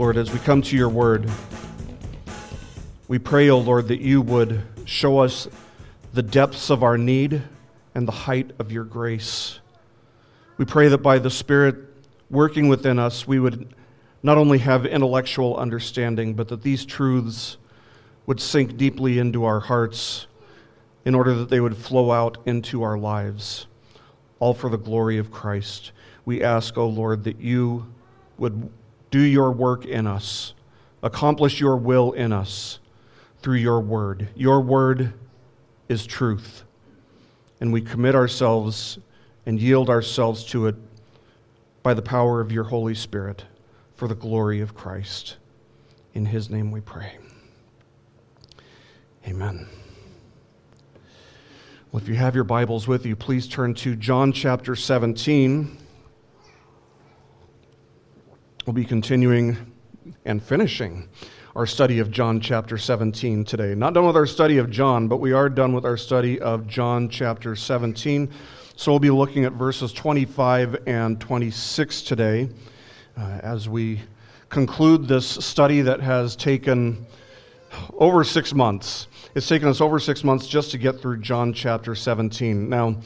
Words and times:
Lord, 0.00 0.16
as 0.16 0.32
we 0.32 0.38
come 0.38 0.62
to 0.62 0.76
your 0.78 0.88
word, 0.88 1.30
we 3.06 3.18
pray, 3.18 3.50
O 3.50 3.56
oh 3.56 3.58
Lord, 3.58 3.88
that 3.88 4.00
you 4.00 4.22
would 4.22 4.62
show 4.86 5.18
us 5.18 5.46
the 6.14 6.22
depths 6.22 6.70
of 6.70 6.82
our 6.82 6.96
need 6.96 7.42
and 7.94 8.08
the 8.08 8.12
height 8.12 8.50
of 8.58 8.72
your 8.72 8.84
grace. 8.84 9.60
We 10.56 10.64
pray 10.64 10.88
that 10.88 11.02
by 11.02 11.18
the 11.18 11.28
Spirit 11.28 11.76
working 12.30 12.68
within 12.68 12.98
us, 12.98 13.28
we 13.28 13.38
would 13.38 13.74
not 14.22 14.38
only 14.38 14.56
have 14.60 14.86
intellectual 14.86 15.54
understanding, 15.58 16.32
but 16.32 16.48
that 16.48 16.62
these 16.62 16.86
truths 16.86 17.58
would 18.24 18.40
sink 18.40 18.78
deeply 18.78 19.18
into 19.18 19.44
our 19.44 19.60
hearts 19.60 20.26
in 21.04 21.14
order 21.14 21.34
that 21.34 21.50
they 21.50 21.60
would 21.60 21.76
flow 21.76 22.10
out 22.10 22.38
into 22.46 22.82
our 22.82 22.96
lives, 22.96 23.66
all 24.38 24.54
for 24.54 24.70
the 24.70 24.78
glory 24.78 25.18
of 25.18 25.30
Christ. 25.30 25.92
We 26.24 26.42
ask, 26.42 26.78
O 26.78 26.84
oh 26.84 26.88
Lord, 26.88 27.24
that 27.24 27.38
you 27.38 27.92
would 28.38 28.70
do 29.10 29.20
your 29.20 29.50
work 29.50 29.84
in 29.84 30.06
us, 30.06 30.54
accomplish 31.02 31.60
your 31.60 31.76
will 31.76 32.12
in 32.12 32.32
us 32.32 32.78
through 33.40 33.56
your 33.56 33.80
word. 33.80 34.28
Your 34.34 34.60
word 34.60 35.12
is 35.88 36.06
truth. 36.06 36.62
And 37.60 37.72
we 37.72 37.80
commit 37.80 38.14
ourselves 38.14 38.98
and 39.44 39.60
yield 39.60 39.90
ourselves 39.90 40.44
to 40.46 40.66
it 40.66 40.76
by 41.82 41.94
the 41.94 42.02
power 42.02 42.40
of 42.40 42.52
your 42.52 42.64
Holy 42.64 42.94
Spirit 42.94 43.44
for 43.94 44.06
the 44.08 44.14
glory 44.14 44.60
of 44.60 44.74
Christ. 44.74 45.36
In 46.14 46.26
his 46.26 46.50
name 46.50 46.70
we 46.70 46.80
pray. 46.80 47.18
Amen. 49.26 49.66
Well, 51.92 52.02
if 52.02 52.08
you 52.08 52.14
have 52.14 52.34
your 52.34 52.44
Bibles 52.44 52.86
with 52.86 53.04
you, 53.04 53.16
please 53.16 53.48
turn 53.48 53.74
to 53.74 53.96
John 53.96 54.32
chapter 54.32 54.76
17. 54.76 55.76
We'll 58.66 58.74
be 58.74 58.84
continuing 58.84 59.56
and 60.26 60.42
finishing 60.42 61.08
our 61.56 61.64
study 61.64 61.98
of 61.98 62.10
John 62.10 62.42
chapter 62.42 62.76
17 62.76 63.46
today. 63.46 63.74
Not 63.74 63.94
done 63.94 64.06
with 64.06 64.16
our 64.16 64.26
study 64.26 64.58
of 64.58 64.68
John, 64.70 65.08
but 65.08 65.16
we 65.16 65.32
are 65.32 65.48
done 65.48 65.72
with 65.72 65.86
our 65.86 65.96
study 65.96 66.38
of 66.38 66.66
John 66.66 67.08
chapter 67.08 67.56
17. 67.56 68.30
So 68.76 68.92
we'll 68.92 68.98
be 68.98 69.08
looking 69.08 69.46
at 69.46 69.54
verses 69.54 69.94
25 69.94 70.82
and 70.86 71.18
26 71.18 72.02
today 72.02 72.50
uh, 73.16 73.40
as 73.42 73.66
we 73.66 74.02
conclude 74.50 75.08
this 75.08 75.26
study 75.26 75.80
that 75.80 76.00
has 76.00 76.36
taken 76.36 77.06
over 77.94 78.24
six 78.24 78.52
months. 78.52 79.06
It's 79.34 79.48
taken 79.48 79.68
us 79.68 79.80
over 79.80 79.98
six 79.98 80.22
months 80.22 80.46
just 80.46 80.70
to 80.72 80.78
get 80.78 81.00
through 81.00 81.20
John 81.22 81.54
chapter 81.54 81.94
17. 81.94 82.68
Now, 82.68 82.96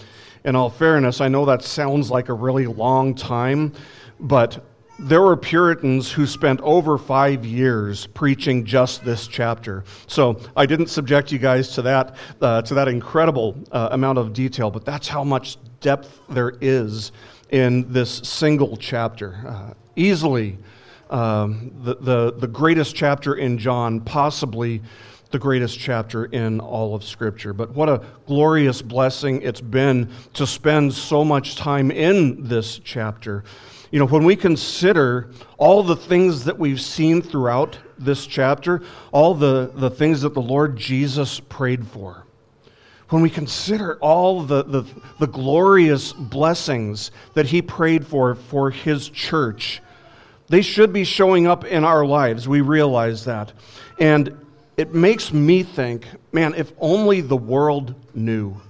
in 0.44 0.56
all 0.56 0.68
fairness, 0.68 1.20
I 1.20 1.28
know 1.28 1.44
that 1.44 1.62
sounds 1.62 2.10
like 2.10 2.28
a 2.28 2.34
really 2.34 2.66
long 2.66 3.14
time, 3.14 3.72
but 4.18 4.64
there 4.98 5.22
were 5.22 5.36
Puritans 5.36 6.12
who 6.12 6.26
spent 6.26 6.60
over 6.60 6.96
five 6.98 7.44
years 7.44 8.06
preaching 8.08 8.64
just 8.64 9.04
this 9.04 9.26
chapter. 9.26 9.84
So 10.06 10.40
I 10.56 10.66
didn't 10.66 10.86
subject 10.86 11.32
you 11.32 11.38
guys 11.38 11.70
to 11.74 11.82
that, 11.82 12.16
uh, 12.40 12.62
to 12.62 12.74
that 12.74 12.88
incredible 12.88 13.56
uh, 13.72 13.88
amount 13.90 14.18
of 14.18 14.32
detail, 14.32 14.70
but 14.70 14.84
that's 14.84 15.08
how 15.08 15.24
much 15.24 15.56
depth 15.80 16.20
there 16.28 16.54
is 16.60 17.12
in 17.50 17.92
this 17.92 18.18
single 18.18 18.76
chapter. 18.76 19.44
Uh, 19.46 19.74
easily 19.96 20.58
um, 21.10 21.72
the, 21.82 21.96
the, 21.96 22.32
the 22.32 22.48
greatest 22.48 22.94
chapter 22.94 23.34
in 23.34 23.58
John, 23.58 24.00
possibly 24.00 24.80
the 25.30 25.38
greatest 25.38 25.78
chapter 25.78 26.26
in 26.26 26.60
all 26.60 26.94
of 26.94 27.02
Scripture. 27.02 27.52
But 27.52 27.70
what 27.70 27.88
a 27.88 28.04
glorious 28.26 28.80
blessing 28.82 29.42
it's 29.42 29.60
been 29.60 30.10
to 30.34 30.46
spend 30.46 30.94
so 30.94 31.24
much 31.24 31.56
time 31.56 31.90
in 31.90 32.44
this 32.44 32.78
chapter. 32.78 33.42
You 33.94 34.00
know, 34.00 34.06
when 34.06 34.24
we 34.24 34.34
consider 34.34 35.30
all 35.56 35.84
the 35.84 35.94
things 35.94 36.46
that 36.46 36.58
we've 36.58 36.80
seen 36.80 37.22
throughout 37.22 37.78
this 37.96 38.26
chapter, 38.26 38.82
all 39.12 39.34
the, 39.34 39.70
the 39.72 39.88
things 39.88 40.22
that 40.22 40.34
the 40.34 40.42
Lord 40.42 40.76
Jesus 40.76 41.38
prayed 41.38 41.86
for, 41.86 42.26
when 43.10 43.22
we 43.22 43.30
consider 43.30 43.96
all 43.98 44.42
the, 44.42 44.64
the, 44.64 44.84
the 45.20 45.28
glorious 45.28 46.12
blessings 46.12 47.12
that 47.34 47.46
he 47.46 47.62
prayed 47.62 48.04
for 48.04 48.34
for 48.34 48.72
his 48.72 49.08
church, 49.08 49.80
they 50.48 50.60
should 50.60 50.92
be 50.92 51.04
showing 51.04 51.46
up 51.46 51.64
in 51.64 51.84
our 51.84 52.04
lives. 52.04 52.48
We 52.48 52.62
realize 52.62 53.26
that. 53.26 53.52
And 54.00 54.44
it 54.76 54.92
makes 54.92 55.32
me 55.32 55.62
think 55.62 56.08
man, 56.32 56.54
if 56.54 56.72
only 56.80 57.20
the 57.20 57.36
world 57.36 57.94
knew 58.12 58.60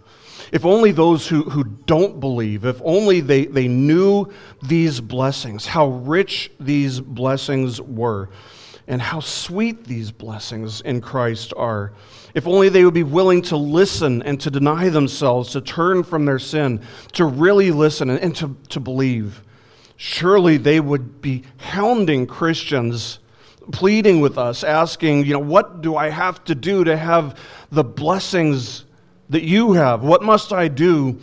if 0.55 0.65
only 0.65 0.93
those 0.93 1.27
who, 1.27 1.43
who 1.43 1.65
don't 1.65 2.21
believe, 2.21 2.65
if 2.65 2.81
only 2.85 3.21
they, 3.21 3.47
they 3.47 3.67
knew 3.67 4.33
these 4.63 5.01
blessings, 5.01 5.67
how 5.67 5.89
rich 5.89 6.49
these 6.61 7.01
blessings 7.01 7.81
were, 7.81 8.31
and 8.87 9.03
how 9.03 9.19
sweet 9.19 9.83
these 9.83 10.13
blessings 10.13 10.81
in 10.83 11.01
Christ 11.01 11.53
are. 11.57 11.93
If 12.35 12.47
only 12.47 12.69
they 12.69 12.85
would 12.85 12.95
be 12.95 13.03
willing 13.03 13.43
to 13.43 13.57
listen 13.57 14.23
and 14.23 14.41
to 14.43 14.51
deny 14.51 14.91
themselves, 14.91 15.51
to 15.51 15.61
turn 15.61 16.05
from 16.05 16.25
their 16.25 16.39
sin, 16.39 16.83
to 17.15 17.25
really 17.25 17.73
listen 17.73 18.09
and, 18.09 18.21
and 18.21 18.37
to, 18.37 18.57
to 18.69 18.79
believe. 18.79 19.43
Surely 19.97 20.57
they 20.57 20.79
would 20.79 21.21
be 21.21 21.43
hounding 21.57 22.29
Christians, 22.29 23.19
pleading 23.73 24.21
with 24.21 24.39
us, 24.39 24.63
asking, 24.63 25.27
you 25.27 25.33
know, 25.33 25.41
what 25.41 25.81
do 25.81 25.97
I 25.97 26.11
have 26.11 26.45
to 26.45 26.55
do 26.55 26.85
to 26.85 26.97
have 26.97 27.41
the 27.73 27.83
blessings 27.83 28.85
that 29.35 29.43
you 29.43 29.73
have. 29.73 30.05
What 30.05 30.23
must 30.23 30.53
I 30.53 30.69
do 30.69 31.19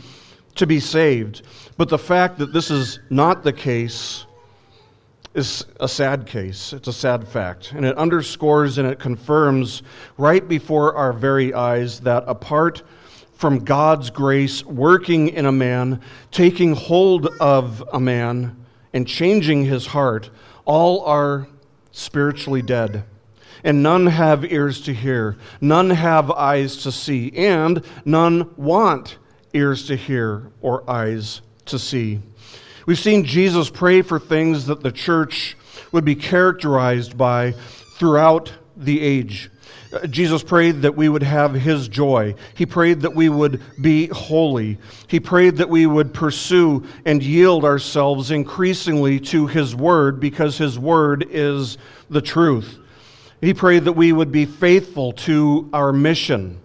to 0.56 0.68
be 0.68 0.82
saved? 0.82 1.44
But 1.78 1.88
the 1.88 1.98
fact 1.98 2.40
that 2.40 2.52
this 2.52 2.70
is 2.70 3.00
not 3.10 3.44
the 3.44 3.54
case 3.54 4.26
is 5.34 5.66
a 5.80 5.88
sad 5.88 6.28
case. 6.28 6.74
It's 6.74 6.90
a 6.90 6.94
sad 6.94 7.26
fact. 7.26 7.72
And 7.72 7.86
it 7.86 7.98
underscores 7.98 8.78
and 8.78 8.86
it 8.86 9.00
confirms 9.00 9.82
right 10.18 10.46
before 10.46 10.94
our 10.94 11.14
very 11.14 11.54
eyes 11.54 12.02
that 12.02 12.26
apart 12.28 12.84
from 13.34 13.60
God's 13.60 14.10
grace 14.10 14.66
working 14.66 15.30
in 15.30 15.46
a 15.46 15.52
man, 15.54 16.02
taking 16.32 16.74
hold 16.74 17.28
of 17.40 17.82
a 17.94 18.00
man, 18.02 18.58
and 18.92 19.08
changing 19.08 19.64
his 19.64 19.86
heart, 19.86 20.30
all 20.66 21.06
are 21.06 21.48
spiritually 21.94 22.62
dead 22.62 23.06
and 23.64 23.84
none 23.84 24.08
have 24.08 24.46
ears 24.46 24.82
to 24.82 24.94
hear, 24.94 25.38
none 25.60 25.90
have 25.90 26.32
eyes 26.32 26.78
to 26.84 26.92
see, 26.92 27.32
and 27.36 27.84
none 28.06 28.54
want 28.56 29.18
ears 29.54 29.88
to 29.88 29.96
hear 29.96 30.52
or 30.62 30.90
eyes 30.90 31.42
to 31.66 31.78
see. 31.78 32.22
We've 32.86 33.00
seen 33.00 33.26
Jesus 33.26 33.70
pray 33.70 34.02
for 34.02 34.20
things 34.20 34.66
that 34.66 34.82
the 34.82 34.92
church 34.92 35.56
would 35.92 36.06
be 36.06 36.16
characterized 36.16 37.18
by 37.18 37.52
throughout 37.98 38.52
the 38.76 39.02
age. 39.02 39.52
Uh, 39.94 40.08
Jesus 40.08 40.42
prayed 40.42 40.82
that 40.84 40.96
we 40.96 41.10
would 41.10 41.24
have 41.24 41.54
his 41.54 41.88
joy. 41.88 42.34
He 42.56 42.66
prayed 42.66 43.02
that 43.02 43.14
we 43.14 43.30
would 43.30 43.62
be 43.82 44.08
holy. 44.08 44.78
He 45.08 45.20
prayed 45.20 45.58
that 45.58 45.70
we 45.70 45.86
would 45.86 46.14
pursue 46.14 46.86
and 47.06 47.22
yield 47.22 47.66
ourselves 47.66 48.32
increasingly 48.32 49.20
to 49.22 49.48
his 49.48 49.76
word 49.76 50.20
because 50.20 50.58
his 50.58 50.80
word 50.80 51.28
is 51.30 51.78
the 52.10 52.22
truth. 52.22 52.80
He 53.41 53.56
prayed 53.56 53.85
that 53.85 53.94
we 53.94 54.13
would 54.13 54.31
be 54.31 54.46
faithful 54.46 55.13
to 55.13 55.68
our 55.74 55.91
mission, 55.91 56.59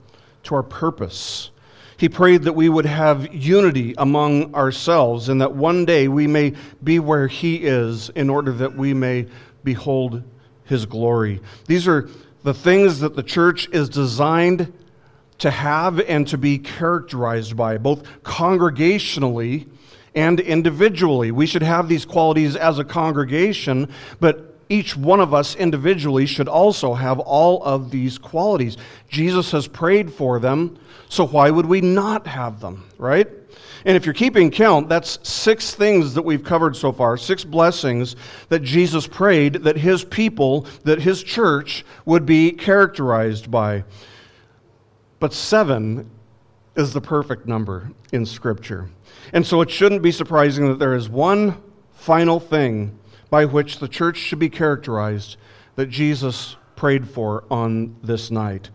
to 0.44 0.54
our 0.54 0.62
purpose. 0.62 1.50
He 1.96 2.10
prayed 2.10 2.42
that 2.42 2.52
we 2.52 2.68
would 2.68 2.84
have 2.84 3.34
unity 3.34 3.94
among 3.96 4.54
ourselves 4.54 5.30
and 5.30 5.40
that 5.40 5.54
one 5.54 5.86
day 5.86 6.06
we 6.08 6.26
may 6.26 6.52
be 6.84 6.98
where 6.98 7.26
He 7.26 7.56
is 7.64 8.10
in 8.10 8.28
order 8.28 8.52
that 8.52 8.76
we 8.76 8.92
may 8.92 9.26
behold 9.64 10.22
His 10.64 10.84
glory. 10.84 11.40
These 11.66 11.88
are 11.88 12.10
the 12.42 12.52
things 12.52 13.00
that 13.00 13.16
the 13.16 13.22
church 13.22 13.68
is 13.72 13.88
designed 13.88 14.70
to 15.38 15.50
have 15.50 16.00
and 16.00 16.28
to 16.28 16.36
be 16.36 16.58
characterized 16.58 17.56
by, 17.56 17.78
both 17.78 18.04
congregationally 18.22 19.66
and 20.14 20.40
individually. 20.40 21.30
We 21.30 21.46
should 21.46 21.62
have 21.62 21.88
these 21.88 22.04
qualities 22.04 22.54
as 22.54 22.78
a 22.78 22.84
congregation, 22.84 23.88
but 24.20 24.55
each 24.68 24.96
one 24.96 25.20
of 25.20 25.32
us 25.32 25.54
individually 25.54 26.26
should 26.26 26.48
also 26.48 26.94
have 26.94 27.18
all 27.18 27.62
of 27.62 27.90
these 27.90 28.18
qualities. 28.18 28.76
Jesus 29.08 29.52
has 29.52 29.68
prayed 29.68 30.12
for 30.12 30.40
them, 30.40 30.78
so 31.08 31.26
why 31.26 31.50
would 31.50 31.66
we 31.66 31.80
not 31.80 32.26
have 32.26 32.60
them, 32.60 32.84
right? 32.98 33.28
And 33.84 33.96
if 33.96 34.04
you're 34.04 34.14
keeping 34.14 34.50
count, 34.50 34.88
that's 34.88 35.20
six 35.22 35.72
things 35.72 36.14
that 36.14 36.22
we've 36.22 36.42
covered 36.42 36.74
so 36.74 36.90
far, 36.90 37.16
six 37.16 37.44
blessings 37.44 38.16
that 38.48 38.64
Jesus 38.64 39.06
prayed 39.06 39.54
that 39.54 39.76
his 39.76 40.02
people, 40.02 40.66
that 40.82 41.00
his 41.00 41.22
church 41.22 41.84
would 42.04 42.26
be 42.26 42.50
characterized 42.50 43.48
by. 43.48 43.84
But 45.20 45.32
seven 45.32 46.10
is 46.74 46.92
the 46.92 47.00
perfect 47.00 47.46
number 47.46 47.90
in 48.12 48.26
Scripture. 48.26 48.90
And 49.32 49.46
so 49.46 49.60
it 49.60 49.70
shouldn't 49.70 50.02
be 50.02 50.12
surprising 50.12 50.66
that 50.68 50.78
there 50.80 50.94
is 50.94 51.08
one 51.08 51.62
final 51.94 52.40
thing 52.40 52.98
by 53.30 53.44
which 53.44 53.78
the 53.78 53.88
church 53.88 54.16
should 54.18 54.38
be 54.38 54.48
characterized 54.48 55.36
that 55.74 55.90
Jesus 55.90 56.56
prayed 56.74 57.08
for 57.08 57.44
on 57.50 57.96
this 58.02 58.30
night. 58.30 58.70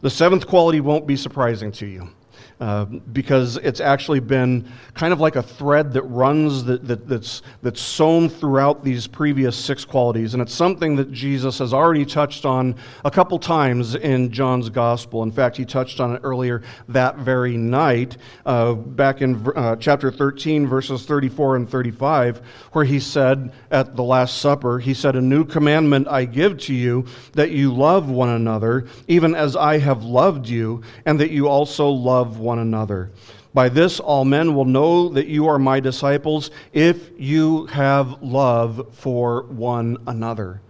The 0.00 0.10
seventh 0.10 0.46
quality 0.46 0.80
won't 0.80 1.06
be 1.06 1.16
surprising 1.16 1.72
to 1.72 1.86
you. 1.86 2.10
Uh, 2.58 2.86
because 2.86 3.58
it's 3.58 3.80
actually 3.80 4.20
been 4.20 4.66
kind 4.94 5.12
of 5.12 5.20
like 5.20 5.36
a 5.36 5.42
thread 5.42 5.92
that 5.92 6.02
runs 6.04 6.64
that, 6.64 6.86
that, 6.86 7.06
that's, 7.06 7.42
that's 7.62 7.80
sewn 7.80 8.30
throughout 8.30 8.82
these 8.82 9.06
previous 9.06 9.54
six 9.54 9.84
qualities. 9.84 10.32
And 10.32 10.42
it's 10.42 10.54
something 10.54 10.96
that 10.96 11.12
Jesus 11.12 11.58
has 11.58 11.74
already 11.74 12.06
touched 12.06 12.46
on 12.46 12.74
a 13.04 13.10
couple 13.10 13.38
times 13.38 13.94
in 13.94 14.30
John's 14.30 14.70
gospel. 14.70 15.22
In 15.22 15.30
fact, 15.30 15.58
he 15.58 15.66
touched 15.66 16.00
on 16.00 16.14
it 16.14 16.20
earlier 16.24 16.62
that 16.88 17.18
very 17.18 17.58
night, 17.58 18.16
uh, 18.46 18.72
back 18.72 19.20
in 19.20 19.46
uh, 19.54 19.76
chapter 19.76 20.10
13, 20.10 20.66
verses 20.66 21.04
34 21.04 21.56
and 21.56 21.68
35, 21.68 22.38
where 22.72 22.86
he 22.86 23.00
said 23.00 23.52
at 23.70 23.96
the 23.96 24.02
Last 24.02 24.38
Supper, 24.38 24.78
He 24.78 24.94
said, 24.94 25.14
A 25.14 25.20
new 25.20 25.44
commandment 25.44 26.08
I 26.08 26.24
give 26.24 26.56
to 26.60 26.74
you, 26.74 27.04
that 27.32 27.50
you 27.50 27.74
love 27.74 28.08
one 28.08 28.30
another, 28.30 28.86
even 29.08 29.34
as 29.34 29.56
I 29.56 29.76
have 29.76 30.04
loved 30.04 30.48
you, 30.48 30.82
and 31.04 31.20
that 31.20 31.30
you 31.30 31.48
also 31.48 31.90
love 31.90 32.38
one 32.38 32.45
another. 32.54 33.10
By 33.52 33.68
this, 33.68 34.00
all 34.00 34.24
men 34.24 34.54
will 34.54 34.64
know 34.64 35.08
that 35.10 35.26
you 35.26 35.46
are 35.48 35.58
my 35.58 35.80
disciples 35.80 36.50
if 36.72 37.10
you 37.18 37.66
have 37.66 38.22
love 38.22 38.88
for 38.92 39.42
one 39.44 39.96
another. 40.06 40.60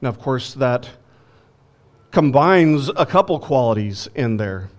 Now, 0.00 0.08
of 0.08 0.18
course, 0.18 0.54
that 0.54 0.88
combines 2.10 2.88
a 2.96 3.06
couple 3.06 3.38
qualities 3.38 4.08
in 4.14 4.36
there. 4.36 4.70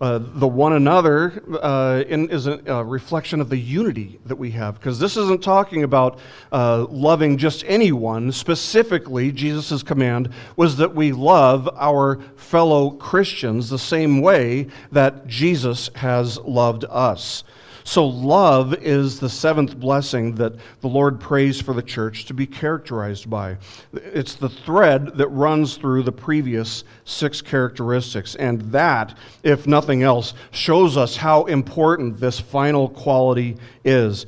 Uh, 0.00 0.20
the 0.22 0.46
one 0.46 0.74
another 0.74 1.42
uh, 1.60 2.04
in, 2.06 2.30
is 2.30 2.46
a, 2.46 2.60
a, 2.66 2.84
reflection 2.84 3.40
of 3.40 3.48
the 3.48 3.56
unity 3.56 4.20
that 4.26 4.36
we 4.36 4.52
have. 4.52 4.74
Because 4.74 5.00
this 5.00 5.16
isn't 5.16 5.42
talking 5.42 5.82
about 5.82 6.20
uh, 6.52 6.86
loving 6.88 7.36
just 7.36 7.64
anyone. 7.66 8.30
Specifically, 8.30 9.32
Jesus' 9.32 9.82
command 9.82 10.30
was 10.54 10.76
that 10.76 10.94
we 10.94 11.10
love 11.10 11.68
our 11.74 12.20
fellow 12.36 12.90
Christians 12.90 13.70
the 13.70 13.78
same 13.78 14.20
way 14.20 14.68
that 14.92 15.26
Jesus 15.26 15.90
has 15.96 16.38
loved 16.38 16.84
us. 16.88 17.42
So, 17.88 18.06
love 18.06 18.74
is 18.74 19.18
the 19.18 19.30
seventh 19.30 19.80
blessing 19.80 20.34
that 20.34 20.52
the 20.82 20.88
Lord 20.88 21.18
prays 21.18 21.58
for 21.58 21.72
the 21.72 21.80
church 21.80 22.26
to 22.26 22.34
be 22.34 22.46
characterized 22.46 23.30
by. 23.30 23.56
It's 23.94 24.34
the 24.34 24.50
thread 24.50 25.16
that 25.16 25.28
runs 25.28 25.78
through 25.78 26.02
the 26.02 26.12
previous 26.12 26.84
six 27.06 27.40
characteristics. 27.40 28.34
And 28.34 28.60
that, 28.72 29.16
if 29.42 29.66
nothing 29.66 30.02
else, 30.02 30.34
shows 30.50 30.98
us 30.98 31.16
how 31.16 31.46
important 31.46 32.20
this 32.20 32.38
final 32.38 32.90
quality 32.90 33.56
is. 33.86 34.26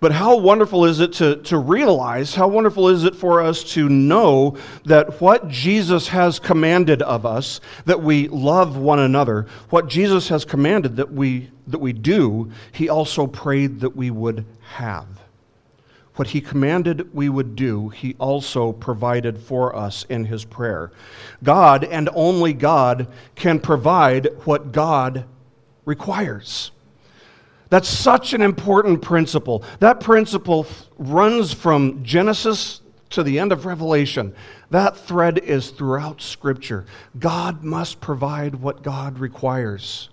But 0.00 0.10
how 0.10 0.38
wonderful 0.38 0.84
is 0.84 0.98
it 0.98 1.12
to, 1.14 1.36
to 1.44 1.58
realize, 1.58 2.34
how 2.34 2.48
wonderful 2.48 2.88
is 2.88 3.04
it 3.04 3.14
for 3.14 3.40
us 3.40 3.62
to 3.74 3.88
know 3.88 4.56
that 4.84 5.20
what 5.20 5.46
Jesus 5.46 6.08
has 6.08 6.40
commanded 6.40 7.02
of 7.02 7.24
us, 7.24 7.60
that 7.84 8.02
we 8.02 8.26
love 8.26 8.76
one 8.76 8.98
another, 8.98 9.46
what 9.70 9.86
Jesus 9.86 10.28
has 10.28 10.44
commanded 10.44 10.96
that 10.96 11.12
we, 11.12 11.50
that 11.66 11.78
we 11.78 11.92
do, 11.92 12.50
he 12.72 12.88
also 12.88 13.26
prayed 13.26 13.80
that 13.80 13.96
we 13.96 14.10
would 14.10 14.44
have. 14.74 15.06
What 16.16 16.28
he 16.28 16.40
commanded 16.40 17.12
we 17.14 17.28
would 17.28 17.56
do, 17.56 17.90
he 17.90 18.14
also 18.18 18.72
provided 18.72 19.38
for 19.38 19.76
us 19.76 20.04
in 20.08 20.24
his 20.24 20.44
prayer. 20.44 20.90
God 21.42 21.84
and 21.84 22.08
only 22.14 22.54
God 22.54 23.08
can 23.34 23.60
provide 23.60 24.28
what 24.44 24.72
God 24.72 25.26
requires. 25.84 26.70
That's 27.68 27.88
such 27.88 28.32
an 28.32 28.42
important 28.42 29.02
principle. 29.02 29.62
That 29.80 30.00
principle 30.00 30.66
runs 30.96 31.52
from 31.52 32.02
Genesis 32.02 32.80
to 33.10 33.22
the 33.22 33.38
end 33.38 33.52
of 33.52 33.66
Revelation. 33.66 34.34
That 34.70 34.96
thread 34.96 35.38
is 35.38 35.70
throughout 35.70 36.22
Scripture. 36.22 36.86
God 37.18 37.62
must 37.62 38.00
provide 38.00 38.56
what 38.56 38.82
God 38.82 39.18
requires. 39.18 40.08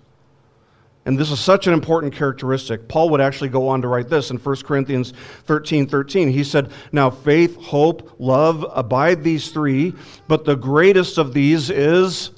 And 1.05 1.17
this 1.17 1.31
is 1.31 1.39
such 1.39 1.67
an 1.67 1.73
important 1.73 2.13
characteristic. 2.13 2.87
Paul 2.87 3.09
would 3.09 3.19
actually 3.19 3.49
go 3.49 3.67
on 3.67 3.81
to 3.81 3.89
write 3.89 4.07
this 4.07 4.31
in 4.31 4.37
1 4.37 4.55
Corinthians 4.57 5.13
13 5.45 5.87
13. 5.87 6.29
He 6.29 6.43
said, 6.43 6.71
Now 6.91 7.09
faith, 7.09 7.57
hope, 7.57 8.15
love 8.19 8.65
abide 8.73 9.23
these 9.23 9.49
three, 9.49 9.93
but 10.27 10.45
the 10.45 10.55
greatest 10.55 11.17
of 11.17 11.33
these 11.33 11.69
is 11.69 12.31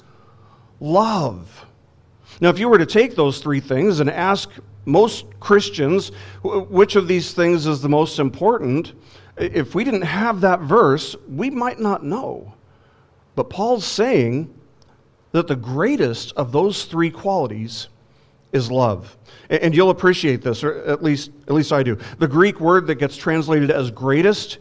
love. 0.80 1.64
Now, 2.40 2.50
if 2.50 2.58
you 2.58 2.68
were 2.68 2.78
to 2.78 2.86
take 2.86 3.14
those 3.14 3.38
three 3.38 3.60
things 3.60 4.00
and 4.00 4.10
ask 4.10 4.50
most 4.84 5.26
Christians, 5.40 6.10
which 6.42 6.96
of 6.96 7.08
these 7.08 7.32
things 7.32 7.66
is 7.66 7.80
the 7.80 7.88
most 7.88 8.18
important? 8.18 8.92
If 9.36 9.74
we 9.74 9.84
didn't 9.84 10.02
have 10.02 10.40
that 10.40 10.60
verse, 10.60 11.14
we 11.28 11.50
might 11.50 11.78
not 11.78 12.04
know. 12.04 12.54
But 13.36 13.50
Paul's 13.50 13.84
saying 13.84 14.52
that 15.32 15.46
the 15.46 15.56
greatest 15.56 16.32
of 16.36 16.52
those 16.52 16.84
three 16.84 17.10
qualities 17.10 17.88
is 18.56 18.70
love. 18.70 19.16
And 19.48 19.76
you'll 19.76 19.90
appreciate 19.90 20.42
this, 20.42 20.64
or 20.64 20.82
at 20.84 21.04
least, 21.04 21.30
at 21.46 21.54
least 21.54 21.72
I 21.72 21.84
do. 21.84 21.96
The 22.18 22.26
Greek 22.26 22.58
word 22.58 22.88
that 22.88 22.96
gets 22.96 23.16
translated 23.16 23.70
as 23.70 23.92
greatest 23.92 24.58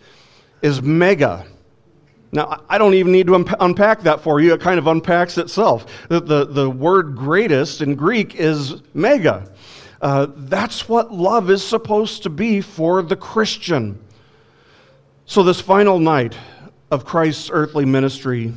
is 0.62 0.82
mega. 0.82 1.48
Now, 2.32 2.64
I 2.70 2.78
don't 2.78 2.94
even 2.94 3.12
need 3.12 3.28
to 3.28 3.36
unpack 3.60 4.02
that 4.02 4.22
for 4.22 4.40
you. 4.40 4.54
It 4.54 4.62
kind 4.62 4.78
of 4.78 4.88
unpacks 4.88 5.38
itself. 5.38 5.86
The, 6.10 6.20
the, 6.20 6.46
the 6.46 6.70
word 6.70 7.16
greatest 7.16 7.82
in 7.82 7.96
Greek 7.96 8.36
is 8.36 8.82
mega. 8.94 9.52
Uh, 10.02 10.28
that's 10.36 10.88
what 10.88 11.12
love 11.12 11.50
is 11.50 11.66
supposed 11.66 12.24
to 12.24 12.30
be 12.30 12.62
for 12.62 13.02
the 13.02 13.16
Christian. 13.16 14.00
So, 15.26 15.42
this 15.42 15.62
final 15.62 15.98
night 15.98 16.38
of 16.92 17.06
Christ's 17.06 17.50
earthly 17.52 17.86
ministry 17.86 18.54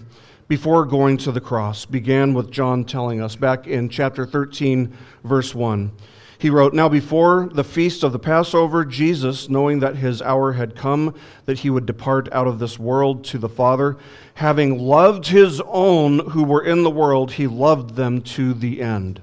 before 0.49 0.85
going 0.85 1.19
to 1.19 1.31
the 1.31 1.41
cross 1.41 1.85
began 1.85 2.35
with 2.35 2.51
John 2.51 2.85
telling 2.85 3.21
us 3.21 3.37
back 3.37 3.67
in 3.67 3.89
chapter 3.89 4.27
13, 4.27 4.93
verse 5.23 5.55
1. 5.55 5.93
He 6.39 6.51
wrote, 6.51 6.73
Now 6.73 6.89
before 6.89 7.49
the 7.53 7.65
feast 7.65 8.03
of 8.03 8.13
the 8.13 8.19
Passover, 8.19 8.85
Jesus, 8.85 9.49
knowing 9.49 9.81
that 9.81 9.97
his 9.97 10.23
hour 10.23 10.53
had 10.53 10.75
come, 10.75 11.15
that 11.45 11.59
he 11.59 11.71
would 11.71 11.85
depart 11.85 12.33
out 12.33 12.47
of 12.47 12.59
this 12.59 12.79
world 12.79 13.25
to 13.25 13.39
the 13.39 13.49
Father, 13.49 13.97
having 14.35 14.79
loved 14.79 15.27
his 15.27 15.61
own 15.67 16.31
who 16.31 16.45
were 16.45 16.65
in 16.65 16.83
the 16.83 16.91
world, 16.91 17.33
he 17.33 17.47
loved 17.47 17.97
them 17.97 18.23
to 18.23 18.55
the 18.55 18.81
end 18.81 19.21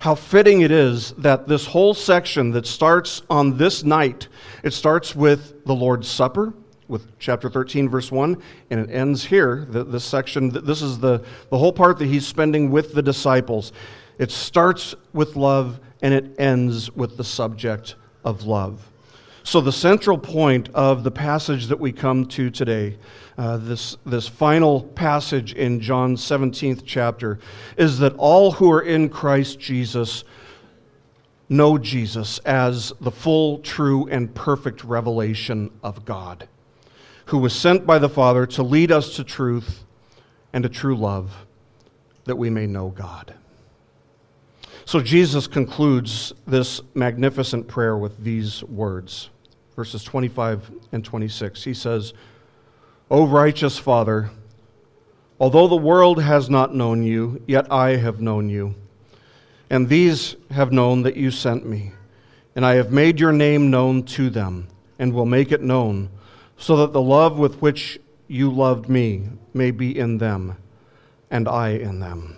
how 0.00 0.14
fitting 0.14 0.60
it 0.60 0.70
is 0.70 1.12
that 1.12 1.48
this 1.48 1.66
whole 1.66 1.94
section 1.94 2.50
that 2.52 2.66
starts 2.66 3.22
on 3.30 3.56
this 3.56 3.82
night, 3.82 4.28
it 4.62 4.72
starts 4.72 5.16
with 5.16 5.64
the 5.64 5.74
Lord's 5.74 6.08
Supper, 6.08 6.52
with 6.88 7.18
chapter 7.18 7.48
13, 7.48 7.88
verse 7.88 8.12
1, 8.12 8.40
and 8.70 8.80
it 8.80 8.90
ends 8.92 9.24
here. 9.24 9.66
This 9.68 10.04
section, 10.04 10.50
this 10.50 10.82
is 10.82 10.98
the, 10.98 11.24
the 11.50 11.58
whole 11.58 11.72
part 11.72 11.98
that 11.98 12.06
he's 12.06 12.26
spending 12.26 12.70
with 12.70 12.94
the 12.94 13.02
disciples. 13.02 13.72
It 14.18 14.30
starts 14.30 14.94
with 15.12 15.36
love 15.36 15.80
and 16.02 16.14
it 16.14 16.38
ends 16.38 16.90
with 16.94 17.16
the 17.16 17.24
subject 17.24 17.96
of 18.24 18.44
love. 18.44 18.90
So, 19.42 19.60
the 19.60 19.72
central 19.72 20.18
point 20.18 20.70
of 20.74 21.04
the 21.04 21.10
passage 21.12 21.66
that 21.66 21.78
we 21.78 21.92
come 21.92 22.26
to 22.26 22.50
today, 22.50 22.98
uh, 23.38 23.58
this, 23.58 23.96
this 24.04 24.26
final 24.26 24.82
passage 24.82 25.54
in 25.54 25.80
John's 25.80 26.20
17th 26.22 26.82
chapter, 26.84 27.38
is 27.76 28.00
that 28.00 28.14
all 28.16 28.50
who 28.50 28.72
are 28.72 28.82
in 28.82 29.08
Christ 29.08 29.60
Jesus 29.60 30.24
know 31.48 31.78
Jesus 31.78 32.38
as 32.40 32.92
the 33.00 33.12
full, 33.12 33.58
true, 33.58 34.08
and 34.08 34.34
perfect 34.34 34.82
revelation 34.82 35.70
of 35.82 36.04
God, 36.04 36.48
who 37.26 37.38
was 37.38 37.54
sent 37.54 37.86
by 37.86 37.98
the 37.98 38.08
Father 38.08 38.46
to 38.46 38.62
lead 38.62 38.90
us 38.90 39.16
to 39.16 39.24
truth 39.24 39.84
and 40.52 40.62
to 40.62 40.68
true 40.68 40.96
love, 40.96 41.46
that 42.24 42.36
we 42.36 42.50
may 42.50 42.66
know 42.66 42.88
God. 42.88 43.34
So 44.84 45.00
Jesus 45.00 45.46
concludes 45.46 46.32
this 46.46 46.80
magnificent 46.94 47.66
prayer 47.68 47.96
with 47.96 48.22
these 48.22 48.62
words 48.64 49.30
verses 49.76 50.02
25 50.02 50.70
and 50.90 51.04
26. 51.04 51.64
He 51.64 51.74
says, 51.74 52.14
O 53.10 53.26
righteous 53.26 53.78
Father, 53.78 54.30
although 55.38 55.68
the 55.68 55.76
world 55.76 56.22
has 56.22 56.48
not 56.48 56.74
known 56.74 57.02
you, 57.02 57.42
yet 57.46 57.70
I 57.70 57.96
have 57.96 58.20
known 58.20 58.48
you. 58.48 58.74
And 59.68 59.88
these 59.88 60.36
have 60.50 60.72
known 60.72 61.02
that 61.02 61.16
you 61.16 61.30
sent 61.30 61.66
me. 61.66 61.92
And 62.54 62.64
I 62.64 62.76
have 62.76 62.90
made 62.90 63.20
your 63.20 63.32
name 63.32 63.70
known 63.70 64.02
to 64.04 64.30
them, 64.30 64.68
and 64.98 65.12
will 65.12 65.26
make 65.26 65.52
it 65.52 65.60
known, 65.60 66.08
so 66.56 66.76
that 66.76 66.92
the 66.92 67.00
love 67.00 67.38
with 67.38 67.60
which 67.60 67.98
you 68.28 68.50
loved 68.50 68.88
me 68.88 69.28
may 69.54 69.70
be 69.70 69.96
in 69.96 70.18
them, 70.18 70.56
and 71.30 71.48
I 71.48 71.70
in 71.70 72.00
them. 72.00 72.36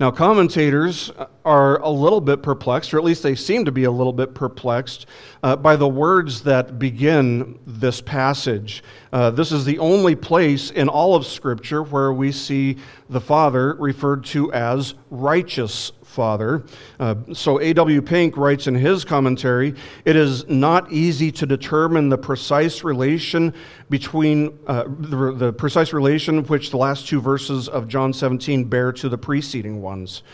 Now, 0.00 0.12
commentators 0.12 1.10
are 1.44 1.80
a 1.80 1.90
little 1.90 2.20
bit 2.20 2.40
perplexed, 2.40 2.94
or 2.94 2.98
at 2.98 3.04
least 3.04 3.24
they 3.24 3.34
seem 3.34 3.64
to 3.64 3.72
be 3.72 3.82
a 3.82 3.90
little 3.90 4.12
bit 4.12 4.32
perplexed, 4.32 5.06
uh, 5.42 5.56
by 5.56 5.74
the 5.74 5.88
words 5.88 6.42
that 6.42 6.78
begin 6.78 7.58
this 7.66 8.00
passage. 8.00 8.84
Uh, 9.12 9.30
this 9.30 9.50
is 9.50 9.64
the 9.64 9.80
only 9.80 10.14
place 10.14 10.70
in 10.70 10.88
all 10.88 11.16
of 11.16 11.26
Scripture 11.26 11.82
where 11.82 12.12
we 12.12 12.30
see 12.30 12.76
the 13.10 13.20
Father 13.20 13.74
referred 13.74 14.24
to 14.26 14.52
as 14.52 14.94
righteous 15.10 15.90
Father. 16.18 16.64
Uh, 16.98 17.14
so 17.32 17.60
A.W. 17.60 18.02
Pink 18.02 18.36
writes 18.36 18.66
in 18.66 18.74
his 18.74 19.04
commentary 19.04 19.76
it 20.04 20.16
is 20.16 20.48
not 20.48 20.90
easy 20.90 21.30
to 21.30 21.46
determine 21.46 22.08
the 22.08 22.18
precise 22.18 22.82
relation 22.82 23.54
between 23.88 24.58
uh, 24.66 24.82
the, 24.98 25.32
the 25.32 25.52
precise 25.52 25.92
relation 25.92 26.42
which 26.46 26.70
the 26.70 26.76
last 26.76 27.06
two 27.06 27.20
verses 27.20 27.68
of 27.68 27.86
John 27.86 28.12
17 28.12 28.64
bear 28.64 28.90
to 28.94 29.08
the 29.08 29.16
preceding 29.16 29.80
ones. 29.80 30.24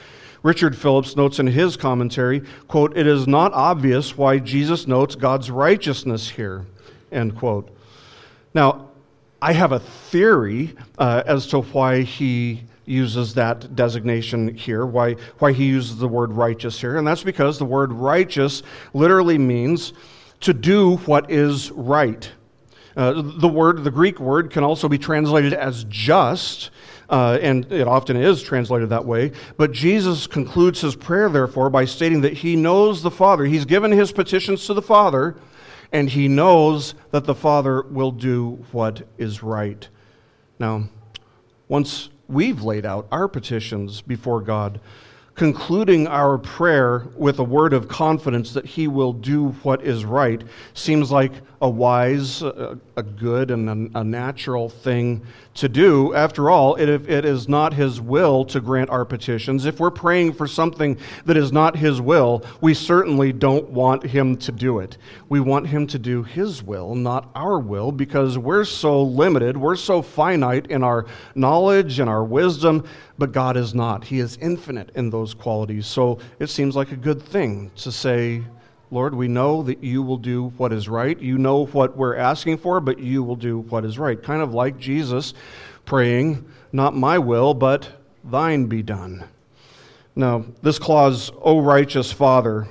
Richard 0.42 0.74
Phillips 0.74 1.16
notes 1.16 1.38
in 1.38 1.48
his 1.48 1.76
commentary, 1.76 2.40
quote, 2.66 2.96
"It 2.96 3.06
is 3.06 3.26
not 3.26 3.52
obvious 3.52 4.16
why 4.16 4.38
Jesus 4.38 4.86
notes 4.86 5.16
God's 5.16 5.50
righteousness 5.50 6.30
here." 6.30 6.64
End 7.12 7.36
quote. 7.36 7.68
Now, 8.54 8.88
I 9.42 9.52
have 9.52 9.72
a 9.72 9.80
theory 9.80 10.76
uh, 10.96 11.24
as 11.26 11.46
to 11.48 11.60
why 11.60 12.00
he 12.00 12.62
uses 12.86 13.34
that 13.34 13.74
designation 13.74 14.54
here, 14.54 14.84
why, 14.84 15.16
why 15.38 15.52
he 15.52 15.66
uses 15.66 15.96
the 15.96 16.08
word 16.08 16.32
righteous 16.32 16.80
here, 16.80 16.96
and 16.96 17.06
that's 17.06 17.22
because 17.22 17.58
the 17.58 17.64
word 17.64 17.92
righteous 17.92 18.62
literally 18.92 19.38
means 19.38 19.92
to 20.40 20.52
do 20.52 20.96
what 20.98 21.30
is 21.30 21.70
right. 21.70 22.30
Uh, 22.96 23.22
the 23.24 23.48
word, 23.48 23.82
the 23.82 23.90
Greek 23.90 24.20
word, 24.20 24.50
can 24.50 24.62
also 24.62 24.88
be 24.88 24.98
translated 24.98 25.52
as 25.52 25.84
just, 25.88 26.70
uh, 27.10 27.38
and 27.42 27.70
it 27.72 27.88
often 27.88 28.16
is 28.16 28.42
translated 28.42 28.88
that 28.90 29.04
way. 29.04 29.32
But 29.56 29.72
Jesus 29.72 30.26
concludes 30.26 30.80
his 30.80 30.94
prayer, 30.94 31.28
therefore, 31.28 31.70
by 31.70 31.86
stating 31.86 32.20
that 32.20 32.34
he 32.34 32.54
knows 32.54 33.02
the 33.02 33.10
Father. 33.10 33.46
He's 33.46 33.64
given 33.64 33.90
his 33.90 34.12
petitions 34.12 34.66
to 34.66 34.74
the 34.74 34.82
Father, 34.82 35.34
and 35.90 36.10
he 36.10 36.28
knows 36.28 36.94
that 37.10 37.24
the 37.24 37.34
Father 37.34 37.82
will 37.82 38.12
do 38.12 38.64
what 38.70 39.02
is 39.18 39.42
right. 39.42 39.88
Now, 40.58 40.88
once 41.68 42.10
we've 42.28 42.62
laid 42.62 42.86
out 42.86 43.06
our 43.10 43.28
petitions 43.28 44.00
before 44.00 44.40
God, 44.40 44.80
concluding 45.34 46.06
our 46.06 46.38
prayer 46.38 47.08
with 47.16 47.38
a 47.38 47.44
word 47.44 47.72
of 47.72 47.88
confidence 47.88 48.52
that 48.52 48.66
He 48.66 48.86
will 48.86 49.12
do 49.12 49.48
what 49.62 49.82
is 49.82 50.04
right. 50.04 50.42
Seems 50.74 51.10
like 51.10 51.32
a 51.60 51.68
wise, 51.68 52.42
a, 52.42 52.78
a 52.96 53.02
good, 53.02 53.50
and 53.50 53.92
a, 53.94 54.00
a, 54.00 54.04
natural 54.04 54.68
thing 54.68 55.22
to 55.54 55.68
do. 55.68 56.14
After 56.14 56.50
all, 56.50 56.76
it, 56.76 56.88
it 56.88 57.24
is 57.24 57.48
not 57.48 57.74
His 57.74 58.00
will 58.00 58.44
to 58.46 58.60
grant 58.60 58.90
our 58.90 59.04
petitions. 59.04 59.64
If 59.64 59.80
we're 59.80 59.90
praying 59.90 60.34
for 60.34 60.46
something 60.46 60.96
that 61.24 61.36
is 61.36 61.50
not 61.52 61.76
His 61.76 62.00
will, 62.00 62.44
we 62.60 62.74
certainly 62.74 63.32
don't 63.32 63.68
want 63.70 64.04
Him 64.04 64.36
to 64.38 64.52
do 64.52 64.78
it. 64.78 64.96
We 65.28 65.40
want 65.40 65.66
Him 65.68 65.86
to 65.88 65.98
do 65.98 66.22
His 66.22 66.62
will, 66.62 66.94
not 66.94 67.30
our 67.34 67.58
will, 67.58 67.90
because 67.90 68.38
we're 68.38 68.64
so 68.64 69.02
limited, 69.02 69.56
we're 69.56 69.76
so 69.76 70.00
finite 70.00 70.66
in 70.68 70.84
our 70.84 71.06
knowledge 71.34 71.98
and 71.98 72.08
our 72.08 72.24
wisdom, 72.24 72.84
but 73.18 73.32
God 73.32 73.56
is 73.56 73.74
not. 73.74 74.04
He 74.04 74.20
is 74.20 74.36
infinite 74.40 74.90
in 74.94 75.10
those 75.10 75.34
qualities. 75.34 75.86
So 75.86 76.18
it 76.38 76.48
seems 76.48 76.76
like 76.76 76.92
a 76.92 76.96
good 76.96 77.22
thing 77.22 77.70
to 77.76 77.90
say, 77.90 78.42
Lord, 78.90 79.14
we 79.14 79.28
know 79.28 79.62
that 79.62 79.82
you 79.82 80.02
will 80.02 80.18
do 80.18 80.52
what 80.56 80.72
is 80.72 80.88
right. 80.88 81.18
You 81.18 81.38
know 81.38 81.66
what 81.66 81.96
we're 81.96 82.16
asking 82.16 82.58
for, 82.58 82.80
but 82.80 82.98
you 82.98 83.22
will 83.22 83.36
do 83.36 83.60
what 83.60 83.84
is 83.84 83.98
right. 83.98 84.22
Kind 84.22 84.42
of 84.42 84.54
like 84.54 84.78
Jesus 84.78 85.34
praying, 85.84 86.44
Not 86.72 86.94
my 86.94 87.18
will, 87.18 87.54
but 87.54 87.88
thine 88.22 88.66
be 88.66 88.82
done. 88.82 89.24
Now, 90.16 90.44
this 90.62 90.78
clause, 90.78 91.30
O 91.42 91.60
righteous 91.60 92.12
Father, 92.12 92.68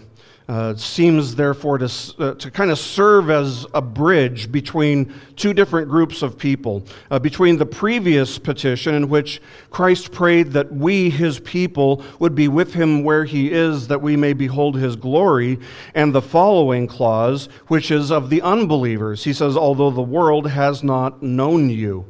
uh, 0.48 0.76
seems 0.76 1.36
therefore 1.36 1.78
to, 1.78 1.92
uh, 2.20 2.34
to 2.34 2.52
kind 2.52 2.70
of 2.70 2.78
serve 2.78 3.30
as 3.30 3.66
a 3.74 3.82
bridge 3.82 4.52
between 4.52 5.14
two 5.38 5.54
different 5.54 5.88
groups 5.88 6.22
of 6.22 6.38
people. 6.38 6.84
Uh, 7.10 7.18
between 7.18 7.58
the 7.58 7.66
previous 7.66 8.38
petition, 8.38 8.94
in 8.94 9.08
which 9.08 9.42
Christ 9.70 10.12
prayed 10.12 10.52
that 10.52 10.72
we, 10.72 11.10
his 11.10 11.40
people, 11.40 12.04
would 12.20 12.36
be 12.36 12.50
with 12.50 12.74
him 12.74 13.04
where 13.04 13.24
he 13.24 13.52
is, 13.52 13.88
that 13.88 14.02
we 14.02 14.18
may 14.18 14.34
behold 14.34 14.76
his 14.76 14.98
glory, 14.98 15.60
and 15.96 16.14
the 16.14 16.22
following 16.22 16.88
clause, 16.88 17.48
which 17.68 17.90
is 17.90 18.12
of 18.12 18.30
the 18.30 18.42
unbelievers. 18.42 19.24
He 19.24 19.34
says, 19.34 19.56
Although 19.56 19.92
the 19.92 20.02
world 20.02 20.50
has 20.50 20.84
not 20.84 21.24
known 21.24 21.70
you. 21.70 22.06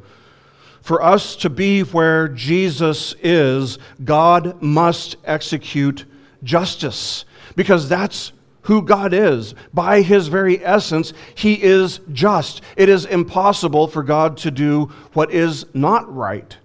For 0.82 1.02
us 1.02 1.36
to 1.38 1.50
be 1.50 1.82
where 1.82 2.28
Jesus 2.28 3.16
is, 3.22 3.78
God 4.04 4.62
must 4.62 5.16
execute 5.24 6.06
justice 6.44 7.25
because 7.55 7.89
that's 7.89 8.33
who 8.63 8.81
God 8.81 9.13
is. 9.13 9.55
By 9.74 10.01
his 10.01 10.27
very 10.27 10.63
essence, 10.63 11.13
he 11.36 11.62
is 11.62 12.00
just. 12.12 12.62
It 12.75 12.89
is 12.89 13.05
impossible 13.05 13.88
for 13.88 14.03
God 14.03 14.38
to 14.38 14.51
do 14.51 14.91
what 15.13 15.31
is 15.31 15.65
not 15.74 16.13
right. 16.13 16.57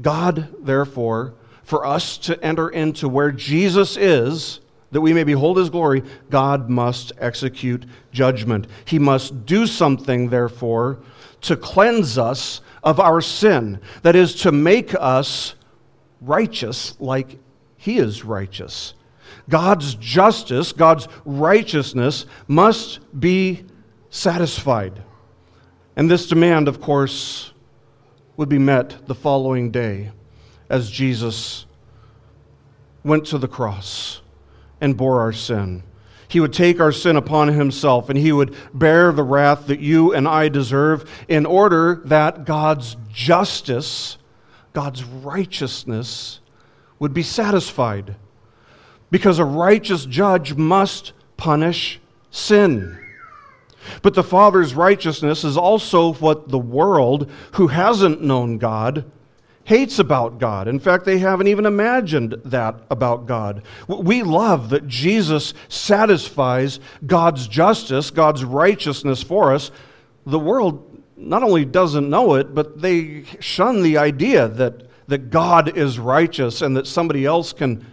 God, 0.00 0.48
therefore, 0.60 1.34
for 1.62 1.86
us 1.86 2.18
to 2.18 2.42
enter 2.44 2.68
into 2.68 3.08
where 3.08 3.32
Jesus 3.32 3.96
is, 3.96 4.60
that 4.92 5.00
we 5.00 5.12
may 5.12 5.24
behold 5.24 5.56
his 5.56 5.70
glory, 5.70 6.02
God 6.30 6.70
must 6.70 7.12
execute 7.18 7.84
judgment. 8.12 8.68
He 8.84 8.98
must 8.98 9.44
do 9.44 9.66
something, 9.66 10.28
therefore, 10.28 11.00
to 11.42 11.56
cleanse 11.56 12.16
us 12.16 12.60
of 12.82 13.00
our 13.00 13.20
sin. 13.20 13.80
That 14.02 14.14
is, 14.14 14.36
to 14.42 14.52
make 14.52 14.94
us 14.94 15.56
righteous 16.20 16.98
like 17.00 17.38
he 17.76 17.98
is 17.98 18.24
righteous. 18.24 18.94
God's 19.48 19.94
justice, 19.96 20.72
God's 20.72 21.08
righteousness 21.24 22.26
must 22.48 23.00
be 23.18 23.64
satisfied. 24.10 25.02
And 25.96 26.10
this 26.10 26.26
demand, 26.26 26.68
of 26.68 26.80
course, 26.80 27.52
would 28.36 28.48
be 28.48 28.58
met 28.58 29.06
the 29.06 29.14
following 29.14 29.70
day 29.70 30.10
as 30.68 30.90
Jesus 30.90 31.66
went 33.04 33.26
to 33.26 33.38
the 33.38 33.48
cross 33.48 34.22
and 34.80 34.96
bore 34.96 35.20
our 35.20 35.32
sin. 35.32 35.82
He 36.26 36.40
would 36.40 36.52
take 36.52 36.80
our 36.80 36.90
sin 36.90 37.16
upon 37.16 37.48
himself 37.48 38.08
and 38.08 38.18
he 38.18 38.32
would 38.32 38.56
bear 38.72 39.12
the 39.12 39.22
wrath 39.22 39.66
that 39.68 39.78
you 39.78 40.12
and 40.12 40.26
I 40.26 40.48
deserve 40.48 41.08
in 41.28 41.46
order 41.46 42.02
that 42.06 42.44
God's 42.44 42.96
justice, 43.12 44.16
God's 44.72 45.04
righteousness, 45.04 46.40
would 46.98 47.14
be 47.14 47.22
satisfied 47.22 48.16
because 49.10 49.38
a 49.38 49.44
righteous 49.44 50.04
judge 50.06 50.54
must 50.54 51.12
punish 51.36 52.00
sin. 52.30 52.98
But 54.02 54.14
the 54.14 54.24
Father's 54.24 54.74
righteousness 54.74 55.44
is 55.44 55.56
also 55.56 56.14
what 56.14 56.48
the 56.48 56.58
world, 56.58 57.30
who 57.52 57.68
hasn't 57.68 58.22
known 58.22 58.58
God, 58.58 59.04
hates 59.64 59.98
about 59.98 60.38
God. 60.38 60.68
In 60.68 60.78
fact, 60.78 61.04
they 61.04 61.18
haven't 61.18 61.48
even 61.48 61.66
imagined 61.66 62.36
that 62.44 62.76
about 62.90 63.26
God. 63.26 63.62
We 63.88 64.22
love 64.22 64.70
that 64.70 64.86
Jesus 64.86 65.54
satisfies 65.68 66.80
God's 67.06 67.48
justice, 67.48 68.10
God's 68.10 68.44
righteousness 68.44 69.22
for 69.22 69.52
us. 69.54 69.70
The 70.26 70.38
world 70.38 70.90
not 71.16 71.42
only 71.42 71.64
doesn't 71.64 72.10
know 72.10 72.34
it, 72.34 72.54
but 72.54 72.80
they 72.82 73.24
shun 73.40 73.82
the 73.82 73.96
idea 73.98 74.48
that, 74.48 74.82
that 75.08 75.30
God 75.30 75.76
is 75.76 75.98
righteous 75.98 76.60
and 76.60 76.76
that 76.76 76.86
somebody 76.86 77.24
else 77.24 77.52
can 77.52 77.86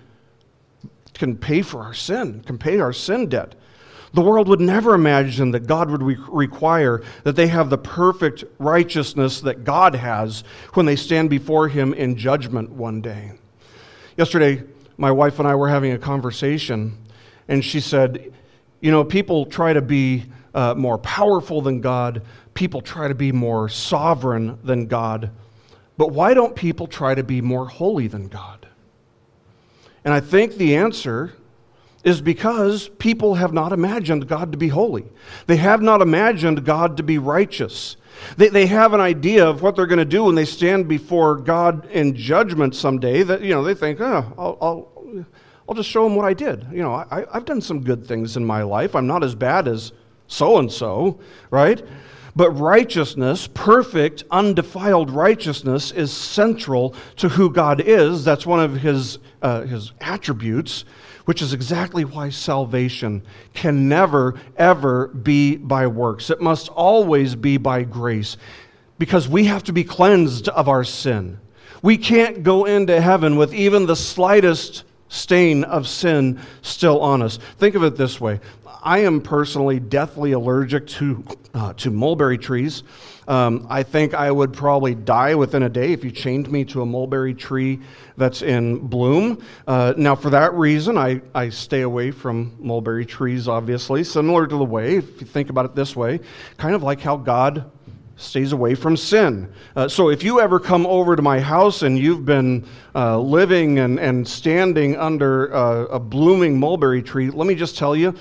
can 1.22 1.38
pay 1.38 1.62
for 1.62 1.84
our 1.84 1.94
sin, 1.94 2.42
can 2.48 2.58
pay 2.58 2.80
our 2.80 2.92
sin 2.92 3.30
debt. 3.30 3.54
The 4.12 4.22
world 4.24 4.48
would 4.48 4.60
never 4.60 4.96
imagine 4.96 5.52
that 5.52 5.68
God 5.68 5.92
would 5.92 6.02
re- 6.02 6.18
require 6.30 7.04
that 7.26 7.36
they 7.36 7.46
have 7.46 7.70
the 7.70 7.78
perfect 7.78 8.44
righteousness 8.58 9.40
that 9.42 9.64
God 9.64 9.94
has 9.94 10.44
when 10.74 10.88
they 10.88 10.96
stand 10.96 11.30
before 11.30 11.68
Him 11.68 11.94
in 11.94 12.18
judgment 12.18 12.72
one 12.72 13.02
day. 13.02 13.34
Yesterday, 14.18 14.64
my 14.98 15.12
wife 15.12 15.38
and 15.38 15.48
I 15.48 15.54
were 15.54 15.70
having 15.70 15.92
a 15.92 16.00
conversation, 16.00 16.98
and 17.48 17.64
she 17.64 17.80
said, 17.80 18.34
You 18.80 18.90
know, 18.90 19.04
people 19.04 19.46
try 19.46 19.74
to 19.74 19.82
be 19.84 20.24
uh, 20.56 20.74
more 20.74 20.98
powerful 20.98 21.62
than 21.62 21.82
God, 21.82 22.24
people 22.56 22.82
try 22.82 23.08
to 23.08 23.16
be 23.16 23.32
more 23.32 23.70
sovereign 23.70 24.58
than 24.64 24.88
God, 24.88 25.30
but 26.00 26.14
why 26.14 26.34
don't 26.34 26.56
people 26.56 26.88
try 26.88 27.14
to 27.14 27.24
be 27.24 27.42
more 27.42 27.68
holy 27.68 28.08
than 28.08 28.28
God? 28.28 28.62
And 30.04 30.14
I 30.14 30.20
think 30.20 30.56
the 30.56 30.76
answer 30.76 31.34
is 32.04 32.22
because 32.22 32.90
people 32.90 33.36
have 33.36 33.54
not 33.54 33.72
imagined 33.72 34.28
God 34.28 34.52
to 34.52 34.58
be 34.58 34.70
holy. 34.70 35.06
They 35.46 35.58
have 35.58 35.82
not 35.82 36.02
imagined 36.02 36.66
God 36.66 36.98
to 36.98 37.04
be 37.04 37.18
righteous. 37.18 37.98
They, 38.38 38.50
they 38.50 38.66
have 38.68 38.94
an 38.94 39.02
idea 39.02 39.48
of 39.48 39.62
what 39.62 39.76
they're 39.76 39.88
going 39.88 40.00
to 40.00 40.06
do 40.06 40.24
when 40.24 40.36
they 40.36 40.46
stand 40.46 40.88
before 40.88 41.36
God 41.36 41.86
in 41.92 42.16
judgment 42.16 42.76
someday 42.76 43.24
that, 43.24 43.42
you 43.42 43.54
know, 43.54 43.64
they 43.64 43.76
think, 43.76 44.00
oh, 44.02 44.34
I'll, 44.38 44.58
I'll, 44.62 45.26
I'll 45.70 45.76
just 45.76 45.90
show 45.90 46.06
him 46.06 46.16
what 46.16 46.26
I 46.26 46.34
did. 46.34 46.66
You 46.72 46.82
know, 46.82 46.94
I, 46.94 47.26
I've 47.32 47.46
done 47.46 47.62
some 47.62 47.84
good 47.84 48.06
things 48.06 48.36
in 48.36 48.46
my 48.46 48.64
life. 48.64 48.96
I'm 48.96 49.08
not 49.08 49.24
as 49.24 49.36
bad 49.36 49.68
as 49.68 49.92
so 50.28 50.58
and 50.58 50.72
so, 50.72 51.20
right? 51.52 51.84
But 52.36 52.52
righteousness, 52.52 53.48
perfect, 53.48 54.24
undefiled 54.32 55.12
righteousness, 55.12 55.92
is 55.92 56.14
central 56.14 56.96
to 57.18 57.30
who 57.30 57.50
God 57.50 57.82
is. 57.82 58.24
That's 58.24 58.46
one 58.46 58.62
of 58.62 58.78
his, 58.78 59.20
uh, 59.42 59.64
his 59.64 59.92
attributes, 60.00 60.86
which 61.26 61.42
is 61.42 61.54
exactly 61.54 62.06
why 62.06 62.30
salvation 62.30 63.22
can 63.54 63.90
never, 63.90 64.36
ever 64.58 65.08
be 65.08 65.58
by 65.58 65.88
works. 65.88 66.30
It 66.30 66.42
must 66.42 66.70
always 66.70 67.36
be 67.36 67.58
by 67.58 67.84
grace, 67.84 68.38
because 68.98 69.28
we 69.28 69.46
have 69.46 69.64
to 69.66 69.74
be 69.74 69.84
cleansed 69.84 70.48
of 70.50 70.70
our 70.70 70.84
sin. 70.84 71.40
We 71.82 71.98
can't 71.98 72.44
go 72.44 72.66
into 72.66 73.02
heaven 73.02 73.36
with 73.36 73.54
even 73.54 73.88
the 73.88 73.96
slightest 73.96 74.84
stain 75.12 75.66
of 75.66 75.88
sin 75.88 76.40
still 76.62 77.02
on 77.02 77.22
us. 77.22 77.38
Think 77.58 77.76
of 77.76 77.84
it 77.84 77.98
this 77.98 78.20
way 78.20 78.40
I 78.84 79.00
am 79.00 79.22
personally 79.22 79.80
deathly 79.80 80.32
allergic 80.32 80.88
to, 80.88 81.24
uh, 81.54 81.74
to 81.74 81.92
mulberry 81.92 82.40
trees. 82.40 82.82
Um, 83.28 83.68
I 83.70 83.84
think 83.84 84.16
I 84.16 84.32
would 84.32 84.54
probably 84.54 84.96
die 84.96 85.36
within 85.36 85.62
a 85.62 85.70
day 85.70 85.94
if 85.94 86.04
you 86.04 86.10
chained 86.10 86.52
me 86.52 86.66
to 86.66 86.82
a 86.82 86.86
mulberry 86.86 87.36
tree 87.36 87.80
that's 88.18 88.42
in 88.42 88.80
bloom. 88.80 89.44
Uh, 89.68 89.94
now, 89.96 90.16
for 90.16 90.32
that 90.32 90.54
reason, 90.56 90.98
I, 90.98 91.22
I 91.36 91.50
stay 91.50 91.82
away 91.82 92.10
from 92.10 92.56
mulberry 92.60 93.06
trees, 93.06 93.48
obviously, 93.48 94.04
similar 94.04 94.48
to 94.48 94.56
the 94.56 94.66
way, 94.66 94.96
if 94.96 95.22
you 95.22 95.28
think 95.28 95.52
about 95.52 95.66
it 95.66 95.76
this 95.76 95.96
way, 95.96 96.20
kind 96.58 96.74
of 96.74 96.82
like 96.82 97.02
how 97.02 97.18
God 97.18 97.70
stays 98.22 98.52
away 98.52 98.76
from 98.76 98.96
sin. 98.96 99.52
Uh, 99.76 99.88
so 99.88 100.10
if 100.10 100.24
you 100.24 100.40
ever 100.40 100.60
come 100.60 100.86
over 100.86 101.16
to 101.16 101.22
my 101.22 101.40
house 101.40 101.82
and 101.82 101.98
you've 101.98 102.26
been 102.26 102.66
uh, 102.96 103.20
living 103.20 103.80
and, 103.80 104.00
and 104.00 104.28
standing 104.28 104.96
under 104.98 105.54
uh, 105.54 105.86
a 105.86 106.00
blooming 106.00 106.60
mulberry 106.60 107.02
tree, 107.02 107.30
let 107.30 107.48
me 107.48 107.56
just 107.56 107.78
tell 107.78 107.96
you, 107.96 108.14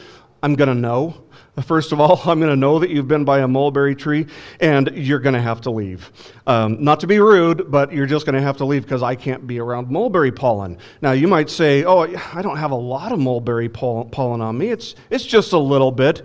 I'm 0.42 0.54
going 0.54 0.68
to 0.68 0.74
know. 0.74 1.24
First 1.62 1.92
of 1.92 2.00
all, 2.00 2.20
I'm 2.24 2.38
going 2.38 2.50
to 2.50 2.56
know 2.56 2.78
that 2.78 2.90
you've 2.90 3.08
been 3.08 3.24
by 3.24 3.40
a 3.40 3.48
mulberry 3.48 3.94
tree 3.94 4.26
and 4.60 4.90
you're 4.94 5.18
going 5.18 5.34
to 5.34 5.42
have 5.42 5.60
to 5.62 5.70
leave. 5.70 6.10
Um, 6.46 6.82
not 6.82 7.00
to 7.00 7.06
be 7.06 7.18
rude, 7.18 7.70
but 7.70 7.92
you're 7.92 8.06
just 8.06 8.24
going 8.24 8.36
to 8.36 8.42
have 8.42 8.56
to 8.58 8.64
leave 8.64 8.82
because 8.82 9.02
I 9.02 9.14
can't 9.14 9.46
be 9.46 9.58
around 9.58 9.90
mulberry 9.90 10.32
pollen. 10.32 10.78
Now, 11.02 11.12
you 11.12 11.28
might 11.28 11.50
say, 11.50 11.84
Oh, 11.84 12.00
I 12.32 12.42
don't 12.42 12.56
have 12.56 12.70
a 12.70 12.76
lot 12.76 13.12
of 13.12 13.18
mulberry 13.18 13.68
pollen 13.68 14.40
on 14.40 14.56
me. 14.56 14.68
It's, 14.68 14.94
it's 15.10 15.26
just 15.26 15.52
a 15.52 15.58
little 15.58 15.92
bit. 15.92 16.22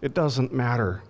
It 0.00 0.14
doesn't 0.14 0.52
matter. 0.52 1.02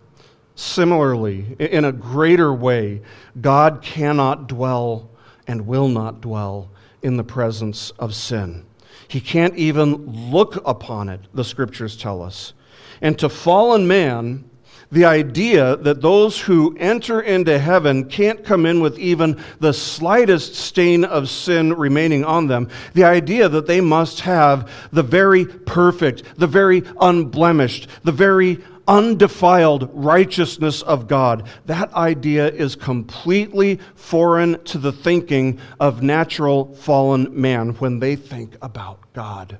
Similarly, 0.60 1.56
in 1.58 1.86
a 1.86 1.92
greater 1.92 2.52
way, 2.52 3.00
God 3.40 3.80
cannot 3.80 4.46
dwell 4.46 5.08
and 5.46 5.66
will 5.66 5.88
not 5.88 6.20
dwell 6.20 6.70
in 7.00 7.16
the 7.16 7.24
presence 7.24 7.92
of 7.98 8.14
sin. 8.14 8.66
He 9.08 9.22
can't 9.22 9.56
even 9.56 10.30
look 10.30 10.60
upon 10.66 11.08
it, 11.08 11.20
the 11.32 11.44
scriptures 11.44 11.96
tell 11.96 12.20
us. 12.22 12.52
And 13.00 13.18
to 13.20 13.30
fallen 13.30 13.88
man, 13.88 14.50
the 14.92 15.06
idea 15.06 15.76
that 15.76 16.02
those 16.02 16.38
who 16.38 16.76
enter 16.78 17.22
into 17.22 17.58
heaven 17.58 18.04
can't 18.10 18.44
come 18.44 18.66
in 18.66 18.80
with 18.80 18.98
even 18.98 19.42
the 19.60 19.72
slightest 19.72 20.56
stain 20.56 21.04
of 21.04 21.30
sin 21.30 21.72
remaining 21.72 22.22
on 22.22 22.48
them, 22.48 22.68
the 22.92 23.04
idea 23.04 23.48
that 23.48 23.66
they 23.66 23.80
must 23.80 24.20
have 24.20 24.70
the 24.92 25.02
very 25.02 25.46
perfect, 25.46 26.24
the 26.36 26.46
very 26.46 26.82
unblemished, 27.00 27.88
the 28.04 28.12
very 28.12 28.58
undefiled 28.90 29.88
righteousness 29.92 30.82
of 30.82 31.06
God. 31.06 31.48
That 31.66 31.94
idea 31.94 32.48
is 32.48 32.74
completely 32.74 33.78
foreign 33.94 34.62
to 34.64 34.78
the 34.78 34.92
thinking 34.92 35.60
of 35.78 36.02
natural 36.02 36.74
fallen 36.74 37.40
man 37.40 37.70
when 37.76 38.00
they 38.00 38.16
think 38.16 38.56
about 38.60 38.98
God. 39.12 39.58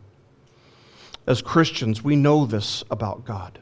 As 1.29 1.43
Christians, 1.43 2.03
we 2.03 2.17
know 2.17 2.45
this 2.45 2.83
about 2.91 3.25
God. 3.25 3.61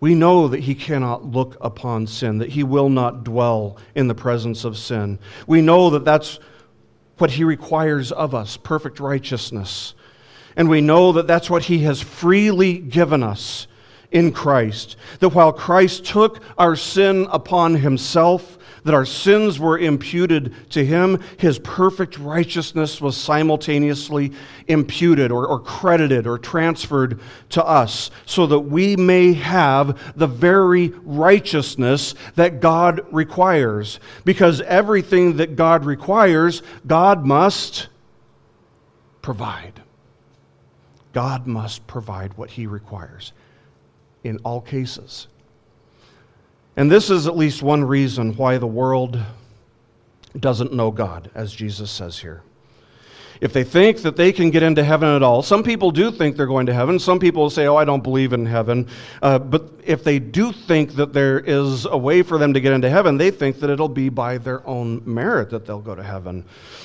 We 0.00 0.14
know 0.14 0.48
that 0.48 0.60
He 0.60 0.74
cannot 0.74 1.24
look 1.24 1.56
upon 1.62 2.06
sin, 2.06 2.36
that 2.38 2.50
He 2.50 2.62
will 2.62 2.90
not 2.90 3.24
dwell 3.24 3.78
in 3.94 4.06
the 4.06 4.14
presence 4.14 4.64
of 4.64 4.76
sin. 4.76 5.18
We 5.46 5.62
know 5.62 5.88
that 5.90 6.04
that's 6.04 6.38
what 7.16 7.30
He 7.30 7.44
requires 7.44 8.12
of 8.12 8.34
us 8.34 8.58
perfect 8.58 9.00
righteousness. 9.00 9.94
And 10.56 10.68
we 10.68 10.82
know 10.82 11.12
that 11.12 11.26
that's 11.26 11.48
what 11.48 11.64
He 11.64 11.78
has 11.84 12.02
freely 12.02 12.76
given 12.78 13.22
us 13.22 13.66
in 14.14 14.32
Christ. 14.32 14.96
That 15.18 15.30
while 15.30 15.52
Christ 15.52 16.06
took 16.06 16.40
our 16.56 16.76
sin 16.76 17.26
upon 17.30 17.74
himself, 17.74 18.56
that 18.84 18.94
our 18.94 19.04
sins 19.04 19.58
were 19.58 19.78
imputed 19.78 20.54
to 20.70 20.84
him, 20.84 21.20
his 21.38 21.58
perfect 21.58 22.18
righteousness 22.18 23.00
was 23.00 23.16
simultaneously 23.16 24.32
imputed 24.68 25.32
or, 25.32 25.46
or, 25.46 25.58
credited 25.58 26.26
or 26.26 26.38
transferred 26.38 27.18
to 27.50 27.64
us, 27.64 28.10
so 28.24 28.46
that 28.46 28.60
we 28.60 28.94
may 28.94 29.32
have 29.32 30.16
the 30.16 30.26
very 30.26 30.88
righteousness 31.02 32.14
that 32.36 32.60
God 32.60 33.00
requires. 33.10 33.98
Because 34.24 34.60
everything 34.60 35.38
that 35.38 35.56
God 35.56 35.84
requires, 35.84 36.62
God 36.86 37.26
must 37.26 37.88
provide. 39.22 39.82
God 41.12 41.46
must 41.46 41.86
provide 41.86 42.36
what 42.36 42.50
he 42.50 42.66
requires 42.66 43.32
in 44.24 44.38
all 44.38 44.60
cases. 44.60 45.28
And 46.76 46.90
this 46.90 47.10
is 47.10 47.26
at 47.28 47.36
least 47.36 47.62
one 47.62 47.84
reason 47.84 48.36
why 48.36 48.58
the 48.58 48.66
world 48.66 49.22
doesn't 50.38 50.72
know 50.72 50.90
God, 50.90 51.30
as 51.34 51.54
Jesus 51.54 51.90
says 51.90 52.18
here. 52.18 52.42
If 53.40 53.52
they 53.52 53.64
think 53.64 54.02
that 54.02 54.16
they 54.16 54.32
can 54.32 54.50
get 54.50 54.62
into 54.62 54.84
heaven 54.84 55.08
at 55.08 55.22
all, 55.22 55.42
some 55.42 55.62
people 55.62 55.90
do 55.90 56.10
think 56.10 56.36
they're 56.36 56.46
going 56.46 56.66
to 56.66 56.74
heaven. 56.74 56.98
Some 56.98 57.18
people 57.18 57.50
say, 57.50 57.66
Oh, 57.66 57.76
I 57.76 57.84
don't 57.84 58.02
believe 58.02 58.32
in 58.32 58.46
heaven. 58.46 58.86
Uh, 59.22 59.38
but 59.38 59.70
if 59.84 60.04
they 60.04 60.18
do 60.18 60.52
think 60.52 60.92
that 60.94 61.12
there 61.12 61.40
is 61.40 61.84
a 61.84 61.96
way 61.96 62.22
for 62.22 62.38
them 62.38 62.54
to 62.54 62.60
get 62.60 62.72
into 62.72 62.88
heaven, 62.88 63.16
they 63.16 63.30
think 63.30 63.60
that 63.60 63.70
it'll 63.70 63.88
be 63.88 64.08
by 64.08 64.38
their 64.38 64.66
own 64.66 65.02
merit 65.04 65.50
that 65.50 65.66
they'll 65.66 65.80
go 65.80 65.94
to 65.94 66.02
heaven. 66.02 66.44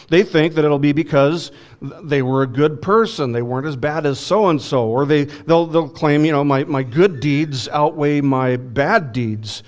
They 0.09 0.23
think 0.23 0.55
that 0.55 0.65
it'll 0.65 0.79
be 0.79 0.91
because 0.91 1.51
they 1.81 2.21
were 2.21 2.41
a 2.41 2.47
good 2.47 2.81
person, 2.81 3.31
they 3.31 3.41
weren't 3.41 3.67
as 3.67 3.75
bad 3.75 4.05
as 4.05 4.19
so 4.19 4.49
and 4.49 4.61
so, 4.61 4.87
or 4.87 5.05
they, 5.05 5.25
they'll, 5.25 5.67
they'll 5.67 5.89
claim, 5.89 6.25
you 6.25 6.31
know, 6.31 6.43
my, 6.43 6.63
my 6.63 6.83
good 6.83 7.19
deeds 7.19 7.67
outweigh 7.69 8.21
my 8.21 8.57
bad 8.57 9.13
deeds. 9.13 9.63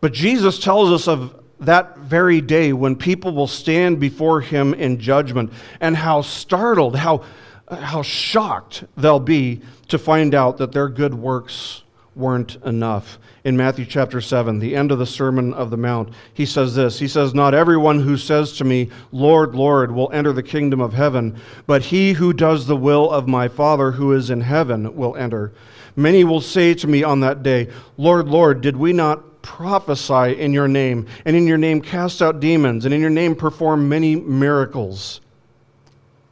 But 0.00 0.12
Jesus 0.12 0.58
tells 0.58 0.90
us 0.90 1.08
of 1.08 1.37
that 1.60 1.98
very 1.98 2.40
day 2.40 2.72
when 2.72 2.96
people 2.96 3.32
will 3.32 3.46
stand 3.46 3.98
before 3.98 4.40
him 4.40 4.74
in 4.74 4.98
judgment 4.98 5.52
and 5.80 5.96
how 5.96 6.22
startled, 6.22 6.96
how, 6.96 7.24
how 7.70 8.02
shocked 8.02 8.84
they'll 8.96 9.20
be 9.20 9.60
to 9.88 9.98
find 9.98 10.34
out 10.34 10.58
that 10.58 10.72
their 10.72 10.88
good 10.88 11.14
works 11.14 11.82
weren't 12.14 12.56
enough. 12.64 13.18
In 13.44 13.56
Matthew 13.56 13.86
chapter 13.86 14.20
7, 14.20 14.58
the 14.58 14.74
end 14.74 14.90
of 14.90 14.98
the 14.98 15.06
Sermon 15.06 15.54
of 15.54 15.70
the 15.70 15.76
Mount, 15.76 16.12
he 16.34 16.44
says 16.44 16.74
this 16.74 16.98
He 16.98 17.08
says, 17.08 17.32
Not 17.32 17.54
everyone 17.54 18.00
who 18.00 18.16
says 18.16 18.52
to 18.58 18.64
me, 18.64 18.90
Lord, 19.12 19.54
Lord, 19.54 19.92
will 19.92 20.10
enter 20.12 20.32
the 20.32 20.42
kingdom 20.42 20.80
of 20.80 20.92
heaven, 20.92 21.40
but 21.66 21.82
he 21.84 22.14
who 22.14 22.32
does 22.32 22.66
the 22.66 22.76
will 22.76 23.10
of 23.10 23.28
my 23.28 23.48
Father 23.48 23.92
who 23.92 24.12
is 24.12 24.28
in 24.30 24.42
heaven 24.42 24.94
will 24.96 25.16
enter. 25.16 25.52
Many 25.96 26.24
will 26.24 26.40
say 26.40 26.74
to 26.74 26.86
me 26.86 27.02
on 27.02 27.20
that 27.20 27.42
day, 27.42 27.68
Lord, 27.96 28.28
Lord, 28.28 28.60
did 28.60 28.76
we 28.76 28.92
not 28.92 29.37
prophesy 29.42 30.38
in 30.38 30.52
your 30.52 30.68
name, 30.68 31.06
and 31.24 31.36
in 31.36 31.46
your 31.46 31.58
name 31.58 31.80
cast 31.80 32.22
out 32.22 32.40
demons, 32.40 32.84
and 32.84 32.94
in 32.94 33.00
your 33.00 33.10
name 33.10 33.34
perform 33.34 33.88
many 33.88 34.16
miracles? 34.16 35.20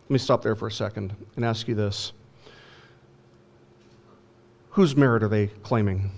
Let 0.04 0.10
me 0.10 0.18
stop 0.18 0.42
there 0.42 0.54
for 0.54 0.68
a 0.68 0.72
second 0.72 1.14
and 1.34 1.44
ask 1.44 1.66
you 1.68 1.74
this 1.74 2.12
whose 4.70 4.94
merit 4.94 5.22
are 5.22 5.28
they 5.28 5.46
claiming 5.62 6.10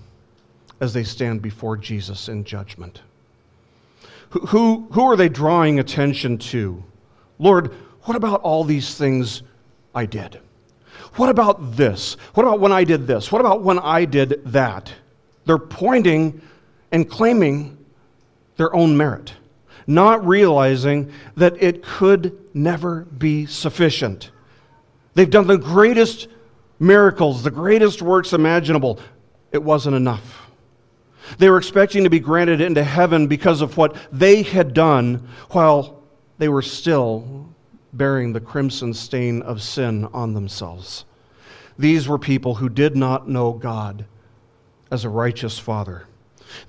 as 0.81 0.93
they 0.93 1.05
stand 1.05 1.41
before 1.41 1.77
Jesus 1.77 2.29
in 2.29 2.43
judgment? 2.43 3.03
Who, 4.31 4.41
who, 4.41 4.89
who 4.91 5.03
are 5.03 5.17
they 5.17 5.29
drawing 5.29 5.79
attention 5.79 6.39
to? 6.39 6.83
Lord, 7.39 7.73
what 8.03 8.17
about 8.17 8.41
all 8.43 8.65
these 8.65 8.97
things 8.97 9.43
I 9.95 10.07
did? 10.07 10.41
What 11.15 11.29
about 11.29 11.77
this? 11.77 12.15
What 12.35 12.45
about 12.45 12.61
when 12.61 12.73
I 12.73 12.85
did 12.85 13.07
this? 13.07 13.31
What 13.31 13.41
about 13.41 13.63
when 13.63 13.79
I 13.79 14.05
did 14.05 14.43
that? 14.47 14.93
They're 15.47 15.59
pointing 15.59 16.43
and 16.93 17.09
claiming 17.09 17.77
their 18.57 18.75
own 18.75 18.97
merit, 18.97 19.35
not 19.87 20.27
realizing 20.27 21.13
that 21.37 21.63
it 21.63 21.83
could 21.83 22.39
never 22.55 23.03
be 23.05 23.47
sufficient. 23.47 24.31
They've 25.15 25.31
done 25.31 25.47
the 25.47 25.59
greatest 25.59 26.29
miracles, 26.79 27.43
the 27.43 27.51
greatest 27.51 28.03
works 28.03 28.33
imaginable. 28.33 29.01
It 29.53 29.63
wasn't 29.63 29.97
enough. 29.97 30.49
They 31.37 31.51
were 31.51 31.59
expecting 31.59 32.05
to 32.05 32.11
be 32.11 32.21
granted 32.21 32.61
into 32.61 32.83
heaven 32.83 33.27
because 33.27 33.61
of 33.61 33.77
what 33.77 33.97
they 34.11 34.43
had 34.43 34.73
done 34.73 35.29
while 35.51 36.03
they 36.39 36.49
were 36.49 36.63
still 36.63 37.49
bearing 37.93 38.33
the 38.33 38.41
crimson 38.41 38.95
stain 38.95 39.43
of 39.43 39.63
sin 39.63 40.07
on 40.07 40.35
themselves. 40.35 41.05
These 41.79 42.09
were 42.09 42.19
people 42.19 42.57
who 42.57 42.69
did 42.69 42.97
not 42.97 43.29
know 43.29 43.53
God 43.53 44.05
as 44.91 45.05
a 45.05 45.09
righteous 45.09 45.59
Father. 45.59 46.08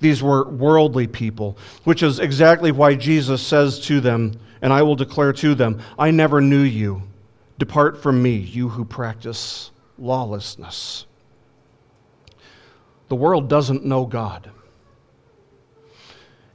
These 0.00 0.22
were 0.22 0.48
worldly 0.48 1.06
people, 1.06 1.56
which 1.84 2.02
is 2.02 2.18
exactly 2.18 2.72
why 2.72 2.94
Jesus 2.94 3.42
says 3.42 3.80
to 3.86 4.00
them, 4.00 4.32
and 4.62 4.72
I 4.72 4.82
will 4.82 4.96
declare 4.96 5.32
to 5.34 5.54
them, 5.54 5.80
I 5.98 6.10
never 6.10 6.40
knew 6.40 6.62
you. 6.62 7.02
Depart 7.58 8.02
from 8.02 8.22
me, 8.22 8.36
you 8.36 8.68
who 8.68 8.84
practice 8.84 9.70
lawlessness. 9.98 11.06
The 13.08 13.16
world 13.16 13.48
doesn't 13.48 13.84
know 13.84 14.06
God. 14.06 14.50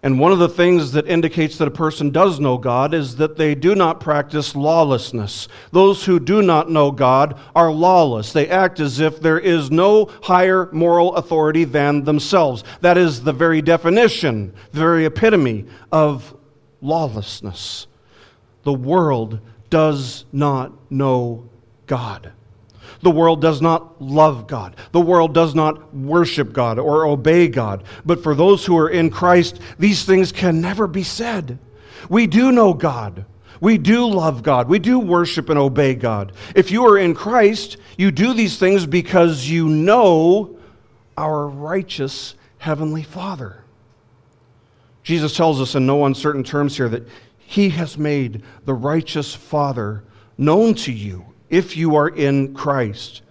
And 0.05 0.19
one 0.19 0.31
of 0.31 0.37
the 0.37 0.47
things 0.47 0.91
that 0.91 1.07
indicates 1.07 1.57
that 1.57 1.67
a 1.67 1.71
person 1.71 2.11
does 2.11 2.39
know 2.39 2.59
God 2.59 2.93
is 2.93 3.15
that 3.15 3.37
they 3.37 3.55
do 3.55 3.73
not 3.73 3.99
practice 3.99 4.55
lawlessness. 4.55 5.47
Those 5.71 6.05
who 6.05 6.19
do 6.19 6.43
not 6.43 6.69
know 6.69 6.91
God 6.91 7.39
are 7.55 7.71
lawless. 7.71 8.31
They 8.31 8.47
act 8.47 8.79
as 8.79 8.99
if 8.99 9.19
there 9.19 9.39
is 9.39 9.71
no 9.71 10.05
higher 10.21 10.69
moral 10.71 11.15
authority 11.15 11.63
than 11.63 12.03
themselves. 12.03 12.63
That 12.81 12.99
is 12.99 13.23
the 13.23 13.33
very 13.33 13.63
definition, 13.63 14.53
the 14.73 14.79
very 14.79 15.05
epitome 15.05 15.65
of 15.91 16.37
lawlessness. 16.81 17.87
The 18.61 18.73
world 18.73 19.39
does 19.71 20.25
not 20.31 20.91
know 20.91 21.49
God. 21.87 22.31
The 23.01 23.11
world 23.11 23.41
does 23.41 23.61
not 23.61 24.01
love 24.01 24.47
God. 24.47 24.75
The 24.91 25.01
world 25.01 25.33
does 25.33 25.53
not 25.53 25.93
worship 25.93 26.53
God 26.53 26.79
or 26.79 27.05
obey 27.05 27.47
God. 27.47 27.83
But 28.05 28.23
for 28.23 28.35
those 28.35 28.65
who 28.65 28.77
are 28.77 28.89
in 28.89 29.09
Christ, 29.09 29.59
these 29.77 30.05
things 30.05 30.31
can 30.31 30.61
never 30.61 30.87
be 30.87 31.03
said. 31.03 31.59
We 32.09 32.27
do 32.27 32.51
know 32.51 32.73
God. 32.73 33.25
We 33.61 33.77
do 33.77 34.07
love 34.07 34.43
God. 34.43 34.67
We 34.67 34.79
do 34.79 34.99
worship 34.99 35.49
and 35.49 35.57
obey 35.57 35.95
God. 35.95 36.33
If 36.55 36.71
you 36.71 36.85
are 36.85 36.97
in 36.97 37.13
Christ, 37.13 37.77
you 37.97 38.11
do 38.11 38.33
these 38.33 38.57
things 38.57 38.85
because 38.85 39.49
you 39.49 39.69
know 39.69 40.57
our 41.17 41.47
righteous 41.47 42.35
Heavenly 42.57 43.03
Father. 43.03 43.63
Jesus 45.03 45.35
tells 45.35 45.61
us 45.61 45.75
in 45.75 45.85
no 45.85 46.05
uncertain 46.05 46.43
terms 46.43 46.75
here 46.75 46.89
that 46.89 47.07
He 47.37 47.69
has 47.69 47.97
made 47.97 48.43
the 48.65 48.73
righteous 48.73 49.33
Father 49.33 50.03
known 50.37 50.73
to 50.75 50.91
you 50.91 51.25
if 51.55 51.77
you 51.77 51.95
are 51.95 52.09
in 52.09 52.53
Christ. 52.53 53.21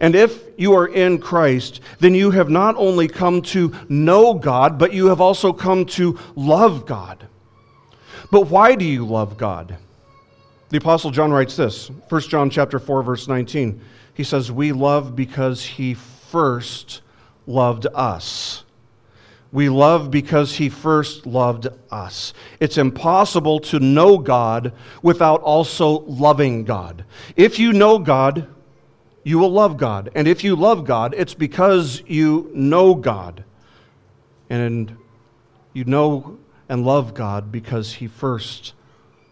And 0.00 0.14
if 0.14 0.42
you 0.56 0.74
are 0.74 0.86
in 0.86 1.18
Christ, 1.18 1.80
then 2.00 2.14
you 2.14 2.32
have 2.32 2.50
not 2.50 2.74
only 2.76 3.06
come 3.08 3.40
to 3.42 3.72
know 3.88 4.34
God, 4.34 4.78
but 4.78 4.92
you 4.92 5.06
have 5.06 5.20
also 5.20 5.52
come 5.52 5.86
to 5.86 6.18
love 6.34 6.86
God. 6.86 7.26
But 8.30 8.48
why 8.48 8.74
do 8.74 8.84
you 8.84 9.06
love 9.06 9.38
God? 9.38 9.76
The 10.70 10.78
apostle 10.78 11.10
John 11.10 11.30
writes 11.32 11.56
this, 11.56 11.90
1 12.08 12.20
John 12.22 12.50
chapter 12.50 12.78
4 12.78 13.02
verse 13.02 13.28
19. 13.28 13.80
He 14.12 14.24
says, 14.24 14.50
"We 14.50 14.72
love 14.72 15.14
because 15.14 15.64
he 15.64 15.94
first 15.94 17.00
loved 17.46 17.86
us." 17.94 18.64
We 19.50 19.68
love 19.70 20.10
because 20.10 20.56
he 20.56 20.68
first 20.68 21.26
loved 21.26 21.68
us. 21.90 22.34
It's 22.60 22.76
impossible 22.76 23.60
to 23.60 23.80
know 23.80 24.18
God 24.18 24.72
without 25.02 25.40
also 25.40 26.00
loving 26.00 26.64
God. 26.64 27.04
If 27.34 27.58
you 27.58 27.72
know 27.72 27.98
God, 27.98 28.46
you 29.22 29.38
will 29.38 29.52
love 29.52 29.78
God. 29.78 30.10
And 30.14 30.28
if 30.28 30.44
you 30.44 30.54
love 30.54 30.84
God, 30.84 31.14
it's 31.16 31.34
because 31.34 32.02
you 32.06 32.50
know 32.54 32.94
God. 32.94 33.44
And 34.50 34.96
you 35.72 35.84
know 35.84 36.38
and 36.68 36.84
love 36.84 37.14
God 37.14 37.50
because 37.50 37.94
he 37.94 38.06
first 38.06 38.74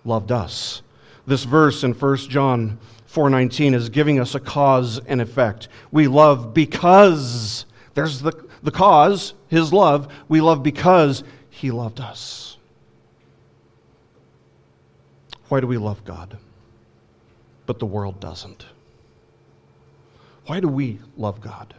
loved 0.05 0.33
us. 0.33 0.83
This 1.27 1.45
verse 1.45 1.83
in 1.83 1.93
1 1.93 2.17
John 2.31 2.79
4:19 3.07 3.75
is 3.75 3.89
giving 3.89 4.21
us 4.21 4.35
a 4.35 4.41
cause 4.41 4.99
and 5.07 5.21
effect. 5.21 5.69
We 5.91 6.09
love 6.09 6.55
because 6.55 7.67
there's 7.95 8.21
the, 8.21 8.33
the 8.63 8.71
cause, 8.71 9.35
his 9.49 9.73
love. 9.73 10.13
We 10.29 10.41
love 10.41 10.63
because 10.63 11.25
he 11.51 11.71
loved 11.71 12.01
us. 12.01 12.57
Why 15.49 15.61
do 15.61 15.67
we 15.67 15.79
love 15.79 16.05
God? 16.05 16.39
But 17.67 17.79
the 17.79 17.87
world 17.87 18.21
doesn't. 18.21 18.67
Why 20.47 20.61
do 20.61 20.69
we 20.69 20.99
love 21.17 21.41
God? 21.41 21.75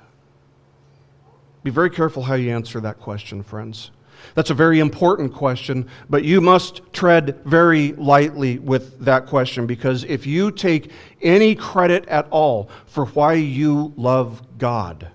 Be 1.63 1.71
very 1.71 1.89
careful 1.89 2.23
how 2.23 2.35
you 2.35 2.51
answer 2.51 2.79
that 2.81 2.99
question, 2.99 3.43
friends. 3.43 3.91
That's 4.33 4.49
a 4.49 4.55
very 4.55 4.79
important 4.79 5.33
question, 5.33 5.87
but 6.09 6.23
you 6.23 6.41
must 6.41 6.81
tread 6.91 7.39
very 7.45 7.93
lightly 7.93 8.59
with 8.59 8.99
that 8.99 9.27
question 9.27 9.67
because 9.67 10.03
if 10.05 10.25
you 10.25 10.51
take 10.51 10.91
any 11.21 11.55
credit 11.55 12.07
at 12.07 12.27
all 12.29 12.69
for 12.85 13.05
why 13.07 13.33
you 13.33 13.93
love 13.95 14.41
God, 14.57 15.09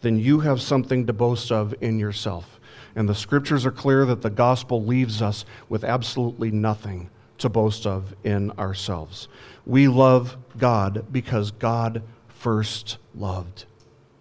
then 0.00 0.18
you 0.18 0.40
have 0.40 0.60
something 0.60 1.06
to 1.06 1.12
boast 1.12 1.50
of 1.50 1.74
in 1.80 1.98
yourself. 1.98 2.60
And 2.94 3.08
the 3.08 3.14
scriptures 3.14 3.66
are 3.66 3.72
clear 3.72 4.04
that 4.06 4.22
the 4.22 4.30
gospel 4.30 4.82
leaves 4.84 5.20
us 5.20 5.44
with 5.68 5.84
absolutely 5.84 6.50
nothing 6.50 7.10
to 7.38 7.48
boast 7.48 7.86
of 7.86 8.14
in 8.24 8.50
ourselves. 8.52 9.28
We 9.66 9.88
love 9.88 10.36
God 10.56 11.06
because 11.12 11.50
God 11.50 12.02
first 12.28 12.98
loved 13.14 13.66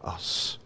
us. 0.02 0.58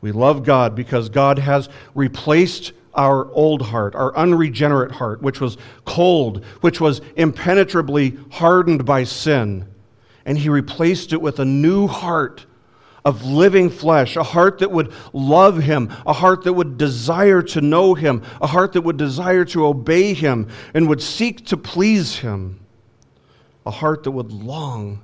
We 0.00 0.12
love 0.12 0.44
God 0.44 0.74
because 0.74 1.08
God 1.08 1.38
has 1.38 1.68
replaced 1.94 2.72
our 2.94 3.30
old 3.32 3.62
heart, 3.62 3.94
our 3.94 4.14
unregenerate 4.16 4.92
heart, 4.92 5.22
which 5.22 5.40
was 5.40 5.56
cold, 5.84 6.44
which 6.60 6.80
was 6.80 7.00
impenetrably 7.16 8.18
hardened 8.32 8.84
by 8.84 9.04
sin, 9.04 9.66
and 10.24 10.38
He 10.38 10.48
replaced 10.48 11.12
it 11.12 11.20
with 11.20 11.38
a 11.38 11.44
new 11.44 11.86
heart 11.86 12.46
of 13.04 13.24
living 13.24 13.70
flesh, 13.70 14.16
a 14.16 14.22
heart 14.22 14.58
that 14.58 14.70
would 14.70 14.92
love 15.12 15.58
Him, 15.58 15.92
a 16.06 16.12
heart 16.12 16.44
that 16.44 16.54
would 16.54 16.78
desire 16.78 17.42
to 17.42 17.60
know 17.60 17.94
Him, 17.94 18.22
a 18.40 18.46
heart 18.46 18.72
that 18.72 18.82
would 18.82 18.96
desire 18.96 19.44
to 19.46 19.66
obey 19.66 20.14
Him 20.14 20.48
and 20.72 20.88
would 20.88 21.02
seek 21.02 21.44
to 21.46 21.56
please 21.56 22.16
Him, 22.16 22.60
a 23.66 23.70
heart 23.70 24.04
that 24.04 24.12
would 24.12 24.32
long 24.32 25.00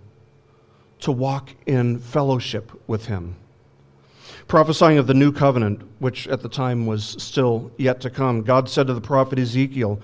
to 1.01 1.13
walk 1.13 1.51
in 1.67 1.99
fellowship 1.99 2.73
with 2.87 3.07
Him 3.07 3.37
prophesying 4.51 4.99
of 4.99 5.07
the 5.07 5.15
new 5.15 5.31
covenant, 5.31 5.81
which 6.01 6.27
at 6.27 6.43
the 6.43 6.49
time 6.49 6.85
was 6.85 7.05
still 7.23 7.71
yet 7.79 8.01
to 8.01 8.11
come. 8.11 8.43
God 8.43 8.69
said 8.69 8.89
to 8.89 8.95
the 8.95 9.01
prophet 9.01 9.39
Ezekiel, 9.39 10.01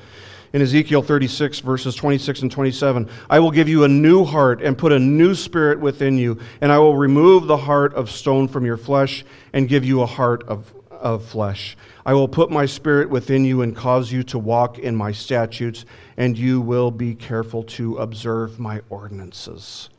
in 0.57 0.62
Ezekiel 0.62 1.03
36, 1.03 1.61
verses 1.61 1.95
26 1.95 2.40
and 2.40 2.51
27, 2.51 3.11
I 3.29 3.40
will 3.40 3.51
give 3.51 3.69
you 3.69 3.85
a 3.85 3.88
new 3.88 4.25
heart 4.25 4.62
and 4.62 4.79
put 4.79 4.90
a 4.90 4.99
new 4.99 5.35
spirit 5.35 5.79
within 5.81 6.16
you, 6.16 6.38
and 6.62 6.73
I 6.73 6.79
will 6.79 6.97
remove 6.97 7.47
the 7.47 7.59
heart 7.59 7.92
of 7.92 8.11
stone 8.11 8.49
from 8.49 8.64
your 8.64 8.79
flesh 8.79 9.23
and 9.53 9.69
give 9.69 9.85
you 9.85 10.01
a 10.01 10.07
heart 10.07 10.45
of, 10.45 10.73
of 10.90 11.27
flesh. 11.27 11.77
I 12.07 12.14
will 12.14 12.27
put 12.27 12.51
my 12.51 12.64
spirit 12.64 13.11
within 13.11 13.45
you 13.45 13.61
and 13.61 13.77
cause 13.77 14.11
you 14.11 14.23
to 14.23 14.38
walk 14.38 14.79
in 14.79 14.97
my 14.97 15.12
statutes, 15.12 15.85
and 16.16 16.38
you 16.38 16.62
will 16.62 16.90
be 16.90 17.14
careful 17.14 17.62
to 17.64 17.99
observe 17.99 18.59
my 18.59 18.81
ordinances. 18.88 19.90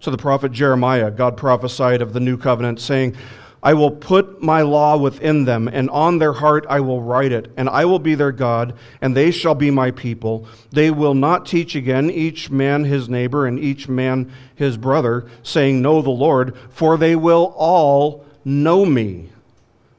So 0.00 0.10
the 0.10 0.16
prophet 0.16 0.50
Jeremiah, 0.50 1.10
God 1.10 1.36
prophesied 1.36 2.00
of 2.00 2.14
the 2.14 2.20
new 2.20 2.38
covenant, 2.38 2.80
saying, 2.80 3.16
I 3.62 3.74
will 3.74 3.90
put 3.90 4.40
my 4.40 4.62
law 4.62 4.96
within 4.96 5.44
them, 5.44 5.68
and 5.68 5.90
on 5.90 6.18
their 6.18 6.32
heart 6.32 6.64
I 6.68 6.80
will 6.80 7.02
write 7.02 7.32
it, 7.32 7.52
and 7.56 7.68
I 7.68 7.84
will 7.86 7.98
be 7.98 8.14
their 8.14 8.30
God, 8.30 8.74
and 9.00 9.16
they 9.16 9.32
shall 9.32 9.54
be 9.54 9.70
my 9.70 9.90
people. 9.90 10.46
They 10.70 10.90
will 10.90 11.14
not 11.14 11.46
teach 11.46 11.74
again 11.74 12.10
each 12.10 12.50
man 12.50 12.84
his 12.84 13.08
neighbor 13.08 13.46
and 13.46 13.58
each 13.58 13.88
man 13.88 14.30
his 14.54 14.76
brother, 14.76 15.28
saying, 15.42 15.82
Know 15.82 16.02
the 16.02 16.10
Lord, 16.10 16.56
for 16.70 16.96
they 16.96 17.16
will 17.16 17.52
all 17.56 18.24
know 18.44 18.84
me. 18.84 19.30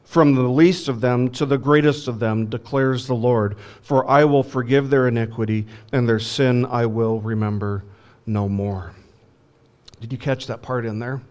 From 0.06 0.34
the 0.34 0.42
least 0.42 0.88
of 0.88 1.02
them 1.02 1.30
to 1.32 1.46
the 1.46 1.58
greatest 1.58 2.08
of 2.08 2.20
them, 2.20 2.48
declares 2.48 3.06
the 3.06 3.14
Lord. 3.14 3.58
For 3.82 4.10
I 4.10 4.24
will 4.24 4.42
forgive 4.42 4.90
their 4.90 5.08
iniquity, 5.08 5.68
and 5.92 6.08
their 6.08 6.20
sin 6.20 6.66
I 6.66 6.86
will 6.86 7.20
remember 7.20 7.84
no 8.26 8.48
more. 8.48 8.94
Did 10.00 10.14
you 10.14 10.18
catch 10.18 10.48
that 10.48 10.62
part 10.62 10.86
in 10.86 11.00
there? 11.00 11.22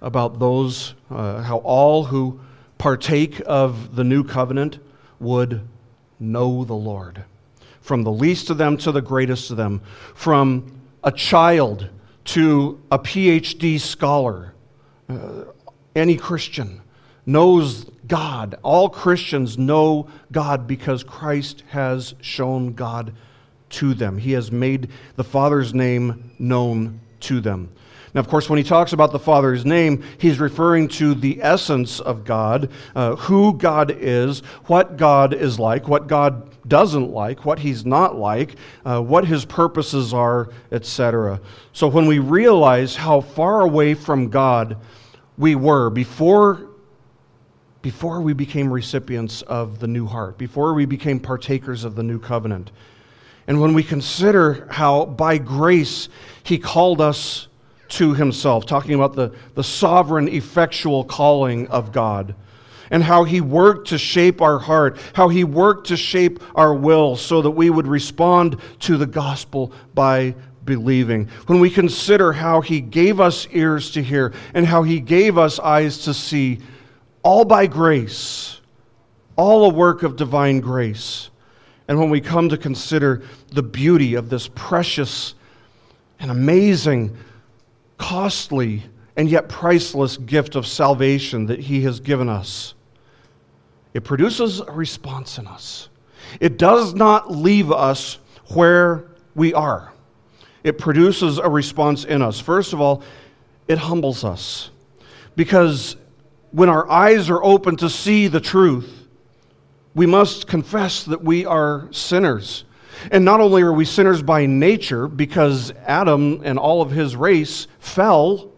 About 0.00 0.38
those, 0.38 0.94
uh, 1.10 1.42
how 1.42 1.58
all 1.58 2.04
who 2.04 2.40
partake 2.78 3.40
of 3.46 3.96
the 3.96 4.04
new 4.04 4.24
covenant 4.24 4.78
would 5.18 5.60
know 6.18 6.64
the 6.64 6.74
Lord. 6.74 7.24
From 7.80 8.04
the 8.04 8.12
least 8.12 8.50
of 8.50 8.58
them 8.58 8.76
to 8.78 8.92
the 8.92 9.02
greatest 9.02 9.50
of 9.50 9.56
them, 9.56 9.82
from 10.14 10.80
a 11.02 11.12
child 11.12 11.88
to 12.26 12.80
a 12.90 12.98
PhD 12.98 13.80
scholar, 13.80 14.54
uh, 15.08 15.44
any 15.94 16.16
Christian 16.16 16.80
knows 17.26 17.84
God. 18.06 18.58
All 18.62 18.88
Christians 18.88 19.58
know 19.58 20.08
God 20.32 20.66
because 20.66 21.02
Christ 21.02 21.62
has 21.68 22.14
shown 22.20 22.74
God 22.74 23.12
to 23.70 23.94
them. 23.94 24.18
He 24.18 24.32
has 24.32 24.50
made 24.50 24.88
the 25.16 25.24
Father's 25.24 25.74
name 25.74 26.32
known 26.38 27.00
to 27.20 27.40
them. 27.40 27.70
Now, 28.14 28.20
of 28.20 28.28
course, 28.28 28.50
when 28.50 28.56
he 28.56 28.64
talks 28.64 28.92
about 28.92 29.12
the 29.12 29.18
Father's 29.18 29.64
name, 29.64 30.02
he's 30.18 30.40
referring 30.40 30.88
to 30.88 31.14
the 31.14 31.40
essence 31.42 32.00
of 32.00 32.24
God, 32.24 32.70
uh, 32.94 33.14
who 33.16 33.54
God 33.54 33.94
is, 33.96 34.40
what 34.66 34.96
God 34.96 35.32
is 35.32 35.60
like, 35.60 35.86
what 35.86 36.08
God 36.08 36.50
doesn't 36.68 37.10
like, 37.12 37.44
what 37.44 37.60
he's 37.60 37.86
not 37.86 38.16
like, 38.16 38.56
uh, 38.84 39.00
what 39.00 39.26
his 39.26 39.44
purposes 39.44 40.12
are, 40.12 40.48
etc. 40.72 41.40
So 41.72 41.86
when 41.86 42.06
we 42.06 42.18
realize 42.18 42.96
how 42.96 43.20
far 43.20 43.60
away 43.60 43.94
from 43.94 44.28
God 44.28 44.76
we 45.38 45.54
were 45.54 45.88
before, 45.88 46.68
before 47.82 48.20
we 48.20 48.32
became 48.32 48.72
recipients 48.72 49.42
of 49.42 49.78
the 49.78 49.86
new 49.86 50.06
heart, 50.06 50.36
before 50.36 50.74
we 50.74 50.84
became 50.84 51.20
partakers 51.20 51.84
of 51.84 51.94
the 51.94 52.02
new 52.02 52.18
covenant, 52.18 52.72
and 53.46 53.60
when 53.60 53.72
we 53.72 53.82
consider 53.82 54.66
how 54.70 55.04
by 55.04 55.38
grace 55.38 56.08
he 56.42 56.58
called 56.58 57.00
us 57.00 57.48
to 57.90 58.14
himself, 58.14 58.66
talking 58.66 58.94
about 58.94 59.14
the, 59.14 59.32
the 59.54 59.64
sovereign, 59.64 60.28
effectual 60.28 61.04
calling 61.04 61.68
of 61.68 61.92
God 61.92 62.34
and 62.90 63.04
how 63.04 63.24
he 63.24 63.40
worked 63.40 63.88
to 63.88 63.98
shape 63.98 64.42
our 64.42 64.58
heart, 64.58 64.98
how 65.14 65.28
he 65.28 65.44
worked 65.44 65.86
to 65.88 65.96
shape 65.96 66.42
our 66.54 66.74
will 66.74 67.16
so 67.16 67.40
that 67.40 67.50
we 67.50 67.70
would 67.70 67.86
respond 67.86 68.56
to 68.80 68.96
the 68.96 69.06
gospel 69.06 69.72
by 69.94 70.34
believing. 70.64 71.28
When 71.46 71.60
we 71.60 71.70
consider 71.70 72.32
how 72.32 72.60
he 72.60 72.80
gave 72.80 73.20
us 73.20 73.46
ears 73.52 73.92
to 73.92 74.02
hear 74.02 74.34
and 74.54 74.66
how 74.66 74.82
he 74.82 75.00
gave 75.00 75.38
us 75.38 75.58
eyes 75.58 75.98
to 76.04 76.14
see, 76.14 76.58
all 77.22 77.44
by 77.44 77.66
grace, 77.66 78.60
all 79.36 79.64
a 79.64 79.68
work 79.68 80.02
of 80.02 80.16
divine 80.16 80.60
grace. 80.60 81.30
And 81.86 81.98
when 81.98 82.10
we 82.10 82.20
come 82.20 82.48
to 82.50 82.56
consider 82.56 83.22
the 83.48 83.62
beauty 83.62 84.14
of 84.14 84.30
this 84.30 84.48
precious 84.48 85.34
and 86.18 86.30
amazing 86.30 87.16
costly 88.00 88.82
and 89.14 89.28
yet 89.28 89.48
priceless 89.48 90.16
gift 90.16 90.56
of 90.56 90.66
salvation 90.66 91.46
that 91.46 91.60
He 91.60 91.82
has 91.82 92.00
given 92.00 92.28
us, 92.28 92.74
it 93.92 94.02
produces 94.04 94.60
a 94.60 94.72
response 94.72 95.38
in 95.38 95.46
us. 95.46 95.88
It 96.40 96.56
does 96.56 96.94
not 96.94 97.30
leave 97.30 97.70
us 97.70 98.18
where 98.48 99.10
we 99.34 99.52
are. 99.52 99.92
It 100.64 100.78
produces 100.78 101.38
a 101.38 101.48
response 101.48 102.04
in 102.04 102.22
us. 102.22 102.40
First 102.40 102.72
of 102.72 102.80
all, 102.80 103.02
it 103.68 103.78
humbles 103.78 104.24
us. 104.24 104.70
Because 105.36 105.96
when 106.52 106.68
our 106.68 106.88
eyes 106.90 107.28
are 107.30 107.42
open 107.44 107.76
to 107.76 107.90
see 107.90 108.28
the 108.28 108.40
truth, 108.40 109.08
we 109.94 110.06
must 110.06 110.46
confess 110.46 111.04
that 111.04 111.22
we 111.22 111.44
are 111.44 111.88
sinners. 111.90 112.64
And 113.10 113.24
not 113.24 113.40
only 113.40 113.62
are 113.62 113.72
we 113.72 113.84
sinners 113.84 114.22
by 114.22 114.46
nature, 114.46 115.08
because 115.08 115.72
Adam 115.86 116.42
and 116.44 116.58
all 116.58 116.82
of 116.82 116.90
his 116.90 117.16
race 117.16 117.66
fell 117.78 118.50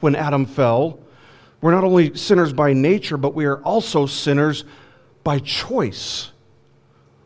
when 0.00 0.14
Adam 0.14 0.46
fell, 0.46 1.00
we're 1.60 1.72
not 1.72 1.84
only 1.84 2.16
sinners 2.16 2.52
by 2.52 2.72
nature, 2.72 3.16
but 3.16 3.34
we 3.34 3.44
are 3.44 3.62
also 3.62 4.06
sinners 4.06 4.64
by 5.22 5.38
choice. 5.38 6.30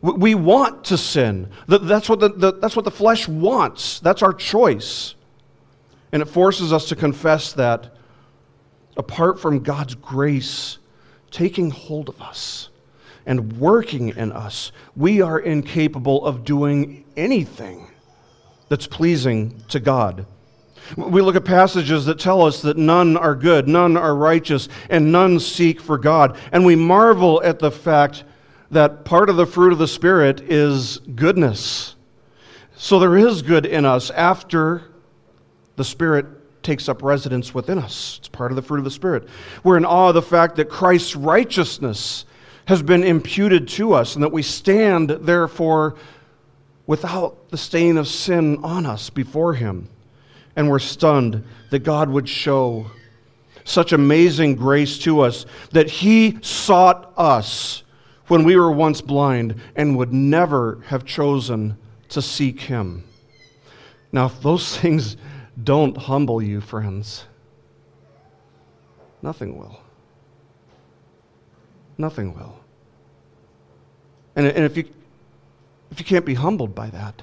We 0.01 0.35
want 0.35 0.85
to 0.85 0.97
sin. 0.97 1.49
That's 1.67 2.09
what 2.09 2.19
the, 2.19 2.29
the, 2.29 2.51
that's 2.53 2.75
what 2.75 2.85
the 2.85 2.91
flesh 2.91 3.27
wants. 3.27 3.99
That's 4.01 4.21
our 4.21 4.33
choice. 4.33 5.15
And 6.11 6.21
it 6.21 6.25
forces 6.25 6.71
us 6.71 6.89
to 6.89 6.95
confess 6.95 7.53
that 7.53 7.95
apart 8.97 9.39
from 9.39 9.59
God's 9.59 9.95
grace 9.95 10.77
taking 11.31 11.71
hold 11.71 12.09
of 12.09 12.21
us 12.21 12.69
and 13.25 13.53
working 13.53 14.09
in 14.09 14.31
us, 14.31 14.71
we 14.95 15.21
are 15.21 15.39
incapable 15.39 16.25
of 16.25 16.43
doing 16.43 17.05
anything 17.17 17.91
that's 18.69 18.87
pleasing 18.87 19.61
to 19.69 19.79
God. 19.79 20.25
We 20.95 21.21
look 21.21 21.35
at 21.35 21.45
passages 21.45 22.05
that 22.05 22.19
tell 22.19 22.43
us 22.43 22.61
that 22.61 22.77
none 22.77 23.17
are 23.17 23.35
good, 23.35 23.67
none 23.67 23.97
are 23.97 24.15
righteous, 24.15 24.69
and 24.89 25.11
none 25.11 25.39
seek 25.39 25.81
for 25.81 25.97
God. 25.97 26.37
And 26.51 26.65
we 26.65 26.75
marvel 26.75 27.41
at 27.43 27.59
the 27.59 27.71
fact 27.71 28.23
that 28.71 29.05
part 29.05 29.29
of 29.29 29.35
the 29.35 29.47
fruit 29.47 29.73
of 29.73 29.79
the 29.79 29.87
Spirit 29.87 30.41
is 30.41 30.97
goodness. 30.99 31.95
So 32.75 32.99
there 32.99 33.17
is 33.17 33.41
good 33.41 33.65
in 33.65 33.85
us 33.85 34.11
after 34.11 34.83
the 35.75 35.83
Spirit 35.83 36.25
takes 36.61 36.89
up 36.89 37.01
residence 37.01 37.53
within 37.53 37.79
us. 37.79 38.17
It's 38.19 38.27
part 38.27 38.51
of 38.51 38.55
the 38.55 38.61
fruit 38.61 38.79
of 38.79 38.83
the 38.83 38.91
Spirit. 38.91 39.27
We're 39.63 39.77
in 39.77 39.85
awe 39.85 40.09
of 40.09 40.15
the 40.15 40.21
fact 40.21 40.55
that 40.57 40.69
Christ's 40.69 41.15
righteousness 41.15 42.25
has 42.65 42.81
been 42.81 43.03
imputed 43.03 43.67
to 43.67 43.93
us 43.93 44.15
and 44.15 44.23
that 44.23 44.31
we 44.31 44.41
stand, 44.41 45.09
therefore, 45.09 45.95
without 46.87 47.49
the 47.49 47.57
stain 47.57 47.97
of 47.97 48.07
sin 48.07 48.57
on 48.63 48.85
us 48.85 49.09
before 49.09 49.53
Him. 49.53 49.89
And 50.55 50.69
we're 50.69 50.79
stunned 50.79 51.43
that 51.69 51.79
God 51.79 52.09
would 52.09 52.29
show 52.29 52.91
such 53.63 53.91
amazing 53.91 54.55
grace 54.55 54.97
to 54.99 55.21
us 55.21 55.45
that 55.71 55.89
He 55.89 56.37
sought 56.41 57.11
us 57.17 57.83
when 58.27 58.43
we 58.43 58.55
were 58.55 58.71
once 58.71 59.01
blind 59.01 59.55
and 59.75 59.97
would 59.97 60.13
never 60.13 60.81
have 60.87 61.05
chosen 61.05 61.77
to 62.09 62.21
seek 62.21 62.61
Him. 62.61 63.03
Now, 64.11 64.27
if 64.27 64.41
those 64.41 64.77
things 64.79 65.17
don't 65.61 65.97
humble 65.97 66.41
you, 66.41 66.61
friends, 66.61 67.25
nothing 69.21 69.57
will. 69.57 69.84
Nothing 71.97 72.33
will. 72.33 72.59
And, 74.35 74.47
and 74.47 74.65
if, 74.65 74.75
you, 74.75 74.89
if 75.91 75.99
you 75.99 76.05
can't 76.05 76.25
be 76.25 76.33
humbled 76.33 76.75
by 76.75 76.89
that, 76.89 77.21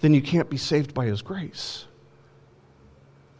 then 0.00 0.14
you 0.14 0.20
can't 0.20 0.50
be 0.50 0.56
saved 0.56 0.92
by 0.92 1.06
His 1.06 1.22
grace. 1.22 1.86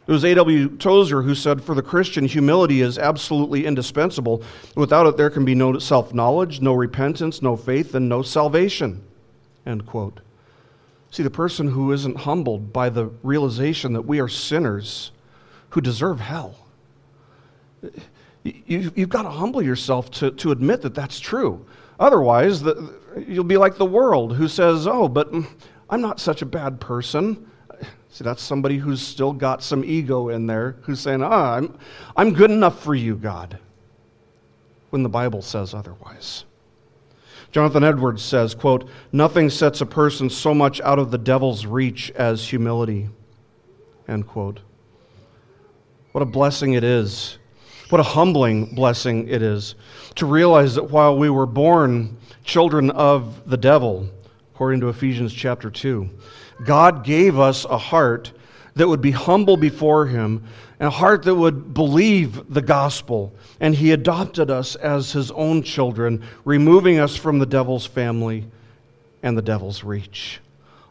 It 0.05 0.11
was 0.11 0.25
A.W. 0.25 0.77
Tozer 0.77 1.21
who 1.21 1.33
said, 1.33 1.63
For 1.63 1.75
the 1.75 1.81
Christian, 1.81 2.25
humility 2.25 2.81
is 2.81 2.97
absolutely 2.97 3.65
indispensable. 3.65 4.43
Without 4.75 5.07
it, 5.07 5.15
there 5.15 5.29
can 5.29 5.45
be 5.45 5.55
no 5.55 5.79
self 5.79 6.13
knowledge, 6.13 6.59
no 6.59 6.73
repentance, 6.73 7.41
no 7.41 7.55
faith, 7.55 7.95
and 7.95 8.09
no 8.09 8.21
salvation. 8.21 9.03
End 9.65 9.85
quote. 9.85 10.19
See, 11.09 11.23
the 11.23 11.29
person 11.29 11.69
who 11.69 11.91
isn't 11.93 12.17
humbled 12.17 12.73
by 12.73 12.89
the 12.89 13.05
realization 13.21 13.93
that 13.93 14.01
we 14.01 14.19
are 14.19 14.27
sinners 14.27 15.11
who 15.69 15.79
deserve 15.79 16.19
hell, 16.19 16.55
you, 18.43 18.91
have 18.97 19.09
got 19.09 19.23
to 19.23 19.29
humble 19.29 19.61
yourself 19.61 20.11
to, 20.11 20.31
to 20.31 20.51
admit 20.51 20.81
that 20.81 20.93
that's 20.93 21.19
true. 21.19 21.65
Otherwise, 21.99 22.61
the, 22.61 22.93
you'll 23.27 23.43
be 23.43 23.57
like 23.57 23.77
the 23.77 23.85
world 23.85 24.35
who 24.35 24.47
says, 24.47 24.87
Oh, 24.87 25.07
but 25.07 25.31
I'm 25.89 26.01
not 26.01 26.19
such 26.19 26.41
a 26.41 26.45
bad 26.45 26.79
person. 26.79 27.49
See, 28.13 28.23
that's 28.23 28.43
somebody 28.43 28.77
who's 28.77 29.01
still 29.01 29.33
got 29.33 29.63
some 29.63 29.83
ego 29.83 30.29
in 30.29 30.45
there 30.45 30.75
who's 30.81 30.99
saying, 30.99 31.23
ah, 31.23 31.55
I'm, 31.55 31.77
I'm 32.15 32.33
good 32.33 32.51
enough 32.51 32.83
for 32.83 32.93
you, 32.93 33.15
God, 33.15 33.57
when 34.91 35.01
the 35.01 35.09
Bible 35.09 35.41
says 35.41 35.73
otherwise. 35.73 36.45
Jonathan 37.51 37.83
Edwards 37.83 38.21
says, 38.21 38.53
quote, 38.53 38.87
Nothing 39.11 39.49
sets 39.49 39.81
a 39.81 39.87
person 39.87 40.29
so 40.29 40.53
much 40.53 40.79
out 40.81 40.99
of 40.99 41.09
the 41.09 41.17
devil's 41.17 41.65
reach 41.65 42.11
as 42.11 42.49
humility, 42.49 43.09
end 44.07 44.27
quote. 44.27 44.59
What 46.11 46.21
a 46.21 46.25
blessing 46.25 46.73
it 46.73 46.83
is. 46.83 47.39
What 47.93 47.99
a 47.99 48.03
humbling 48.17 48.73
blessing 48.73 49.27
it 49.27 49.43
is 49.43 49.75
to 50.15 50.25
realize 50.25 50.73
that 50.73 50.89
while 50.89 51.15
we 51.15 51.29
were 51.29 51.45
born 51.45 52.17
children 52.43 52.89
of 52.89 53.47
the 53.47 53.55
devil, 53.55 54.09
according 54.51 54.79
to 54.79 54.89
Ephesians 54.89 55.31
chapter 55.31 55.69
2, 55.69 56.09
God 56.65 57.03
gave 57.03 57.37
us 57.37 57.65
a 57.65 57.77
heart 57.77 58.31
that 58.73 58.87
would 58.87 59.01
be 59.01 59.11
humble 59.11 59.57
before 59.57 60.07
Him, 60.07 60.43
and 60.79 60.87
a 60.87 60.89
heart 60.89 61.21
that 61.21 61.35
would 61.35 61.75
believe 61.75 62.51
the 62.51 62.63
gospel. 62.63 63.31
And 63.59 63.75
He 63.75 63.91
adopted 63.91 64.49
us 64.49 64.75
as 64.75 65.11
His 65.11 65.29
own 65.29 65.61
children, 65.61 66.23
removing 66.45 66.97
us 66.97 67.15
from 67.15 67.37
the 67.37 67.45
devil's 67.45 67.85
family 67.85 68.47
and 69.21 69.37
the 69.37 69.43
devil's 69.43 69.83
reach, 69.83 70.39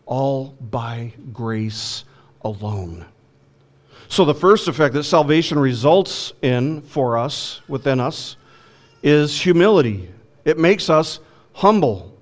all 0.06 0.56
by 0.60 1.14
grace 1.32 2.04
alone. 2.42 3.06
So, 4.12 4.24
the 4.24 4.34
first 4.34 4.68
effect 4.68 4.94
that 4.94 5.04
salvation 5.04 5.58
results 5.58 6.32
in 6.42 6.82
for 6.82 7.18
us, 7.18 7.60
within 7.66 7.98
us, 7.98 8.36
is 9.02 9.40
humility. 9.40 10.08
It 10.44 10.58
makes 10.58 10.88
us 10.88 11.18
humble 11.54 12.12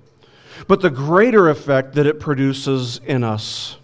but 0.67 0.81
the 0.81 0.91
greater 0.91 1.49
effect 1.49 1.95
that 1.95 2.07
it 2.07 2.21
produces 2.21 3.01
in 3.05 3.25
us 3.25 3.77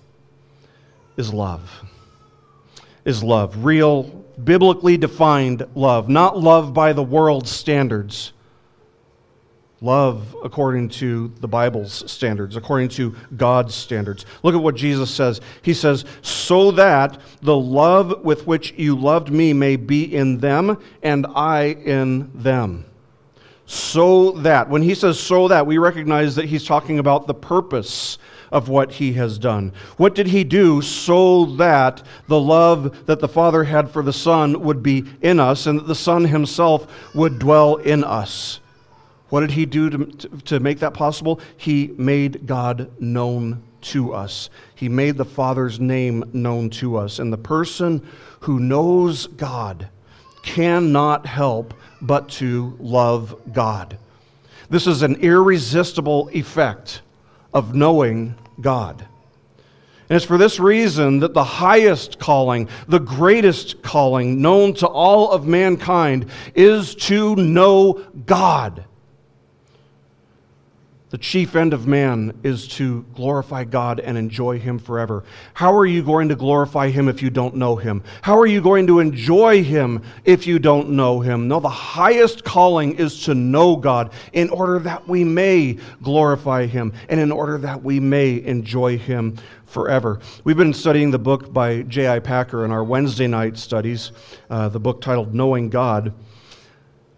is 1.17 1.33
love. 1.33 1.83
Is 3.05 3.23
love. 3.23 3.65
Real, 3.65 4.05
biblically 4.43 4.97
defined 4.97 5.67
love. 5.75 6.09
Not 6.09 6.39
love 6.39 6.75
by 6.75 6.93
the 6.93 7.03
world's 7.03 7.51
standards. 7.51 8.33
Love 9.87 10.35
according 10.43 10.89
to 10.89 11.33
the 11.41 11.47
Bible's 11.47 12.11
standards, 12.11 12.57
according 12.57 12.89
to 12.89 13.15
God's 13.37 13.73
standards. 13.73 14.27
Look 14.43 14.55
at 14.55 14.61
what 14.61 14.75
Jesus 14.75 15.11
says. 15.11 15.41
He 15.63 15.75
says, 15.75 16.05
So 16.23 16.73
that 16.73 17.21
the 17.41 17.57
love 17.57 18.25
with 18.25 18.49
which 18.49 18.73
you 18.77 18.97
loved 18.97 19.31
me 19.31 19.53
may 19.53 19.77
be 19.77 20.13
in 20.13 20.39
them 20.39 20.77
and 21.03 21.25
I 21.35 21.67
in 21.67 22.31
them 22.35 22.85
so 23.67 24.31
that. 24.33 24.69
When 24.69 24.83
he 24.83 24.95
says 24.95 25.19
so 25.19 25.49
that, 25.49 25.67
we 25.67 25.79
recognize 25.79 26.37
that 26.37 26.47
he's 26.47 26.65
talking 26.65 26.99
about 26.99 27.27
the 27.27 27.35
purpose 27.35 28.19
of 28.53 28.69
what 28.69 28.93
he 28.93 29.13
has 29.15 29.39
done. 29.39 29.73
What 29.97 30.15
did 30.15 30.29
he 30.29 30.45
do 30.45 30.81
so 30.81 31.47
that 31.57 32.03
the 32.29 32.41
love 32.41 33.07
that 33.07 33.19
the 33.19 33.29
Father 33.29 33.65
had 33.65 33.91
for 33.91 34.03
the 34.03 34.13
Son 34.13 34.61
would 34.63 34.83
be 34.83 35.05
in 35.21 35.41
us 35.41 35.67
and 35.67 35.81
that 35.81 35.89
the 35.89 35.95
Son 35.97 36.25
himself 36.25 36.87
would 37.15 37.41
dwell 37.41 37.77
in 37.77 38.05
us? 38.05 38.61
What 39.29 39.41
did 39.41 39.53
he 39.53 39.67
do 39.67 39.91
to, 39.91 40.07
to 40.45 40.61
make 40.61 40.79
that 40.81 40.95
possible? 40.95 41.41
He 41.57 41.93
made 41.97 42.47
God 42.47 42.91
known 43.01 43.63
to 43.83 44.13
us. 44.13 44.51
He 44.75 44.89
made 44.89 45.17
the 45.17 45.25
Father's 45.25 45.81
name 45.81 46.25
known 46.33 46.71
to 46.71 46.97
us. 46.97 47.19
And 47.19 47.33
the 47.33 47.39
person 47.39 48.07
who 48.41 48.61
knows 48.61 49.27
God 49.27 49.89
cannot 50.43 51.27
help 51.27 51.75
but 52.01 52.29
to 52.29 52.77
love 52.79 53.41
God. 53.53 53.99
This 54.71 54.87
is 54.87 55.03
an 55.03 55.17
irresistible 55.17 56.31
effect 56.33 57.03
of 57.53 57.75
knowing 57.75 58.35
God. 58.61 59.07
And 60.09 60.17
it's 60.17 60.25
for 60.25 60.39
this 60.39 60.61
reason 60.61 61.19
that 61.21 61.35
the 61.35 61.43
highest 61.43 62.21
calling, 62.21 62.69
the 62.87 63.01
greatest 63.01 63.83
calling 63.83 64.41
known 64.41 64.75
to 64.75 64.87
all 64.87 65.33
of 65.33 65.47
mankind 65.47 66.27
is 66.55 66.95
to 66.95 67.35
know 67.35 68.05
God. 68.25 68.85
The 71.11 71.19
chief 71.19 71.55
end 71.55 71.73
of 71.73 71.87
man 71.87 72.37
is 72.43 72.67
to 72.67 73.05
glorify 73.15 73.63
God 73.63 74.01
and 74.01 74.19
enjoy 74.19 74.59
Him 74.59 74.81
forever. 74.81 75.23
How 75.55 75.73
are 75.73 75.87
you 75.87 76.03
going 76.03 76.29
to 76.31 76.35
glorify 76.35 76.91
Him 76.91 77.09
if 77.09 77.23
you 77.23 77.31
don't 77.31 77.55
know 77.55 77.77
Him? 77.77 78.03
How 78.23 78.37
are 78.37 78.47
you 78.47 78.61
going 78.61 78.89
to 78.89 78.99
enjoy 78.99 79.63
Him 79.63 80.03
if 80.25 80.49
you 80.49 80.59
don't 80.59 80.91
know 80.91 81.21
Him? 81.21 81.47
No, 81.47 81.61
the 81.61 81.69
highest 81.69 82.43
calling 82.43 82.97
is 82.97 83.23
to 83.27 83.35
know 83.35 83.77
God 83.77 84.13
in 84.33 84.51
order 84.51 84.81
that 84.81 85.07
we 85.07 85.23
may 85.23 85.79
glorify 86.03 86.67
Him 86.67 86.93
and 87.09 87.21
in 87.21 87.31
order 87.31 87.59
that 87.59 87.85
we 87.85 88.01
may 88.01 88.43
enjoy 88.45 88.99
Him 88.99 89.37
forever. 89.67 90.19
We've 90.43 90.57
been 90.57 90.75
studying 90.75 91.13
the 91.13 91.19
book 91.21 91.53
by 91.53 91.83
J.I. 91.83 92.19
Packer 92.19 92.65
in 92.65 92.73
our 92.73 92.83
Wednesday 92.83 93.29
night 93.29 93.59
studies, 93.59 94.11
uh, 94.51 94.71
the 94.71 94.81
book 94.81 95.01
titled 95.01 95.35
Knowing 95.35 95.69
God. 95.69 96.15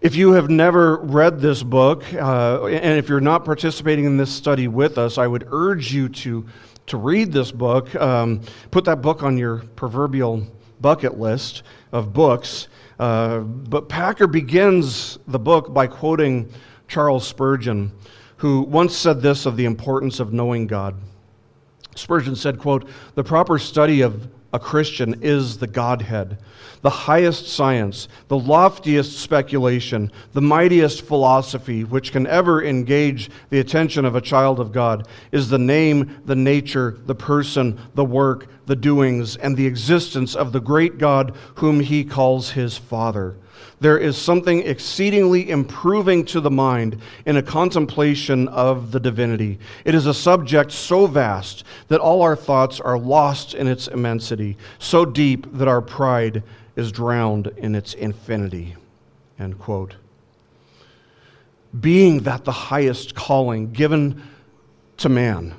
If 0.00 0.14
you 0.14 0.30
have 0.34 0.48
never 0.48 0.98
read 0.98 1.40
this 1.40 1.64
book, 1.64 2.04
uh, 2.14 2.66
and 2.66 2.96
if 2.96 3.08
you're 3.08 3.20
not 3.20 3.44
participating 3.44 4.04
in 4.04 4.16
this 4.16 4.32
study 4.32 4.68
with 4.68 4.96
us, 4.96 5.18
I 5.18 5.26
would 5.26 5.48
urge 5.50 5.92
you 5.92 6.08
to, 6.08 6.46
to 6.86 6.96
read 6.96 7.32
this 7.32 7.50
book. 7.50 7.92
Um, 7.96 8.42
put 8.70 8.84
that 8.84 9.02
book 9.02 9.24
on 9.24 9.36
your 9.36 9.56
proverbial 9.74 10.46
bucket 10.80 11.18
list 11.18 11.64
of 11.90 12.12
books. 12.12 12.68
Uh, 13.00 13.40
but 13.40 13.88
Packer 13.88 14.28
begins 14.28 15.18
the 15.26 15.38
book 15.40 15.74
by 15.74 15.88
quoting 15.88 16.52
Charles 16.86 17.26
Spurgeon, 17.26 17.90
who 18.36 18.60
once 18.62 18.94
said 18.94 19.20
this 19.20 19.46
of 19.46 19.56
the 19.56 19.64
importance 19.64 20.20
of 20.20 20.32
knowing 20.32 20.68
God. 20.68 20.94
Spurgeon 21.96 22.36
said, 22.36 22.60
quote, 22.60 22.88
"The 23.16 23.24
proper 23.24 23.58
study 23.58 24.02
of 24.02 24.28
a 24.52 24.58
Christian 24.58 25.22
is 25.22 25.58
the 25.58 25.66
Godhead, 25.66 26.38
the 26.80 26.90
highest 26.90 27.48
science, 27.48 28.08
the 28.28 28.38
loftiest 28.38 29.18
speculation, 29.18 30.10
the 30.32 30.40
mightiest 30.40 31.02
philosophy 31.02 31.84
which 31.84 32.12
can 32.12 32.26
ever 32.26 32.62
engage 32.62 33.30
the 33.50 33.58
attention 33.58 34.04
of 34.04 34.14
a 34.14 34.20
child 34.20 34.58
of 34.58 34.72
God 34.72 35.06
is 35.32 35.50
the 35.50 35.58
name, 35.58 36.20
the 36.24 36.36
nature, 36.36 36.96
the 37.06 37.14
person, 37.14 37.78
the 37.94 38.04
work, 38.04 38.48
the 38.66 38.76
doings, 38.76 39.36
and 39.36 39.56
the 39.56 39.66
existence 39.66 40.34
of 40.34 40.52
the 40.52 40.60
great 40.60 40.98
God 40.98 41.34
whom 41.56 41.80
he 41.80 42.04
calls 42.04 42.50
his 42.50 42.78
Father 42.78 43.36
there 43.80 43.98
is 43.98 44.16
something 44.16 44.60
exceedingly 44.60 45.50
improving 45.50 46.24
to 46.26 46.40
the 46.40 46.50
mind 46.50 47.00
in 47.26 47.36
a 47.36 47.42
contemplation 47.42 48.48
of 48.48 48.92
the 48.92 49.00
divinity. 49.00 49.58
It 49.84 49.94
is 49.94 50.06
a 50.06 50.14
subject 50.14 50.72
so 50.72 51.06
vast 51.06 51.64
that 51.88 52.00
all 52.00 52.22
our 52.22 52.36
thoughts 52.36 52.80
are 52.80 52.98
lost 52.98 53.54
in 53.54 53.68
its 53.68 53.88
immensity, 53.88 54.56
so 54.78 55.04
deep 55.04 55.46
that 55.52 55.68
our 55.68 55.80
pride 55.80 56.42
is 56.76 56.92
drowned 56.92 57.48
in 57.56 57.74
its 57.74 57.94
infinity. 57.94 58.76
End 59.38 59.58
quote. 59.58 59.96
Being 61.78 62.20
that 62.20 62.44
the 62.44 62.52
highest 62.52 63.14
calling 63.14 63.72
given 63.72 64.22
to 64.96 65.08
man 65.08 65.54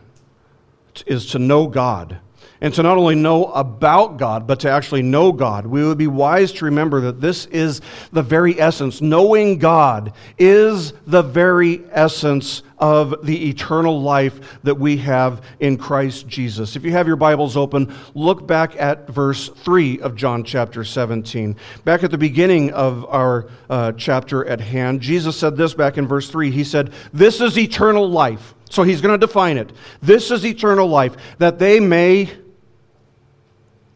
is 1.06 1.28
to 1.28 1.40
know 1.40 1.68
God 1.68 2.20
and 2.62 2.74
to 2.74 2.84
not 2.84 2.98
only 2.98 3.16
know 3.16 3.46
about 3.46 4.18
God, 4.18 4.46
but 4.46 4.60
to 4.62 4.70
actually 4.70 5.02
know 5.02 5.32
God. 5.32 5.66
We 5.66 5.86
would 5.86 5.98
be 5.98 6.08
wise 6.08 6.52
to 6.54 6.66
remember 6.66 7.02
that 7.02 7.22
this 7.22 7.46
is 7.48 7.82
the 8.12 8.22
very 8.22 8.60
essence. 8.60 9.02
Knowing 9.02 9.58
God 9.58 10.14
is 10.38 10.94
the 11.08 11.22
very 11.22 11.84
essence 11.92 12.64
of 12.78 13.26
the 13.26 13.50
eternal 13.50 14.02
life 14.02 14.60
that 14.64 14.76
we 14.76 14.98
have 14.98 15.44
in 15.60 15.78
Christ 15.78 16.28
Jesus. 16.28 16.76
If 16.76 16.84
you 16.84 16.92
have 16.92 17.08
your 17.08 17.18
Bibles 17.18 17.58
open, 17.58 17.94
look 18.14 18.48
back 18.48 18.76
at 18.78 19.10
verse 19.10 19.50
3 19.50 20.00
of 20.00 20.16
John 20.16 20.44
chapter 20.44 20.84
17. 20.84 21.56
Back 21.84 22.04
at 22.04 22.12
the 22.12 22.18
beginning 22.18 22.72
of 22.72 23.06
our 23.06 23.50
uh, 23.70 23.92
chapter 23.94 24.46
at 24.46 24.62
hand, 24.62 25.02
Jesus 25.02 25.38
said 25.38 25.58
this 25.58 25.74
back 25.74 25.98
in 25.98 26.08
verse 26.08 26.30
3. 26.30 26.52
He 26.52 26.64
said, 26.64 26.94
This 27.12 27.42
is 27.42 27.58
eternal 27.58 28.10
life. 28.10 28.56
So 28.70 28.84
he's 28.84 29.02
going 29.02 29.20
to 29.20 29.26
define 29.26 29.58
it. 29.58 29.72
This 30.02 30.30
is 30.32 30.46
eternal 30.46 30.88
life, 30.88 31.16
that 31.40 31.58
they 31.58 31.80
may 31.80 32.32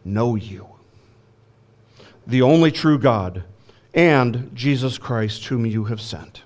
know 0.05 0.35
you, 0.35 0.67
the 2.25 2.41
only 2.41 2.71
true 2.71 2.97
God, 2.97 3.43
and 3.93 4.51
Jesus 4.53 4.97
Christ, 4.97 5.45
whom 5.45 5.65
you 5.65 5.85
have 5.85 6.01
sent. 6.01 6.43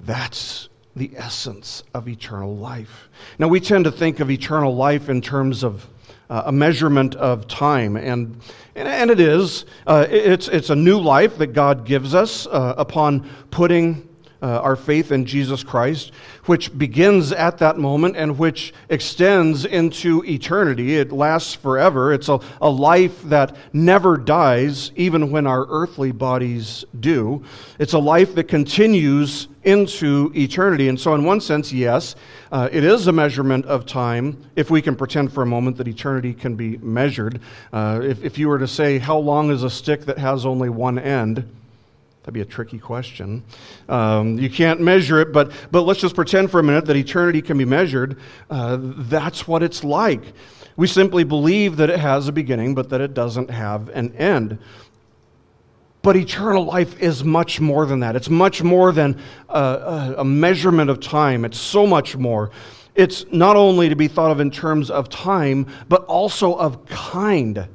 That's 0.00 0.68
the 0.96 1.12
essence 1.16 1.82
of 1.94 2.08
eternal 2.08 2.56
life. 2.56 3.08
Now, 3.38 3.48
we 3.48 3.60
tend 3.60 3.84
to 3.84 3.92
think 3.92 4.20
of 4.20 4.30
eternal 4.30 4.74
life 4.74 5.08
in 5.08 5.20
terms 5.20 5.62
of 5.62 5.86
uh, 6.28 6.42
a 6.46 6.52
measurement 6.52 7.14
of 7.16 7.48
time, 7.48 7.96
and, 7.96 8.40
and, 8.74 8.88
and 8.88 9.10
it 9.10 9.20
is. 9.20 9.64
Uh, 9.86 10.06
it's, 10.08 10.48
it's 10.48 10.70
a 10.70 10.76
new 10.76 10.98
life 10.98 11.38
that 11.38 11.48
God 11.48 11.84
gives 11.84 12.14
us 12.14 12.46
uh, 12.46 12.74
upon 12.76 13.28
putting 13.50 14.08
uh, 14.42 14.60
our 14.60 14.76
faith 14.76 15.12
in 15.12 15.26
Jesus 15.26 15.62
Christ, 15.62 16.12
which 16.46 16.76
begins 16.76 17.32
at 17.32 17.58
that 17.58 17.78
moment 17.78 18.16
and 18.16 18.38
which 18.38 18.72
extends 18.88 19.64
into 19.64 20.24
eternity. 20.24 20.96
It 20.96 21.12
lasts 21.12 21.54
forever. 21.54 22.12
It's 22.12 22.28
a, 22.28 22.40
a 22.60 22.70
life 22.70 23.22
that 23.24 23.56
never 23.72 24.16
dies, 24.16 24.92
even 24.96 25.30
when 25.30 25.46
our 25.46 25.66
earthly 25.68 26.12
bodies 26.12 26.84
do. 26.98 27.44
It's 27.78 27.92
a 27.92 27.98
life 27.98 28.34
that 28.34 28.44
continues 28.44 29.48
into 29.62 30.32
eternity. 30.34 30.88
And 30.88 30.98
so, 30.98 31.14
in 31.14 31.24
one 31.24 31.40
sense, 31.40 31.72
yes, 31.72 32.16
uh, 32.50 32.68
it 32.72 32.82
is 32.82 33.06
a 33.06 33.12
measurement 33.12 33.66
of 33.66 33.84
time 33.84 34.42
if 34.56 34.70
we 34.70 34.80
can 34.80 34.96
pretend 34.96 35.32
for 35.32 35.42
a 35.42 35.46
moment 35.46 35.76
that 35.76 35.88
eternity 35.88 36.32
can 36.32 36.56
be 36.56 36.78
measured. 36.78 37.40
Uh, 37.72 38.00
if, 38.02 38.24
if 38.24 38.38
you 38.38 38.48
were 38.48 38.58
to 38.58 38.68
say, 38.68 38.98
How 38.98 39.18
long 39.18 39.50
is 39.50 39.62
a 39.62 39.70
stick 39.70 40.06
that 40.06 40.18
has 40.18 40.46
only 40.46 40.70
one 40.70 40.98
end? 40.98 41.46
That'd 42.22 42.34
be 42.34 42.42
a 42.42 42.44
tricky 42.44 42.78
question. 42.78 43.44
Um, 43.88 44.38
you 44.38 44.50
can't 44.50 44.80
measure 44.80 45.20
it, 45.20 45.32
but, 45.32 45.52
but 45.70 45.82
let's 45.82 46.00
just 46.00 46.14
pretend 46.14 46.50
for 46.50 46.60
a 46.60 46.62
minute 46.62 46.84
that 46.86 46.96
eternity 46.96 47.40
can 47.40 47.56
be 47.56 47.64
measured. 47.64 48.18
Uh, 48.50 48.76
that's 48.80 49.48
what 49.48 49.62
it's 49.62 49.82
like. 49.82 50.22
We 50.76 50.86
simply 50.86 51.24
believe 51.24 51.76
that 51.78 51.88
it 51.88 51.98
has 51.98 52.28
a 52.28 52.32
beginning, 52.32 52.74
but 52.74 52.90
that 52.90 53.00
it 53.00 53.14
doesn't 53.14 53.50
have 53.50 53.88
an 53.90 54.14
end. 54.16 54.58
But 56.02 56.16
eternal 56.16 56.64
life 56.64 57.00
is 57.00 57.24
much 57.24 57.60
more 57.60 57.86
than 57.86 58.00
that. 58.00 58.16
It's 58.16 58.30
much 58.30 58.62
more 58.62 58.92
than 58.92 59.20
a, 59.48 60.14
a 60.18 60.24
measurement 60.24 60.90
of 60.90 61.00
time, 61.00 61.44
it's 61.44 61.58
so 61.58 61.86
much 61.86 62.16
more. 62.16 62.50
It's 62.94 63.24
not 63.32 63.56
only 63.56 63.88
to 63.88 63.96
be 63.96 64.08
thought 64.08 64.30
of 64.30 64.40
in 64.40 64.50
terms 64.50 64.90
of 64.90 65.08
time, 65.08 65.66
but 65.88 66.04
also 66.04 66.54
of 66.54 66.84
kind. 66.86 67.68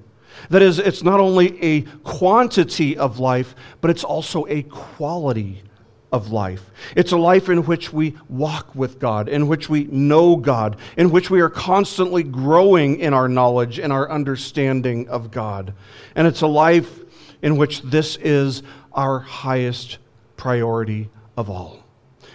That 0.49 0.61
is, 0.61 0.79
it's 0.79 1.03
not 1.03 1.19
only 1.19 1.61
a 1.63 1.81
quantity 2.03 2.97
of 2.97 3.19
life, 3.19 3.55
but 3.81 3.91
it's 3.91 4.03
also 4.03 4.45
a 4.47 4.63
quality 4.63 5.63
of 6.11 6.31
life. 6.31 6.71
It's 6.95 7.11
a 7.11 7.17
life 7.17 7.49
in 7.49 7.65
which 7.65 7.91
we 7.91 8.15
walk 8.29 8.73
with 8.73 8.99
God, 8.99 9.27
in 9.27 9.47
which 9.47 9.69
we 9.69 9.83
know 9.85 10.35
God, 10.35 10.77
in 10.97 11.11
which 11.11 11.29
we 11.29 11.41
are 11.41 11.49
constantly 11.49 12.23
growing 12.23 12.99
in 12.99 13.13
our 13.13 13.27
knowledge 13.27 13.79
and 13.79 13.91
our 13.91 14.09
understanding 14.09 15.09
of 15.09 15.31
God. 15.31 15.73
And 16.15 16.25
it's 16.27 16.41
a 16.41 16.47
life 16.47 17.01
in 17.41 17.57
which 17.57 17.81
this 17.81 18.15
is 18.17 18.63
our 18.93 19.19
highest 19.19 19.97
priority 20.37 21.09
of 21.35 21.49
all. 21.49 21.83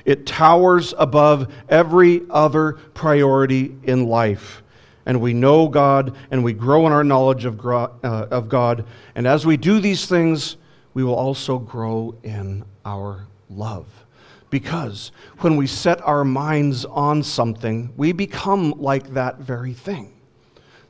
It 0.04 0.26
towers 0.26 0.94
above 0.98 1.52
every 1.68 2.22
other 2.30 2.72
priority 2.72 3.76
in 3.84 4.06
life 4.06 4.62
and 5.06 5.20
we 5.20 5.32
know 5.32 5.68
God 5.68 6.16
and 6.30 6.44
we 6.44 6.52
grow 6.52 6.86
in 6.86 6.92
our 6.92 7.04
knowledge 7.04 7.44
of, 7.44 7.64
uh, 7.64 7.88
of 8.02 8.48
God. 8.48 8.84
And 9.14 9.26
as 9.26 9.46
we 9.46 9.56
do 9.56 9.80
these 9.80 10.06
things, 10.06 10.56
we 10.94 11.04
will 11.04 11.14
also 11.14 11.58
grow 11.58 12.14
in 12.22 12.64
our 12.84 13.26
love. 13.48 13.86
Because 14.50 15.12
when 15.38 15.56
we 15.56 15.66
set 15.66 16.00
our 16.02 16.24
minds 16.24 16.84
on 16.84 17.22
something, 17.22 17.92
we 17.96 18.12
become 18.12 18.72
like 18.78 19.14
that 19.14 19.38
very 19.38 19.72
thing. 19.72 20.12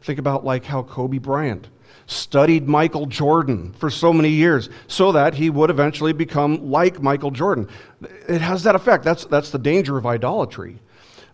Think 0.01 0.19
about 0.19 0.45
like 0.45 0.65
how 0.65 0.83
Kobe 0.83 1.19
Bryant 1.19 1.69
studied 2.07 2.67
Michael 2.67 3.07
Jordan 3.07 3.73
for 3.75 3.91
so 3.91 4.13
many 4.13 4.31
years 4.31 4.69
so 4.89 5.13
that 5.13 5.35
he 5.35 5.51
would 5.51 5.71
eventually 5.71 6.13
become 6.13 6.71
like 6.71 7.01
Michael 7.03 7.31
Jordan. 7.31 7.69
It 8.29 8.41
has 8.41 8.63
that 8.65 8.75
effect. 8.75 9.05
That's, 9.05 9.27
that's 9.27 9.51
the 9.51 9.59
danger 9.59 9.97
of 9.99 10.07
idolatry, 10.07 10.81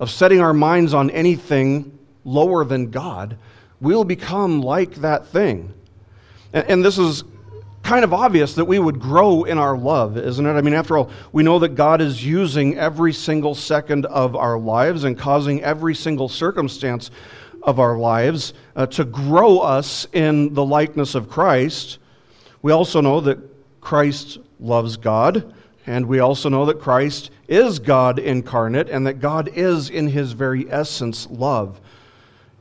of 0.00 0.10
setting 0.10 0.40
our 0.40 0.52
minds 0.52 0.92
on 0.92 1.10
anything 1.10 1.96
lower 2.26 2.64
than 2.64 2.90
God, 2.90 3.38
we'll 3.80 4.04
become 4.04 4.60
like 4.60 4.96
that 4.96 5.28
thing. 5.28 5.72
And, 6.52 6.68
and 6.68 6.84
this 6.84 6.98
is 6.98 7.24
kind 7.82 8.04
of 8.04 8.12
obvious 8.12 8.54
that 8.56 8.64
we 8.64 8.80
would 8.80 8.98
grow 8.98 9.44
in 9.44 9.58
our 9.58 9.78
love, 9.78 10.18
isn't 10.18 10.44
it? 10.44 10.52
I 10.52 10.60
mean, 10.60 10.74
after 10.74 10.98
all, 10.98 11.10
we 11.32 11.44
know 11.44 11.60
that 11.60 11.76
God 11.76 12.00
is 12.00 12.24
using 12.24 12.76
every 12.76 13.12
single 13.12 13.54
second 13.54 14.06
of 14.06 14.34
our 14.34 14.58
lives 14.58 15.04
and 15.04 15.16
causing 15.16 15.62
every 15.62 15.94
single 15.94 16.28
circumstance 16.28 17.12
of 17.62 17.78
our 17.78 17.96
lives 17.96 18.54
uh, 18.74 18.86
to 18.86 19.04
grow 19.04 19.58
us 19.60 20.06
in 20.12 20.52
the 20.54 20.64
likeness 20.64 21.14
of 21.14 21.28
Christ. 21.28 21.98
We 22.60 22.72
also 22.72 23.00
know 23.00 23.20
that 23.20 23.38
Christ 23.80 24.38
loves 24.58 24.96
God, 24.96 25.54
and 25.86 26.06
we 26.06 26.18
also 26.18 26.48
know 26.48 26.66
that 26.66 26.80
Christ 26.80 27.30
is 27.46 27.78
God 27.78 28.18
incarnate, 28.18 28.88
and 28.88 29.06
that 29.06 29.20
God 29.20 29.48
is, 29.54 29.90
in 29.90 30.08
his 30.08 30.32
very 30.32 30.68
essence, 30.70 31.28
love. 31.30 31.80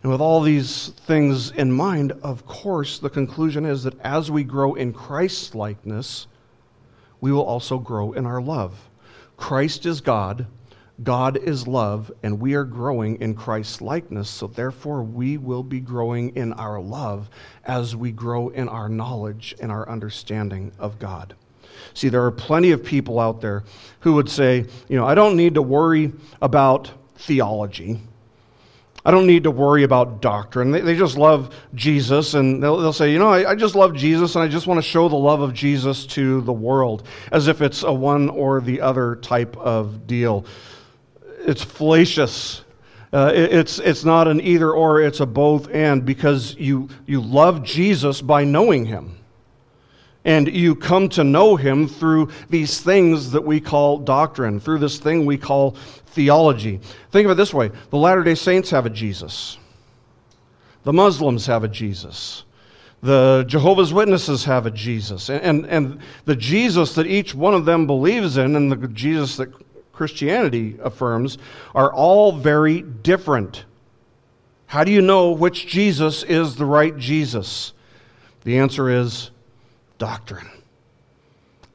And 0.05 0.11
with 0.11 0.21
all 0.21 0.41
these 0.41 0.89
things 1.07 1.49
in 1.49 1.71
mind, 1.71 2.11
of 2.21 2.45
course, 2.45 2.99
the 2.99 3.09
conclusion 3.09 3.65
is 3.65 3.81
that 3.85 3.99
as 4.01 4.29
we 4.29 4.43
grow 4.43 4.75
in 4.75 4.93
Christ's 4.93 5.55
likeness, 5.55 6.27
we 7.21 7.31
will 7.31 7.41
also 7.41 7.79
grow 7.79 8.11
in 8.11 8.27
our 8.27 8.39
love. 8.39 8.87
Christ 9.35 9.87
is 9.87 10.01
God, 10.01 10.45
God 11.01 11.37
is 11.37 11.67
love, 11.67 12.11
and 12.21 12.39
we 12.39 12.53
are 12.53 12.65
growing 12.65 13.19
in 13.19 13.33
Christ's 13.33 13.81
likeness, 13.81 14.29
so 14.29 14.45
therefore 14.45 15.01
we 15.01 15.37
will 15.37 15.63
be 15.63 15.79
growing 15.79 16.35
in 16.35 16.53
our 16.53 16.79
love 16.79 17.27
as 17.63 17.95
we 17.95 18.11
grow 18.11 18.49
in 18.49 18.69
our 18.69 18.87
knowledge 18.87 19.55
and 19.59 19.71
our 19.71 19.89
understanding 19.89 20.71
of 20.77 20.99
God. 20.99 21.33
See, 21.95 22.09
there 22.09 22.23
are 22.23 22.31
plenty 22.31 22.69
of 22.69 22.83
people 22.83 23.19
out 23.19 23.41
there 23.41 23.63
who 24.01 24.13
would 24.13 24.29
say, 24.29 24.67
you 24.87 24.97
know, 24.97 25.07
I 25.07 25.15
don't 25.15 25.35
need 25.35 25.55
to 25.55 25.63
worry 25.63 26.13
about 26.43 26.91
theology. 27.15 28.01
I 29.07 29.11
don't 29.11 29.27
need 29.27 29.43
to 29.43 29.51
worry 29.51 29.83
about 29.83 30.19
doctrine. 30.19 30.71
They, 30.71 30.81
they 30.81 30.97
just 30.97 31.15
love 31.15 31.55
Jesus, 31.75 32.33
and 32.33 32.61
they'll, 32.61 32.77
they'll 32.77 32.91
say, 32.91 33.11
you 33.11 33.19
know, 33.19 33.29
I, 33.29 33.51
I 33.51 33.55
just 33.55 33.75
love 33.75 33.95
Jesus, 33.95 34.35
and 34.35 34.43
I 34.43 34.47
just 34.47 34.65
want 34.65 34.79
to 34.79 34.81
show 34.81 35.07
the 35.07 35.15
love 35.15 35.41
of 35.41 35.53
Jesus 35.53 36.07
to 36.07 36.41
the 36.41 36.51
world, 36.51 37.07
as 37.31 37.47
if 37.47 37.61
it's 37.61 37.83
a 37.83 37.93
one 37.93 38.29
or 38.29 38.61
the 38.61 38.81
other 38.81 39.17
type 39.17 39.55
of 39.57 40.07
deal. 40.07 40.45
It's 41.41 41.63
fallacious. 41.63 42.63
Uh, 43.13 43.31
it, 43.33 43.53
it's, 43.53 43.77
it's 43.77 44.03
not 44.03 44.27
an 44.27 44.41
either 44.41 44.71
or, 44.71 44.99
it's 44.99 45.19
a 45.19 45.25
both 45.27 45.69
and, 45.69 46.03
because 46.03 46.55
you, 46.55 46.89
you 47.05 47.21
love 47.21 47.63
Jesus 47.63 48.21
by 48.21 48.43
knowing 48.43 48.85
him. 48.85 49.19
And 50.25 50.51
you 50.51 50.73
come 50.73 51.07
to 51.09 51.23
know 51.23 51.55
him 51.55 51.87
through 51.87 52.29
these 52.49 52.81
things 52.81 53.29
that 53.31 53.43
we 53.43 53.61
call 53.61 53.99
doctrine, 53.99 54.59
through 54.59 54.79
this 54.79 54.97
thing 54.97 55.27
we 55.27 55.37
call 55.37 55.77
theology. 56.15 56.79
Think 57.11 57.25
of 57.25 57.31
it 57.31 57.35
this 57.35 57.53
way 57.53 57.71
the 57.91 57.97
Latter 57.97 58.23
day 58.23 58.35
Saints 58.35 58.71
have 58.71 58.85
a 58.85 58.89
Jesus, 58.89 59.57
the 60.83 60.93
Muslims 60.93 61.45
have 61.45 61.63
a 61.63 61.67
Jesus. 61.67 62.43
The 63.01 63.45
Jehovah's 63.47 63.93
Witnesses 63.93 64.45
have 64.45 64.65
a 64.65 64.71
Jesus. 64.71 65.29
And, 65.29 65.43
and, 65.43 65.65
and 65.67 65.99
the 66.23 66.35
Jesus 66.35 66.95
that 66.95 67.05
each 67.05 67.35
one 67.35 67.53
of 67.53 67.65
them 67.65 67.85
believes 67.85 68.37
in 68.37 68.55
and 68.55 68.71
the 68.71 68.87
Jesus 68.87 69.37
that 69.37 69.53
Christianity 69.93 70.77
affirms 70.81 71.37
are 71.75 71.93
all 71.93 72.31
very 72.31 72.81
different. 72.81 73.65
How 74.65 74.83
do 74.83 74.91
you 74.91 75.01
know 75.01 75.31
which 75.31 75.67
Jesus 75.67 76.23
is 76.23 76.55
the 76.55 76.65
right 76.65 76.97
Jesus? 76.97 77.73
The 78.43 78.57
answer 78.57 78.89
is 78.89 79.29
doctrine, 79.99 80.49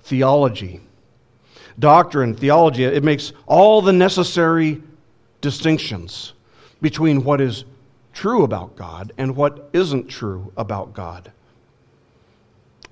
theology. 0.03 0.81
Doctrine, 1.81 2.35
theology, 2.35 2.85
it 2.85 3.03
makes 3.03 3.33
all 3.47 3.83
the 3.83 3.93
necessary 3.93 4.83
distinctions 5.41 6.35
between 6.81 7.25
what 7.25 7.41
is 7.41 7.65
true 8.13 8.45
about 8.45 8.77
God 8.77 9.13
and 9.19 9.35
what 9.35 9.71
isn't 9.73 10.09
true 10.09 10.53
about 10.57 10.93
God. 10.93 11.33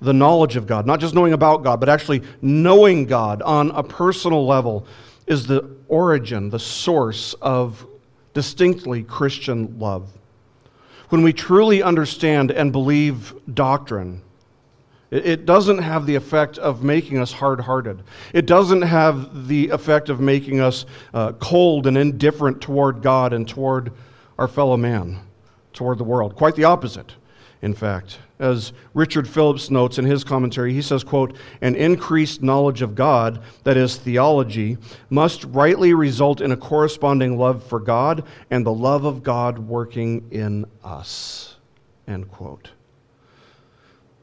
The 0.01 0.13
knowledge 0.13 0.55
of 0.55 0.65
God, 0.65 0.85
not 0.85 0.99
just 0.99 1.13
knowing 1.13 1.33
about 1.33 1.63
God, 1.63 1.79
but 1.79 1.89
actually 1.89 2.23
knowing 2.41 3.05
God 3.05 3.41
on 3.41 3.71
a 3.71 3.83
personal 3.83 4.45
level, 4.45 4.85
is 5.27 5.45
the 5.45 5.69
origin, 5.87 6.49
the 6.49 6.59
source 6.59 7.35
of 7.35 7.85
distinctly 8.33 9.03
Christian 9.03 9.77
love. 9.77 10.09
When 11.09 11.21
we 11.21 11.33
truly 11.33 11.83
understand 11.83 12.51
and 12.51 12.71
believe 12.71 13.33
doctrine, 13.53 14.21
it 15.11 15.45
doesn't 15.45 15.79
have 15.79 16.05
the 16.05 16.15
effect 16.15 16.57
of 16.59 16.83
making 16.83 17.17
us 17.17 17.31
hard 17.31 17.61
hearted. 17.61 18.03
It 18.33 18.45
doesn't 18.45 18.83
have 18.83 19.47
the 19.47 19.69
effect 19.69 20.09
of 20.09 20.19
making 20.19 20.59
us 20.59 20.85
uh, 21.13 21.31
cold 21.33 21.87
and 21.87 21.97
indifferent 21.97 22.61
toward 22.61 23.01
God 23.01 23.33
and 23.33 23.47
toward 23.47 23.91
our 24.37 24.47
fellow 24.47 24.77
man, 24.77 25.19
toward 25.73 25.97
the 25.97 26.03
world. 26.03 26.35
Quite 26.35 26.55
the 26.55 26.65
opposite, 26.65 27.15
in 27.61 27.73
fact. 27.73 28.19
As 28.37 28.71
Richard 28.93 29.27
Phillips 29.27 29.69
notes 29.69 29.97
in 29.97 30.05
his 30.05 30.23
commentary, 30.23 30.73
he 30.73 30.81
says, 30.81 31.03
quote, 31.03 31.35
an 31.61 31.75
increased 31.75 32.41
knowledge 32.41 32.81
of 32.81 32.95
God, 32.95 33.41
that 33.65 33.75
is 33.75 33.97
theology, 33.97 34.77
must 35.09 35.43
rightly 35.45 35.93
result 35.93 36.39
in 36.39 36.53
a 36.53 36.57
corresponding 36.57 37.37
love 37.37 37.63
for 37.63 37.81
God 37.81 38.23
and 38.49 38.65
the 38.65 38.71
love 38.71 39.03
of 39.03 39.23
God 39.23 39.59
working 39.59 40.29
in 40.31 40.65
us. 40.85 41.57
End 42.07 42.31
quote. 42.31 42.69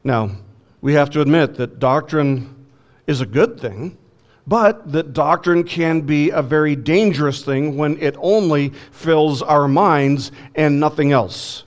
Now, 0.03 0.31
we 0.81 0.93
have 0.93 1.09
to 1.11 1.21
admit 1.21 1.55
that 1.55 1.79
doctrine 1.79 2.67
is 3.07 3.21
a 3.21 3.25
good 3.25 3.59
thing, 3.59 3.97
but 4.45 4.91
that 4.91 5.13
doctrine 5.13 5.63
can 5.63 6.01
be 6.01 6.29
a 6.29 6.41
very 6.41 6.75
dangerous 6.75 7.43
thing 7.43 7.77
when 7.77 7.97
it 8.01 8.15
only 8.19 8.69
fills 8.91 9.41
our 9.41 9.67
minds 9.67 10.31
and 10.55 10.79
nothing 10.79 11.11
else. 11.11 11.63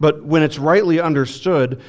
But 0.00 0.24
when 0.24 0.42
it's 0.42 0.58
rightly 0.58 1.00
understood, 1.00 1.80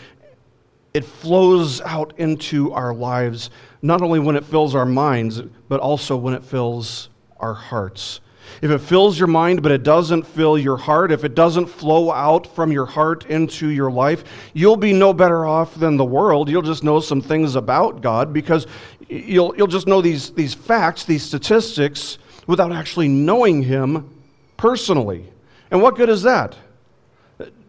it 0.94 1.06
flows 1.06 1.82
out 1.82 2.14
into 2.18 2.72
our 2.74 2.94
lives, 2.94 3.50
not 3.82 4.02
only 4.02 4.20
when 4.20 4.36
it 4.36 4.44
fills 4.46 4.76
our 4.76 4.86
minds, 4.86 5.42
but 5.68 5.80
also 5.80 6.18
when 6.18 6.34
it 6.34 6.44
fills 6.44 7.10
our 7.40 7.54
hearts. 7.54 8.20
If 8.62 8.72
it 8.72 8.80
fills 8.80 9.18
your 9.18 9.28
mind 9.28 9.64
but 9.64 9.72
it 9.72 9.84
doesn't 9.84 10.24
fill 10.24 10.58
your 10.58 10.78
heart, 10.78 11.12
if 11.12 11.24
it 11.24 11.36
doesn't 11.36 11.68
flow 11.68 12.12
out 12.12 12.54
from 12.56 12.72
your 12.72 12.86
heart 12.86 13.26
into 13.26 13.70
your 13.70 13.92
life, 13.92 14.24
you'll 14.54 14.78
be 14.78 14.94
no 14.94 15.14
better 15.14 15.46
off 15.46 15.76
than 15.76 15.98
the 15.98 16.06
world. 16.06 16.50
You'll 16.50 16.62
just 16.62 16.84
know 16.84 17.00
some 17.00 17.22
things 17.22 17.56
about 17.56 18.02
God 18.02 18.34
because 18.34 18.68
you'll, 19.08 19.56
you'll 19.56 19.68
just 19.68 19.88
know 19.88 20.02
these, 20.02 20.32
these 20.32 20.54
facts, 20.54 21.06
these 21.06 21.24
statistics, 21.24 22.18
without 22.48 22.72
actually 22.72 23.08
knowing 23.08 23.62
Him 23.64 24.10
personally. 24.58 25.26
And 25.72 25.82
what 25.82 25.96
good 25.96 26.10
is 26.10 26.24
that? 26.24 26.56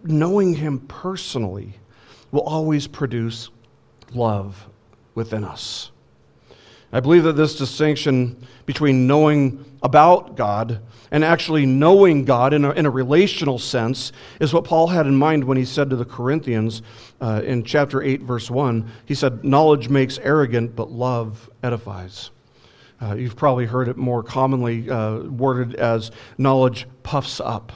Knowing 0.02 0.54
Him 0.54 0.80
personally 0.80 1.74
will 2.30 2.42
always 2.42 2.86
produce 2.86 3.50
love 4.14 4.66
within 5.14 5.44
us. 5.44 5.90
I 6.92 7.00
believe 7.00 7.22
that 7.22 7.34
this 7.34 7.54
distinction 7.56 8.46
between 8.66 9.06
knowing 9.06 9.64
about 9.82 10.36
God 10.36 10.80
and 11.12 11.24
actually 11.24 11.66
knowing 11.66 12.24
God 12.24 12.52
in 12.52 12.64
a, 12.64 12.70
in 12.72 12.86
a 12.86 12.90
relational 12.90 13.58
sense 13.58 14.12
is 14.40 14.52
what 14.52 14.64
Paul 14.64 14.88
had 14.88 15.06
in 15.06 15.16
mind 15.16 15.44
when 15.44 15.56
he 15.56 15.64
said 15.64 15.90
to 15.90 15.96
the 15.96 16.04
Corinthians 16.04 16.82
uh, 17.20 17.42
in 17.44 17.64
chapter 17.64 18.02
8, 18.02 18.22
verse 18.22 18.50
1. 18.50 18.90
He 19.06 19.14
said, 19.14 19.44
Knowledge 19.44 19.88
makes 19.88 20.18
arrogant, 20.18 20.74
but 20.74 20.90
love 20.90 21.48
edifies. 21.62 22.30
Uh, 23.00 23.14
you've 23.14 23.36
probably 23.36 23.66
heard 23.66 23.88
it 23.88 23.96
more 23.96 24.22
commonly 24.22 24.90
uh, 24.90 25.20
worded 25.20 25.74
as 25.76 26.10
knowledge 26.38 26.86
puffs 27.02 27.40
up. 27.40 27.72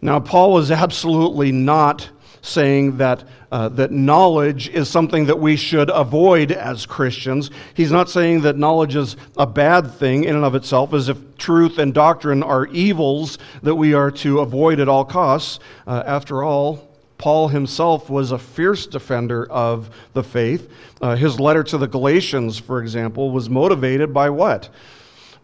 Now, 0.00 0.18
Paul 0.20 0.52
was 0.52 0.70
absolutely 0.70 1.52
not 1.52 2.10
saying 2.42 2.98
that, 2.98 3.24
uh, 3.50 3.68
that 3.70 3.92
knowledge 3.92 4.68
is 4.68 4.88
something 4.88 5.26
that 5.26 5.38
we 5.38 5.56
should 5.56 5.88
avoid 5.90 6.52
as 6.52 6.84
Christians. 6.84 7.50
He's 7.72 7.92
not 7.92 8.10
saying 8.10 8.42
that 8.42 8.58
knowledge 8.58 8.96
is 8.96 9.16
a 9.38 9.46
bad 9.46 9.92
thing 9.92 10.24
in 10.24 10.34
and 10.34 10.44
of 10.44 10.54
itself, 10.54 10.92
as 10.92 11.08
if 11.08 11.16
truth 11.38 11.78
and 11.78 11.94
doctrine 11.94 12.42
are 12.42 12.66
evils 12.66 13.38
that 13.62 13.76
we 13.76 13.94
are 13.94 14.10
to 14.10 14.40
avoid 14.40 14.80
at 14.80 14.88
all 14.88 15.04
costs. 15.04 15.60
Uh, 15.86 16.02
after 16.04 16.42
all, 16.42 16.88
Paul 17.16 17.46
himself 17.46 18.10
was 18.10 18.32
a 18.32 18.38
fierce 18.38 18.86
defender 18.88 19.46
of 19.48 19.90
the 20.12 20.24
faith. 20.24 20.68
Uh, 21.00 21.14
his 21.14 21.38
letter 21.38 21.62
to 21.62 21.78
the 21.78 21.86
Galatians, 21.86 22.58
for 22.58 22.82
example, 22.82 23.30
was 23.30 23.48
motivated 23.48 24.12
by 24.12 24.28
what? 24.28 24.68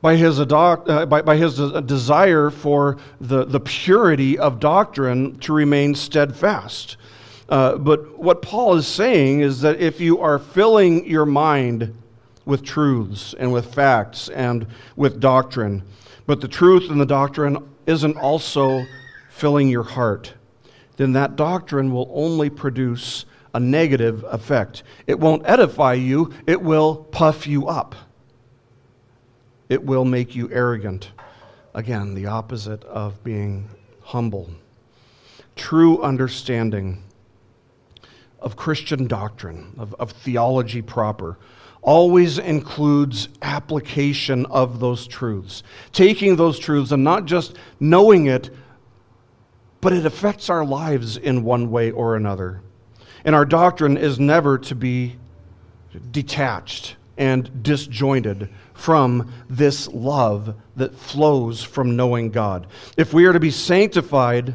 By 0.00 0.16
his, 0.16 0.38
adopt, 0.38 0.88
uh, 0.88 1.06
by, 1.06 1.22
by 1.22 1.36
his 1.36 1.56
desire 1.82 2.50
for 2.50 2.98
the, 3.20 3.44
the 3.44 3.60
purity 3.60 4.38
of 4.38 4.60
doctrine 4.60 5.38
to 5.40 5.52
remain 5.52 5.94
steadfast. 5.94 6.96
Uh, 7.48 7.76
but 7.76 8.18
what 8.18 8.42
Paul 8.42 8.74
is 8.74 8.86
saying 8.86 9.40
is 9.40 9.62
that 9.62 9.80
if 9.80 10.00
you 10.00 10.20
are 10.20 10.38
filling 10.38 11.06
your 11.06 11.26
mind 11.26 11.94
with 12.44 12.62
truths 12.62 13.34
and 13.38 13.52
with 13.52 13.74
facts 13.74 14.28
and 14.28 14.66
with 14.96 15.20
doctrine, 15.20 15.82
but 16.26 16.40
the 16.40 16.48
truth 16.48 16.90
and 16.90 17.00
the 17.00 17.06
doctrine 17.06 17.56
isn't 17.86 18.16
also 18.16 18.84
filling 19.30 19.68
your 19.68 19.82
heart, 19.82 20.34
then 20.96 21.12
that 21.12 21.36
doctrine 21.36 21.92
will 21.92 22.10
only 22.12 22.50
produce 22.50 23.24
a 23.54 23.60
negative 23.60 24.24
effect. 24.28 24.82
It 25.06 25.18
won't 25.18 25.42
edify 25.46 25.94
you, 25.94 26.32
it 26.46 26.60
will 26.60 26.96
puff 26.96 27.46
you 27.46 27.66
up 27.66 27.96
it 29.68 29.84
will 29.84 30.04
make 30.04 30.34
you 30.34 30.50
arrogant. 30.50 31.10
Again, 31.74 32.14
the 32.14 32.26
opposite 32.26 32.82
of 32.84 33.22
being 33.22 33.68
humble. 34.02 34.50
True 35.56 36.02
understanding 36.02 37.02
of 38.40 38.56
Christian 38.56 39.06
doctrine, 39.06 39.74
of, 39.78 39.94
of 39.94 40.12
theology 40.12 40.80
proper, 40.80 41.38
always 41.82 42.38
includes 42.38 43.28
application 43.42 44.46
of 44.46 44.80
those 44.80 45.06
truths. 45.06 45.62
Taking 45.92 46.36
those 46.36 46.58
truths 46.58 46.92
and 46.92 47.04
not 47.04 47.26
just 47.26 47.56
knowing 47.78 48.26
it, 48.26 48.50
but 49.80 49.92
it 49.92 50.04
affects 50.04 50.50
our 50.50 50.64
lives 50.64 51.16
in 51.16 51.44
one 51.44 51.70
way 51.70 51.90
or 51.90 52.16
another. 52.16 52.62
And 53.24 53.34
our 53.34 53.44
doctrine 53.44 53.96
is 53.96 54.18
never 54.18 54.58
to 54.58 54.74
be 54.74 55.16
detached 56.10 56.96
and 57.18 57.62
disjointed 57.62 58.48
from 58.72 59.30
this 59.50 59.88
love 59.88 60.54
that 60.76 60.94
flows 60.94 61.62
from 61.62 61.96
knowing 61.96 62.30
God. 62.30 62.68
If 62.96 63.12
we 63.12 63.26
are 63.26 63.32
to 63.32 63.40
be 63.40 63.50
sanctified 63.50 64.54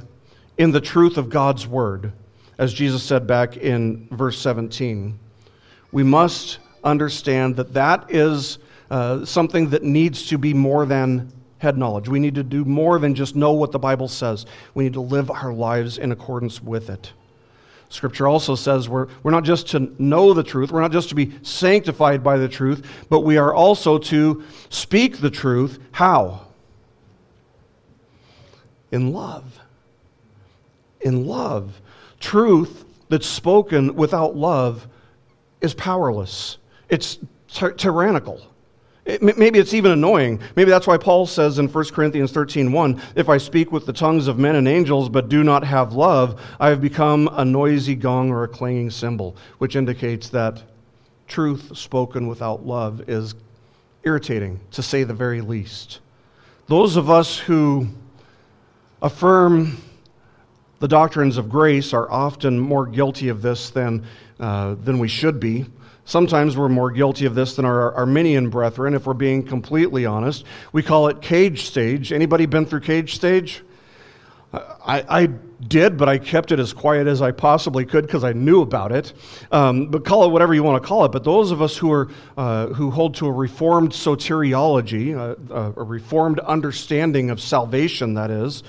in 0.57 0.71
the 0.71 0.81
truth 0.81 1.17
of 1.17 1.29
God's 1.29 1.67
word, 1.67 2.13
as 2.57 2.73
Jesus 2.73 3.03
said 3.03 3.27
back 3.27 3.57
in 3.57 4.07
verse 4.11 4.39
17, 4.39 5.19
we 5.91 6.03
must 6.03 6.59
understand 6.83 7.57
that 7.57 7.73
that 7.73 8.09
is 8.09 8.59
uh, 8.89 9.25
something 9.25 9.69
that 9.69 9.83
needs 9.83 10.27
to 10.27 10.37
be 10.37 10.53
more 10.53 10.85
than 10.85 11.31
head 11.57 11.77
knowledge. 11.77 12.07
We 12.07 12.19
need 12.19 12.35
to 12.35 12.43
do 12.43 12.65
more 12.65 12.99
than 12.99 13.15
just 13.15 13.35
know 13.35 13.53
what 13.53 13.71
the 13.71 13.79
Bible 13.79 14.07
says, 14.07 14.45
we 14.73 14.83
need 14.83 14.93
to 14.93 15.01
live 15.01 15.31
our 15.31 15.53
lives 15.53 15.97
in 15.97 16.11
accordance 16.11 16.61
with 16.61 16.89
it. 16.89 17.13
Scripture 17.93 18.27
also 18.27 18.55
says 18.55 18.89
we're, 18.89 19.07
we're 19.21 19.29
not 19.29 19.43
just 19.43 19.67
to 19.69 19.93
know 19.99 20.33
the 20.33 20.41
truth, 20.41 20.71
we're 20.71 20.81
not 20.81 20.91
just 20.91 21.09
to 21.09 21.15
be 21.15 21.31
sanctified 21.43 22.23
by 22.23 22.37
the 22.37 22.49
truth, 22.49 23.05
but 23.07 23.19
we 23.19 23.37
are 23.37 23.53
also 23.53 23.99
to 23.99 24.43
speak 24.69 25.19
the 25.19 25.29
truth. 25.29 25.77
How? 25.91 26.47
In 28.91 29.13
love. 29.13 29.59
In 31.01 31.27
love. 31.27 31.79
Truth 32.19 32.83
that's 33.09 33.27
spoken 33.27 33.95
without 33.95 34.35
love 34.35 34.87
is 35.61 35.75
powerless, 35.75 36.57
it's 36.89 37.19
ty- 37.47 37.73
tyrannical. 37.73 38.41
It, 39.05 39.37
maybe 39.37 39.59
it's 39.59 39.73
even 39.73 39.91
annoying. 39.91 40.39
Maybe 40.55 40.71
that's 40.71 40.87
why 40.87 40.97
Paul 40.97 41.25
says 41.25 41.59
in 41.59 41.67
1 41.67 41.93
Corinthians 41.93 42.31
13:1, 42.31 43.01
"If 43.15 43.27
I 43.27 43.37
speak 43.37 43.71
with 43.71 43.85
the 43.85 43.91
tongues 43.91 44.27
of 44.27 44.39
men 44.39 44.55
and 44.55 44.67
angels 44.67 45.09
but 45.09 45.27
do 45.27 45.43
not 45.43 45.65
have 45.65 45.93
love, 45.93 46.39
I 46.59 46.69
have 46.69 46.81
become 46.81 47.29
a 47.33 47.43
noisy 47.43 47.95
gong 47.95 48.31
or 48.31 48.43
a 48.43 48.47
clanging 48.47 48.91
cymbal," 48.91 49.35
which 49.57 49.75
indicates 49.75 50.29
that 50.29 50.63
truth 51.27 51.75
spoken 51.75 52.27
without 52.27 52.65
love 52.65 53.01
is 53.09 53.35
irritating 54.03 54.59
to 54.71 54.81
say 54.81 55.03
the 55.03 55.13
very 55.13 55.41
least. 55.41 55.99
Those 56.67 56.95
of 56.95 57.09
us 57.09 57.39
who 57.39 57.87
affirm 59.01 59.77
the 60.79 60.87
doctrines 60.87 61.37
of 61.37 61.49
grace 61.49 61.93
are 61.93 62.09
often 62.09 62.59
more 62.59 62.85
guilty 62.85 63.29
of 63.29 63.41
this 63.41 63.69
than, 63.69 64.03
uh, 64.39 64.75
than 64.81 64.99
we 64.99 65.07
should 65.07 65.39
be. 65.39 65.65
Sometimes 66.05 66.57
we're 66.57 66.69
more 66.69 66.91
guilty 66.91 67.25
of 67.25 67.35
this 67.35 67.55
than 67.55 67.65
our 67.65 67.93
Arminian 67.95 68.49
brethren, 68.49 68.93
if 68.93 69.05
we're 69.05 69.13
being 69.13 69.43
completely 69.43 70.05
honest. 70.05 70.43
We 70.73 70.83
call 70.83 71.07
it 71.07 71.21
cage 71.21 71.65
stage. 71.65 72.11
Anybody 72.11 72.45
been 72.45 72.65
through 72.65 72.81
cage 72.81 73.15
stage? 73.15 73.63
I, 74.53 75.03
I 75.09 75.25
did, 75.67 75.97
but 75.97 76.09
I 76.09 76.19
kept 76.19 76.51
it 76.51 76.59
as 76.59 76.73
quiet 76.73 77.07
as 77.07 77.21
I 77.21 77.31
possibly 77.31 77.85
could 77.85 78.05
because 78.05 78.23
I 78.23 78.33
knew 78.33 78.61
about 78.61 78.91
it. 78.91 79.13
Um, 79.51 79.87
but 79.87 80.05
call 80.05 80.25
it 80.25 80.31
whatever 80.31 80.53
you 80.53 80.61
want 80.61 80.81
to 80.81 80.87
call 80.87 81.05
it. 81.05 81.11
But 81.11 81.23
those 81.23 81.49
of 81.51 81.61
us 81.61 81.75
who 81.75 81.91
are 81.91 82.09
uh, 82.37 82.67
who 82.67 82.91
hold 82.91 83.15
to 83.15 83.27
a 83.27 83.31
reformed 83.31 83.91
soteriology, 83.91 85.15
uh, 85.15 85.71
a 85.75 85.83
reformed 85.83 86.39
understanding 86.39 87.31
of 87.31 87.41
salvation, 87.41 88.13
that 88.13 88.29
is, 88.29 88.61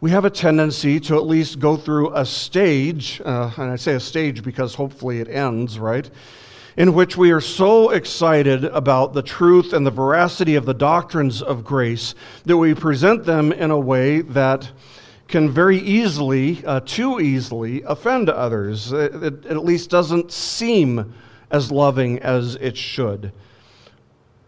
we 0.00 0.10
have 0.10 0.24
a 0.24 0.30
tendency 0.30 1.00
to 1.00 1.16
at 1.16 1.26
least 1.26 1.58
go 1.58 1.76
through 1.76 2.14
a 2.14 2.24
stage, 2.24 3.20
uh, 3.24 3.50
and 3.56 3.70
I 3.70 3.76
say 3.76 3.94
a 3.94 4.00
stage 4.00 4.44
because 4.44 4.74
hopefully 4.74 5.20
it 5.20 5.28
ends, 5.28 5.78
right? 5.78 6.08
In 6.76 6.92
which 6.92 7.16
we 7.16 7.30
are 7.30 7.40
so 7.40 7.90
excited 7.90 8.64
about 8.64 9.14
the 9.14 9.22
truth 9.22 9.72
and 9.72 9.86
the 9.86 9.90
veracity 9.90 10.56
of 10.56 10.66
the 10.66 10.74
doctrines 10.74 11.40
of 11.40 11.64
grace 11.64 12.14
that 12.44 12.56
we 12.56 12.74
present 12.74 13.24
them 13.24 13.50
in 13.52 13.70
a 13.70 13.78
way 13.78 14.20
that 14.20 14.70
can 15.26 15.50
very 15.50 15.78
easily, 15.78 16.64
uh, 16.66 16.80
too 16.80 17.18
easily, 17.18 17.82
offend 17.82 18.28
others. 18.28 18.92
It, 18.92 19.14
it 19.22 19.46
at 19.46 19.64
least 19.64 19.90
doesn't 19.90 20.30
seem 20.30 21.14
as 21.50 21.72
loving 21.72 22.18
as 22.18 22.56
it 22.56 22.76
should. 22.76 23.32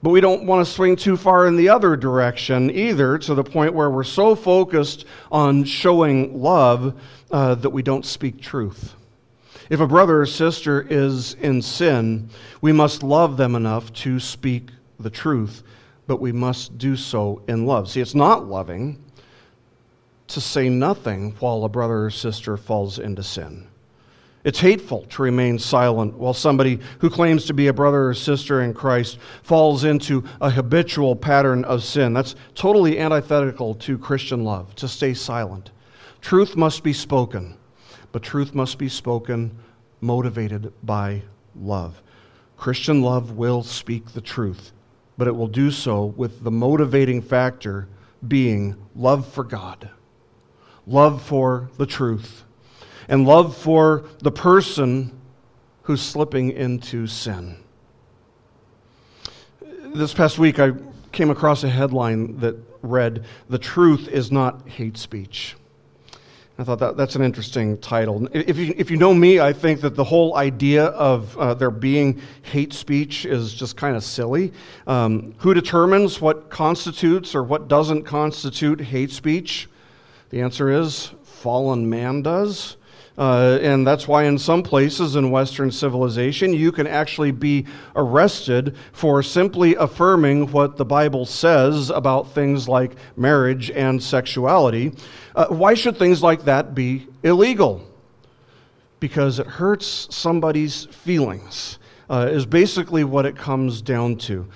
But 0.03 0.11
we 0.11 0.21
don't 0.21 0.45
want 0.45 0.65
to 0.65 0.73
swing 0.73 0.95
too 0.95 1.17
far 1.17 1.47
in 1.49 1.57
the 1.57 1.71
other 1.71 1.97
direction 1.97 2.71
either, 2.71 3.19
to 3.19 3.35
the 3.35 3.43
point 3.43 3.75
where 3.75 3.91
we're 3.91 4.05
so 4.05 4.37
focused 4.37 5.05
on 5.33 5.65
showing 5.65 6.41
love 6.41 6.95
uh, 7.33 7.57
that 7.57 7.71
we 7.71 7.83
don't 7.83 8.07
speak 8.07 8.41
truth. 8.41 8.95
If 9.71 9.81
a 9.81 9.87
brother 9.87 10.23
or 10.23 10.27
sister 10.27 10.87
is 10.89 11.35
in 11.35 11.61
sin, 11.61 12.31
we 12.61 12.73
must 12.73 13.03
love 13.03 13.37
them 13.37 13.55
enough 13.55 13.93
to 13.95 14.19
speak 14.19 14.71
the 14.99 15.11
truth, 15.11 15.63
but 16.07 16.21
we 16.21 16.33
must 16.33 16.79
do 16.79 16.97
so 16.97 17.43
in 17.47 17.67
love. 17.67 17.91
See, 17.91 18.01
it's 18.01 18.15
not 18.15 18.47
loving 18.47 19.03
to 20.29 20.41
say 20.41 20.71
nothing 20.71 21.35
while 21.39 21.65
a 21.65 21.69
brother 21.69 22.07
or 22.07 22.11
sister 22.11 22.57
falls 22.57 22.99
into 22.99 23.23
sin. 23.23 23.67
It's 24.45 24.61
hateful 24.61 25.03
to 25.11 25.23
remain 25.23 25.59
silent 25.59 26.15
while 26.15 26.33
somebody 26.33 26.81
who 27.01 27.11
claims 27.11 27.45
to 27.47 27.55
be 27.55 27.67
a 27.67 27.73
brother 27.73 28.09
or 28.09 28.15
sister 28.15 28.63
in 28.63 28.73
Christ 28.73 29.19
falls 29.43 29.85
into 29.85 30.25
a 30.41 30.49
habitual 30.49 31.15
pattern 31.15 31.65
of 31.65 31.85
sin. 31.85 32.15
That's 32.15 32.35
totally 32.55 32.99
antithetical 32.99 33.75
to 33.75 33.99
Christian 33.99 34.45
love, 34.45 34.75
to 34.77 34.89
stay 34.89 35.13
silent. 35.13 35.73
Truth 36.23 36.57
must 36.57 36.83
be 36.83 36.95
spoken 36.95 37.58
but 38.13 38.23
truth 38.23 38.55
must 38.55 38.79
be 38.79 38.89
spoken 38.89 39.57
motivated 40.01 40.73
by 40.83 41.23
love. 41.55 42.03
Christian 42.57 43.03
love 43.03 43.33
will 43.33 43.63
speak 43.63 44.13
the 44.13 44.21
truth, 44.21 44.73
but 45.17 45.29
it 45.29 45.37
will 45.37 45.49
do 45.49 45.71
so 45.71 46.05
with 46.05 46.43
the 46.43 46.51
motivating 46.51 47.23
factor 47.23 47.89
being 48.27 48.77
love 48.97 49.27
for 49.33 49.45
God, 49.45 49.91
love 50.87 51.23
for 51.23 51.71
the 51.77 51.87
truth, 51.87 52.45
and 53.09 53.27
love 53.27 53.57
for 53.57 54.05
the 54.21 54.33
person 54.33 55.19
who's 55.83 56.03
slipping 56.03 56.51
into 56.51 57.07
sin. 57.07 57.57
This 59.95 60.13
past 60.13 60.39
week, 60.39 60.59
I 60.59 60.73
came 61.13 61.31
across 61.31 61.65
a 61.65 61.69
headline 61.69 62.39
that 62.39 62.57
read, 62.83 63.25
The 63.49 63.59
Truth 63.59 64.09
is 64.09 64.31
Not 64.31 64.69
Hate 64.69 64.97
Speech. 64.99 65.57
I 66.61 66.65
thought 66.65 66.81
that, 66.81 66.97
that's 66.97 67.15
an 67.15 67.23
interesting 67.23 67.79
title. 67.79 68.27
If 68.33 68.59
you, 68.59 68.75
if 68.77 68.91
you 68.91 68.97
know 68.97 69.15
me, 69.15 69.39
I 69.39 69.53
think 69.53 69.81
that 69.83 69.95
the 69.95 70.03
whole 70.03 70.37
idea 70.37 70.87
of 70.87 71.39
uh, 71.39 71.55
there 71.55 71.71
being 71.71 72.21
hate 72.43 72.73
speech 72.73 73.25
is 73.25 73.55
just 73.55 73.77
kind 73.77 73.95
of 73.95 74.03
silly. 74.03 74.53
Um, 74.89 75.37
who 75.39 75.55
determines 75.55 76.21
what 76.21 76.51
constitutes 76.51 77.37
or 77.37 77.45
what 77.45 77.69
doesn't 77.69 78.03
constitute 78.03 78.81
hate 78.81 79.13
speech? 79.13 79.69
The 80.31 80.41
answer 80.41 80.69
is 80.69 81.13
fallen 81.23 81.89
man 81.89 82.23
does. 82.23 82.77
Uh, 83.19 83.59
and 83.63 83.85
that's 83.85 84.07
why, 84.07 84.23
in 84.23 84.39
some 84.39 84.63
places 84.63 85.17
in 85.17 85.33
Western 85.33 85.73
civilization, 85.73 86.53
you 86.53 86.71
can 86.71 86.87
actually 86.87 87.33
be 87.33 87.67
arrested 87.97 88.77
for 88.93 89.25
simply 89.25 89.75
affirming 89.75 90.53
what 90.53 90.77
the 90.77 90.85
Bible 90.85 91.27
says 91.27 91.91
about 91.91 92.31
things 92.31 92.69
like 92.69 92.95
marriage 93.17 93.73
and 93.73 94.01
sexuality. 94.01 94.93
Uh, 95.35 95.47
why 95.49 95.75
should 95.75 95.97
things 95.97 96.23
like 96.23 96.45
that 96.45 96.77
be 96.77 97.09
illegal? 97.25 97.85
Because 99.01 99.41
it 99.41 99.49
hurts 99.49 100.07
somebody's 100.15 100.85
feelings, 100.87 101.81
uh, 102.09 102.29
is 102.31 102.47
basically 102.47 103.03
what 103.03 103.27
it 103.27 103.37
comes 103.37 103.83
down 103.83 104.15
to. 104.17 104.47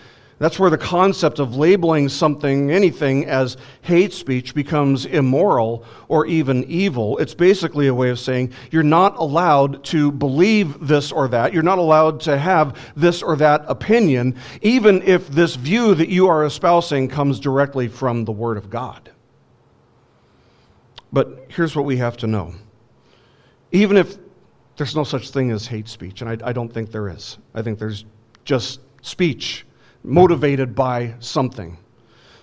That's 0.43 0.59
where 0.59 0.70
the 0.70 0.76
concept 0.76 1.38
of 1.38 1.55
labeling 1.55 2.09
something, 2.09 2.72
anything, 2.72 3.26
as 3.26 3.57
hate 3.82 4.12
speech 4.12 4.57
becomes 4.57 5.07
immoral 5.07 5.84
or 6.09 6.26
even 6.26 6.64
evil. 6.64 7.16
It's 7.18 7.32
basically 7.32 7.86
a 7.86 7.95
way 7.95 8.11
of 8.11 8.18
saying 8.18 8.53
you're 8.72 8.82
not 8.82 9.16
allowed 9.18 9.84
to 9.84 10.11
believe 10.11 10.84
this 10.84 11.12
or 11.12 11.28
that. 11.28 11.53
You're 11.55 11.62
not 11.62 11.78
allowed 11.78 12.18
to 12.22 12.36
have 12.36 12.76
this 12.97 13.22
or 13.22 13.36
that 13.36 13.66
opinion, 13.68 14.34
even 14.62 15.03
if 15.03 15.28
this 15.28 15.55
view 15.55 15.95
that 15.95 16.09
you 16.09 16.26
are 16.26 16.45
espousing 16.45 17.07
comes 17.07 17.38
directly 17.38 17.86
from 17.86 18.24
the 18.24 18.32
Word 18.32 18.57
of 18.57 18.68
God. 18.68 19.12
But 21.12 21.47
here's 21.51 21.76
what 21.76 21.84
we 21.84 21.99
have 21.99 22.16
to 22.16 22.26
know 22.26 22.53
even 23.70 23.97
if 23.97 24.16
there's 24.76 24.97
no 24.97 25.05
such 25.05 25.30
thing 25.30 25.53
as 25.53 25.68
hate 25.68 25.86
speech, 25.86 26.20
and 26.20 26.28
I, 26.28 26.49
I 26.49 26.53
don't 26.53 26.74
think 26.74 26.90
there 26.90 27.09
is, 27.09 27.38
I 27.55 27.62
think 27.62 27.78
there's 27.78 28.05
just 28.45 28.80
speech 29.03 29.66
motivated 30.05 30.74
by 30.74 31.14
something. 31.20 31.78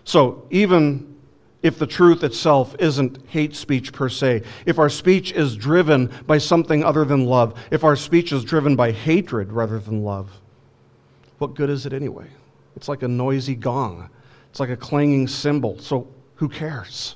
So 0.03 0.45
even 0.49 1.17
if 1.61 1.77
the 1.77 1.87
truth 1.87 2.23
itself 2.23 2.75
isn't 2.79 3.19
hate 3.27 3.55
speech 3.55 3.91
per 3.91 4.09
se, 4.09 4.43
if 4.65 4.79
our 4.79 4.89
speech 4.89 5.33
is 5.33 5.55
driven 5.55 6.11
by 6.25 6.37
something 6.37 6.83
other 6.83 7.03
than 7.03 7.25
love, 7.25 7.59
if 7.69 7.83
our 7.83 7.95
speech 7.95 8.31
is 8.31 8.43
driven 8.43 8.75
by 8.75 8.91
hatred 8.91 9.51
rather 9.51 9.79
than 9.79 10.03
love, 10.03 10.29
what 11.37 11.55
good 11.55 11.69
is 11.69 11.85
it 11.85 11.93
anyway? 11.93 12.27
It's 12.75 12.87
like 12.87 13.03
a 13.03 13.07
noisy 13.07 13.55
gong, 13.55 14.09
it's 14.49 14.59
like 14.59 14.69
a 14.69 14.77
clanging 14.77 15.27
cymbal. 15.27 15.79
So 15.79 16.07
who 16.35 16.47
cares? 16.47 17.15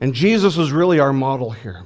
And 0.00 0.12
Jesus 0.12 0.58
is 0.58 0.72
really 0.72 0.98
our 0.98 1.12
model 1.12 1.52
here. 1.52 1.84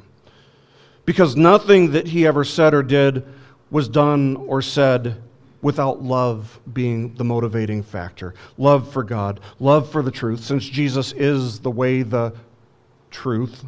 Because 1.05 1.37
nothing 1.37 1.93
that 1.93 2.09
he 2.09 2.27
ever 2.27 2.45
said 2.45 2.73
or 2.73 2.83
did 2.83 3.25
was 3.71 3.89
done 3.89 4.37
or 4.37 4.63
said 4.63 5.23
without 5.67 6.01
love 6.01 6.61
being 6.73 7.13
the 7.17 7.25
motivating 7.25 7.83
factor. 7.83 8.33
Love 8.57 8.89
for 8.93 9.03
God, 9.03 9.41
love 9.59 9.91
for 9.91 10.01
the 10.01 10.13
truth, 10.13 10.45
since 10.45 10.65
Jesus 10.65 11.11
is 11.11 11.59
the 11.59 11.71
way, 11.73 12.03
the 12.03 12.33
truth, 13.11 13.65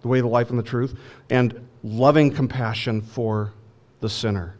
the 0.00 0.08
way, 0.08 0.22
the 0.22 0.26
life, 0.26 0.48
and 0.48 0.58
the 0.58 0.62
truth, 0.62 0.98
and 1.28 1.68
loving 1.82 2.30
compassion 2.30 3.02
for 3.02 3.52
the 4.00 4.08
sinner. 4.08 4.56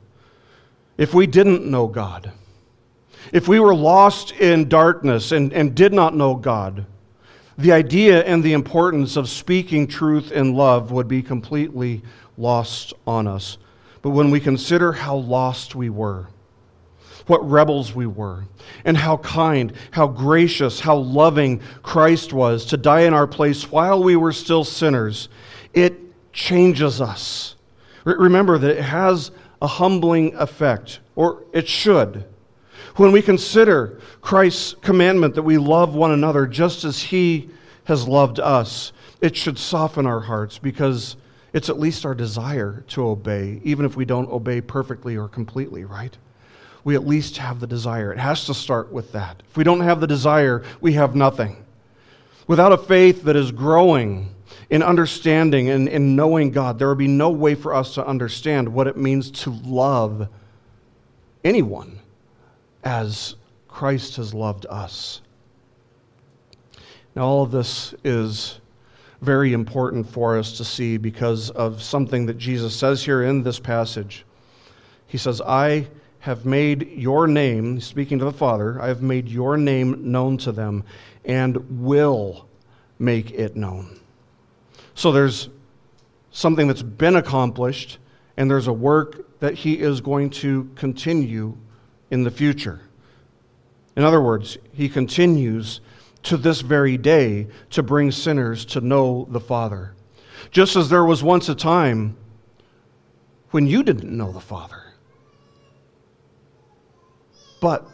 If 0.98 1.14
we 1.14 1.26
didn't 1.26 1.64
know 1.64 1.86
God, 1.86 2.32
if 3.32 3.48
we 3.48 3.60
were 3.60 3.74
lost 3.74 4.32
in 4.32 4.68
darkness 4.68 5.32
and, 5.32 5.54
and 5.54 5.74
did 5.74 5.94
not 5.94 6.14
know 6.14 6.34
God, 6.34 6.84
the 7.56 7.72
idea 7.72 8.22
and 8.24 8.44
the 8.44 8.52
importance 8.52 9.16
of 9.16 9.30
speaking 9.30 9.86
truth 9.86 10.30
in 10.32 10.52
love 10.52 10.90
would 10.90 11.08
be 11.08 11.22
completely 11.22 12.02
lost 12.36 12.92
on 13.06 13.26
us. 13.26 13.56
But 14.02 14.10
when 14.10 14.30
we 14.30 14.38
consider 14.38 14.92
how 14.92 15.16
lost 15.16 15.74
we 15.74 15.88
were, 15.88 16.26
what 17.26 17.48
rebels 17.48 17.94
we 17.94 18.06
were, 18.06 18.44
and 18.84 18.96
how 18.96 19.16
kind, 19.18 19.72
how 19.92 20.06
gracious, 20.06 20.80
how 20.80 20.96
loving 20.96 21.60
Christ 21.82 22.32
was 22.32 22.66
to 22.66 22.76
die 22.76 23.02
in 23.02 23.14
our 23.14 23.26
place 23.26 23.70
while 23.70 24.02
we 24.02 24.16
were 24.16 24.32
still 24.32 24.64
sinners, 24.64 25.28
it 25.72 25.94
changes 26.32 27.00
us. 27.00 27.56
Remember 28.04 28.58
that 28.58 28.70
it 28.78 28.82
has 28.82 29.30
a 29.62 29.66
humbling 29.66 30.34
effect, 30.34 31.00
or 31.16 31.44
it 31.52 31.66
should. 31.66 32.24
When 32.96 33.12
we 33.12 33.22
consider 33.22 33.98
Christ's 34.20 34.74
commandment 34.82 35.34
that 35.34 35.42
we 35.42 35.58
love 35.58 35.94
one 35.94 36.12
another 36.12 36.46
just 36.46 36.84
as 36.84 37.02
he 37.04 37.50
has 37.84 38.06
loved 38.06 38.38
us, 38.38 38.92
it 39.20 39.36
should 39.36 39.58
soften 39.58 40.06
our 40.06 40.20
hearts 40.20 40.58
because 40.58 41.16
it's 41.52 41.68
at 41.68 41.78
least 41.78 42.04
our 42.04 42.14
desire 42.14 42.84
to 42.88 43.06
obey, 43.06 43.60
even 43.64 43.86
if 43.86 43.96
we 43.96 44.04
don't 44.04 44.30
obey 44.30 44.60
perfectly 44.60 45.16
or 45.16 45.28
completely, 45.28 45.84
right? 45.84 46.16
We 46.84 46.94
at 46.94 47.06
least 47.06 47.38
have 47.38 47.60
the 47.60 47.66
desire. 47.66 48.12
It 48.12 48.18
has 48.18 48.46
to 48.46 48.54
start 48.54 48.92
with 48.92 49.12
that. 49.12 49.42
If 49.50 49.56
we 49.56 49.64
don't 49.64 49.80
have 49.80 50.00
the 50.00 50.06
desire, 50.06 50.62
we 50.80 50.92
have 50.92 51.16
nothing. 51.16 51.64
Without 52.46 52.72
a 52.72 52.78
faith 52.78 53.24
that 53.24 53.36
is 53.36 53.50
growing 53.50 54.34
in 54.68 54.82
understanding 54.82 55.70
and 55.70 55.88
in 55.88 56.14
knowing 56.14 56.50
God, 56.50 56.78
there 56.78 56.88
would 56.88 56.98
be 56.98 57.08
no 57.08 57.30
way 57.30 57.54
for 57.54 57.74
us 57.74 57.94
to 57.94 58.06
understand 58.06 58.68
what 58.68 58.86
it 58.86 58.98
means 58.98 59.30
to 59.30 59.50
love 59.50 60.28
anyone 61.42 61.98
as 62.82 63.36
Christ 63.66 64.16
has 64.16 64.34
loved 64.34 64.66
us. 64.68 65.22
Now, 67.16 67.24
all 67.24 67.42
of 67.42 67.50
this 67.50 67.94
is 68.04 68.60
very 69.22 69.52
important 69.52 70.08
for 70.08 70.36
us 70.36 70.58
to 70.58 70.64
see 70.64 70.96
because 70.96 71.50
of 71.50 71.82
something 71.82 72.26
that 72.26 72.36
Jesus 72.36 72.74
says 72.74 73.02
here 73.02 73.22
in 73.22 73.42
this 73.42 73.58
passage. 73.58 74.26
He 75.06 75.16
says, 75.16 75.40
I 75.40 75.88
have 76.24 76.46
made 76.46 76.88
your 76.88 77.26
name, 77.26 77.78
speaking 77.82 78.18
to 78.18 78.24
the 78.24 78.32
Father, 78.32 78.80
I 78.80 78.88
have 78.88 79.02
made 79.02 79.28
your 79.28 79.58
name 79.58 80.10
known 80.10 80.38
to 80.38 80.52
them 80.52 80.82
and 81.22 81.82
will 81.82 82.48
make 82.98 83.30
it 83.32 83.56
known. 83.56 84.00
So 84.94 85.12
there's 85.12 85.50
something 86.30 86.66
that's 86.66 86.80
been 86.80 87.16
accomplished, 87.16 87.98
and 88.38 88.50
there's 88.50 88.68
a 88.68 88.72
work 88.72 89.38
that 89.40 89.52
he 89.52 89.78
is 89.78 90.00
going 90.00 90.30
to 90.30 90.70
continue 90.76 91.58
in 92.10 92.24
the 92.24 92.30
future. 92.30 92.80
In 93.94 94.02
other 94.02 94.22
words, 94.22 94.56
he 94.72 94.88
continues 94.88 95.82
to 96.22 96.38
this 96.38 96.62
very 96.62 96.96
day 96.96 97.48
to 97.68 97.82
bring 97.82 98.10
sinners 98.10 98.64
to 98.64 98.80
know 98.80 99.28
the 99.28 99.40
Father. 99.40 99.92
Just 100.50 100.74
as 100.74 100.88
there 100.88 101.04
was 101.04 101.22
once 101.22 101.50
a 101.50 101.54
time 101.54 102.16
when 103.50 103.66
you 103.66 103.82
didn't 103.82 104.16
know 104.16 104.32
the 104.32 104.40
Father. 104.40 104.83
But 107.64 107.88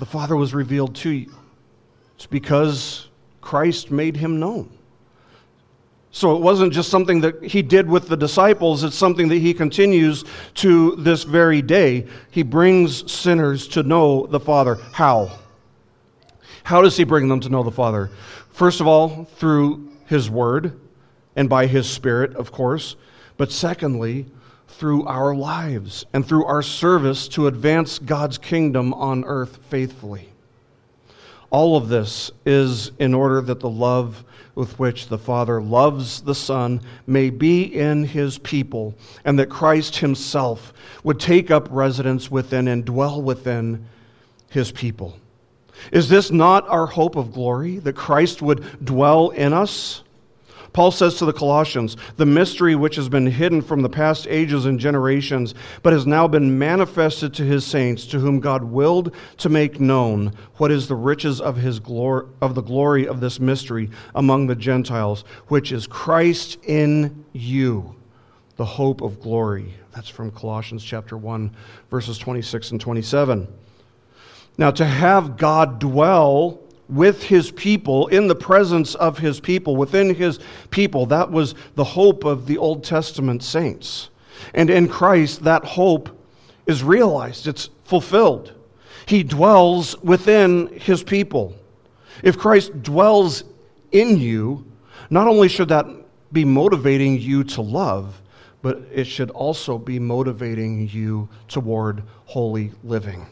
the 0.00 0.04
Father 0.04 0.36
was 0.36 0.52
revealed 0.52 0.94
to 0.96 1.08
you. 1.08 1.32
It's 2.14 2.26
because 2.26 3.08
Christ 3.40 3.90
made 3.90 4.18
him 4.18 4.38
known. 4.38 4.68
So 6.10 6.36
it 6.36 6.42
wasn't 6.42 6.74
just 6.74 6.90
something 6.90 7.22
that 7.22 7.42
he 7.42 7.62
did 7.62 7.88
with 7.88 8.08
the 8.08 8.18
disciples, 8.18 8.84
it's 8.84 8.94
something 8.94 9.28
that 9.28 9.38
he 9.38 9.54
continues 9.54 10.26
to 10.56 10.94
this 10.96 11.22
very 11.22 11.62
day. 11.62 12.06
He 12.32 12.42
brings 12.42 13.10
sinners 13.10 13.66
to 13.68 13.82
know 13.82 14.26
the 14.26 14.38
Father. 14.38 14.74
How? 14.74 15.38
How 16.62 16.82
does 16.82 16.94
he 16.94 17.04
bring 17.04 17.28
them 17.28 17.40
to 17.40 17.48
know 17.48 17.62
the 17.62 17.70
Father? 17.70 18.10
First 18.50 18.82
of 18.82 18.86
all, 18.86 19.24
through 19.36 19.90
his 20.04 20.28
word 20.28 20.78
and 21.34 21.48
by 21.48 21.66
his 21.66 21.88
Spirit, 21.88 22.36
of 22.36 22.52
course. 22.52 22.96
But 23.38 23.52
secondly, 23.52 24.26
through 24.72 25.04
our 25.06 25.34
lives 25.34 26.06
and 26.12 26.26
through 26.26 26.44
our 26.44 26.62
service 26.62 27.28
to 27.28 27.46
advance 27.46 27.98
God's 27.98 28.38
kingdom 28.38 28.92
on 28.94 29.24
earth 29.24 29.58
faithfully. 29.68 30.28
All 31.50 31.76
of 31.76 31.88
this 31.88 32.30
is 32.46 32.92
in 32.98 33.12
order 33.12 33.40
that 33.42 33.60
the 33.60 33.68
love 33.68 34.24
with 34.54 34.78
which 34.78 35.08
the 35.08 35.18
Father 35.18 35.60
loves 35.60 36.22
the 36.22 36.34
Son 36.34 36.80
may 37.06 37.30
be 37.30 37.62
in 37.62 38.04
his 38.04 38.38
people, 38.38 38.94
and 39.24 39.38
that 39.38 39.48
Christ 39.48 39.96
himself 39.96 40.72
would 41.04 41.20
take 41.20 41.50
up 41.50 41.68
residence 41.70 42.30
within 42.30 42.68
and 42.68 42.84
dwell 42.84 43.20
within 43.20 43.86
his 44.50 44.72
people. 44.72 45.18
Is 45.90 46.08
this 46.08 46.30
not 46.30 46.68
our 46.68 46.86
hope 46.86 47.16
of 47.16 47.32
glory, 47.32 47.78
that 47.78 47.94
Christ 47.94 48.42
would 48.42 48.84
dwell 48.84 49.30
in 49.30 49.52
us? 49.52 50.02
Paul 50.72 50.90
says 50.90 51.14
to 51.16 51.26
the 51.26 51.32
Colossians, 51.32 51.96
the 52.16 52.24
mystery 52.24 52.74
which 52.74 52.96
has 52.96 53.08
been 53.08 53.26
hidden 53.26 53.60
from 53.60 53.82
the 53.82 53.90
past 53.90 54.26
ages 54.28 54.64
and 54.64 54.80
generations, 54.80 55.54
but 55.82 55.92
has 55.92 56.06
now 56.06 56.26
been 56.26 56.58
manifested 56.58 57.34
to 57.34 57.44
his 57.44 57.66
saints, 57.66 58.06
to 58.06 58.18
whom 58.18 58.40
God 58.40 58.64
willed 58.64 59.14
to 59.38 59.48
make 59.48 59.80
known 59.80 60.32
what 60.56 60.70
is 60.70 60.88
the 60.88 60.94
riches 60.94 61.40
of 61.40 61.56
his 61.56 61.78
glory 61.78 62.26
of 62.40 62.54
the 62.54 62.62
glory 62.62 63.06
of 63.06 63.20
this 63.20 63.38
mystery 63.38 63.90
among 64.14 64.46
the 64.46 64.56
Gentiles, 64.56 65.24
which 65.48 65.72
is 65.72 65.86
Christ 65.86 66.58
in 66.64 67.24
you, 67.32 67.94
the 68.56 68.64
hope 68.64 69.02
of 69.02 69.20
glory. 69.20 69.74
That's 69.94 70.08
from 70.08 70.30
Colossians 70.30 70.82
chapter 70.82 71.18
1, 71.18 71.54
verses 71.90 72.16
26 72.16 72.70
and 72.70 72.80
27. 72.80 73.46
Now, 74.56 74.70
to 74.70 74.84
have 74.84 75.36
God 75.36 75.78
dwell 75.78 76.60
with 76.88 77.22
his 77.22 77.50
people, 77.50 78.08
in 78.08 78.26
the 78.26 78.34
presence 78.34 78.94
of 78.96 79.18
his 79.18 79.40
people, 79.40 79.76
within 79.76 80.14
his 80.14 80.38
people. 80.70 81.06
That 81.06 81.30
was 81.30 81.54
the 81.74 81.84
hope 81.84 82.24
of 82.24 82.46
the 82.46 82.58
Old 82.58 82.84
Testament 82.84 83.42
saints. 83.42 84.10
And 84.54 84.68
in 84.68 84.88
Christ, 84.88 85.44
that 85.44 85.64
hope 85.64 86.10
is 86.66 86.82
realized, 86.82 87.46
it's 87.46 87.70
fulfilled. 87.84 88.52
He 89.06 89.22
dwells 89.22 90.00
within 90.02 90.68
his 90.78 91.02
people. 91.02 91.56
If 92.22 92.38
Christ 92.38 92.82
dwells 92.82 93.44
in 93.90 94.18
you, 94.18 94.64
not 95.10 95.26
only 95.26 95.48
should 95.48 95.68
that 95.68 95.86
be 96.32 96.44
motivating 96.44 97.20
you 97.20 97.44
to 97.44 97.62
love, 97.62 98.20
but 98.62 98.80
it 98.92 99.04
should 99.04 99.30
also 99.30 99.76
be 99.76 99.98
motivating 99.98 100.88
you 100.88 101.28
toward 101.48 102.02
holy 102.26 102.72
living. 102.84 103.26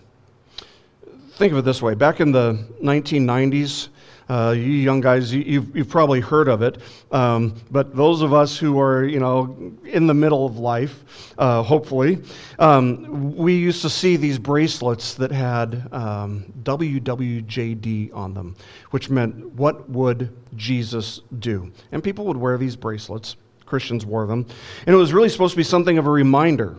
Think 1.41 1.55
of 1.55 1.61
it 1.61 1.64
this 1.64 1.80
way 1.80 1.95
back 1.95 2.20
in 2.20 2.32
the 2.32 2.66
1990s, 2.82 3.88
uh, 4.28 4.53
you 4.55 4.62
young 4.62 5.01
guys, 5.01 5.32
you, 5.32 5.62
have 5.74 5.88
probably 5.88 6.20
heard 6.20 6.49
of 6.49 6.61
it, 6.61 6.82
um, 7.12 7.55
but 7.70 7.97
those 7.97 8.20
of 8.20 8.34
us 8.34 8.59
who 8.59 8.78
are, 8.78 9.07
you 9.07 9.20
know, 9.20 9.57
in 9.86 10.07
the 10.07 10.12
middle 10.12 10.45
of 10.45 10.59
life, 10.59 11.32
uh, 11.38 11.62
hopefully, 11.62 12.18
um, 12.59 13.34
we 13.34 13.55
used 13.55 13.80
to 13.80 13.88
see 13.88 14.18
these 14.18 14.38
bracelets 14.38 15.14
that 15.14 15.32
had 15.32 15.88
um, 15.93 16.45
WWJD 16.62 18.14
on 18.14 18.34
them, 18.34 18.55
which 18.91 19.09
meant, 19.09 19.51
what 19.53 19.88
would 19.88 20.36
Jesus 20.57 21.22
do? 21.38 21.72
And 21.91 22.05
people 22.05 22.26
would 22.26 22.36
wear 22.36 22.59
these 22.59 22.76
bracelets. 22.76 23.36
Christians 23.64 24.05
wore 24.05 24.26
them. 24.26 24.45
And 24.84 24.95
it 24.95 24.99
was 24.99 25.14
really 25.14 25.30
supposed 25.30 25.53
to 25.53 25.57
be 25.57 25.62
something 25.62 25.97
of 25.97 26.07
a 26.07 26.11
reminder 26.11 26.76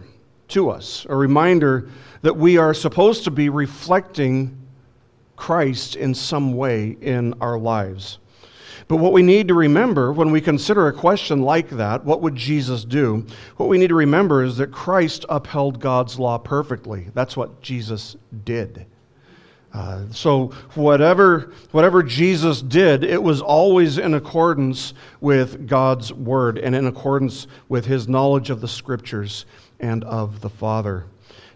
to 0.51 0.69
us, 0.69 1.05
a 1.09 1.15
reminder 1.15 1.89
that 2.21 2.37
we 2.37 2.57
are 2.57 2.73
supposed 2.73 3.23
to 3.23 3.31
be 3.31 3.49
reflecting 3.49 4.57
Christ 5.35 5.95
in 5.95 6.13
some 6.13 6.53
way 6.53 6.97
in 7.01 7.33
our 7.41 7.57
lives. 7.57 8.19
But 8.87 8.97
what 8.97 9.13
we 9.13 9.23
need 9.23 9.47
to 9.47 9.53
remember 9.53 10.11
when 10.11 10.31
we 10.31 10.41
consider 10.41 10.87
a 10.87 10.93
question 10.93 11.41
like 11.41 11.69
that, 11.69 12.03
what 12.03 12.21
would 12.21 12.35
Jesus 12.35 12.83
do? 12.83 13.25
What 13.55 13.69
we 13.69 13.77
need 13.77 13.87
to 13.87 13.95
remember 13.95 14.43
is 14.43 14.57
that 14.57 14.71
Christ 14.71 15.25
upheld 15.29 15.79
God's 15.79 16.19
law 16.19 16.37
perfectly. 16.37 17.07
That's 17.13 17.37
what 17.37 17.61
Jesus 17.61 18.17
did. 18.43 18.85
Uh, 19.73 20.03
so 20.11 20.47
whatever 20.75 21.53
whatever 21.71 22.03
Jesus 22.03 22.61
did, 22.61 23.05
it 23.05 23.23
was 23.23 23.39
always 23.39 23.97
in 23.97 24.13
accordance 24.13 24.93
with 25.21 25.67
God's 25.67 26.11
word 26.11 26.57
and 26.57 26.75
in 26.75 26.85
accordance 26.85 27.47
with 27.69 27.85
his 27.85 28.09
knowledge 28.09 28.49
of 28.49 28.59
the 28.59 28.67
scriptures 28.67 29.45
and 29.82 30.03
of 30.05 30.39
the 30.41 30.49
Father. 30.49 31.05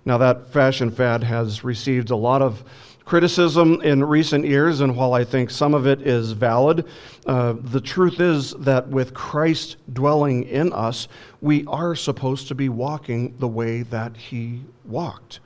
Now, 0.03 0.17
that 0.17 0.51
fashion 0.51 0.91
fad 0.91 1.23
has 1.23 1.63
received 1.63 2.11
a 2.11 2.15
lot 2.15 2.41
of 2.41 2.63
criticism 3.05 3.81
in 3.81 4.03
recent 4.03 4.45
years, 4.45 4.81
and 4.81 4.95
while 4.95 5.13
I 5.13 5.23
think 5.23 5.51
some 5.51 5.73
of 5.73 5.85
it 5.85 6.01
is 6.01 6.31
valid, 6.31 6.85
uh, 7.25 7.53
the 7.57 7.79
truth 7.79 8.19
is 8.19 8.51
that 8.59 8.87
with 8.87 9.13
Christ 9.13 9.77
dwelling 9.93 10.43
in 10.43 10.73
us, 10.73 11.07
we 11.39 11.65
are 11.67 11.95
supposed 11.95 12.47
to 12.47 12.55
be 12.55 12.67
walking 12.67 13.35
the 13.37 13.47
way 13.47 13.83
that 13.83 14.17
he 14.17 14.63
walked. 14.83 15.39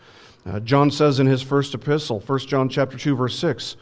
Uh, 0.46 0.60
John 0.62 0.90
says 0.90 1.20
in 1.20 1.28
his 1.28 1.42
first 1.42 1.74
epistle, 1.74 2.22
1 2.22 2.40
John 2.40 2.70
chapter 2.70 2.98
2 2.98 3.16
verse 3.16 3.38
6, 3.38 3.76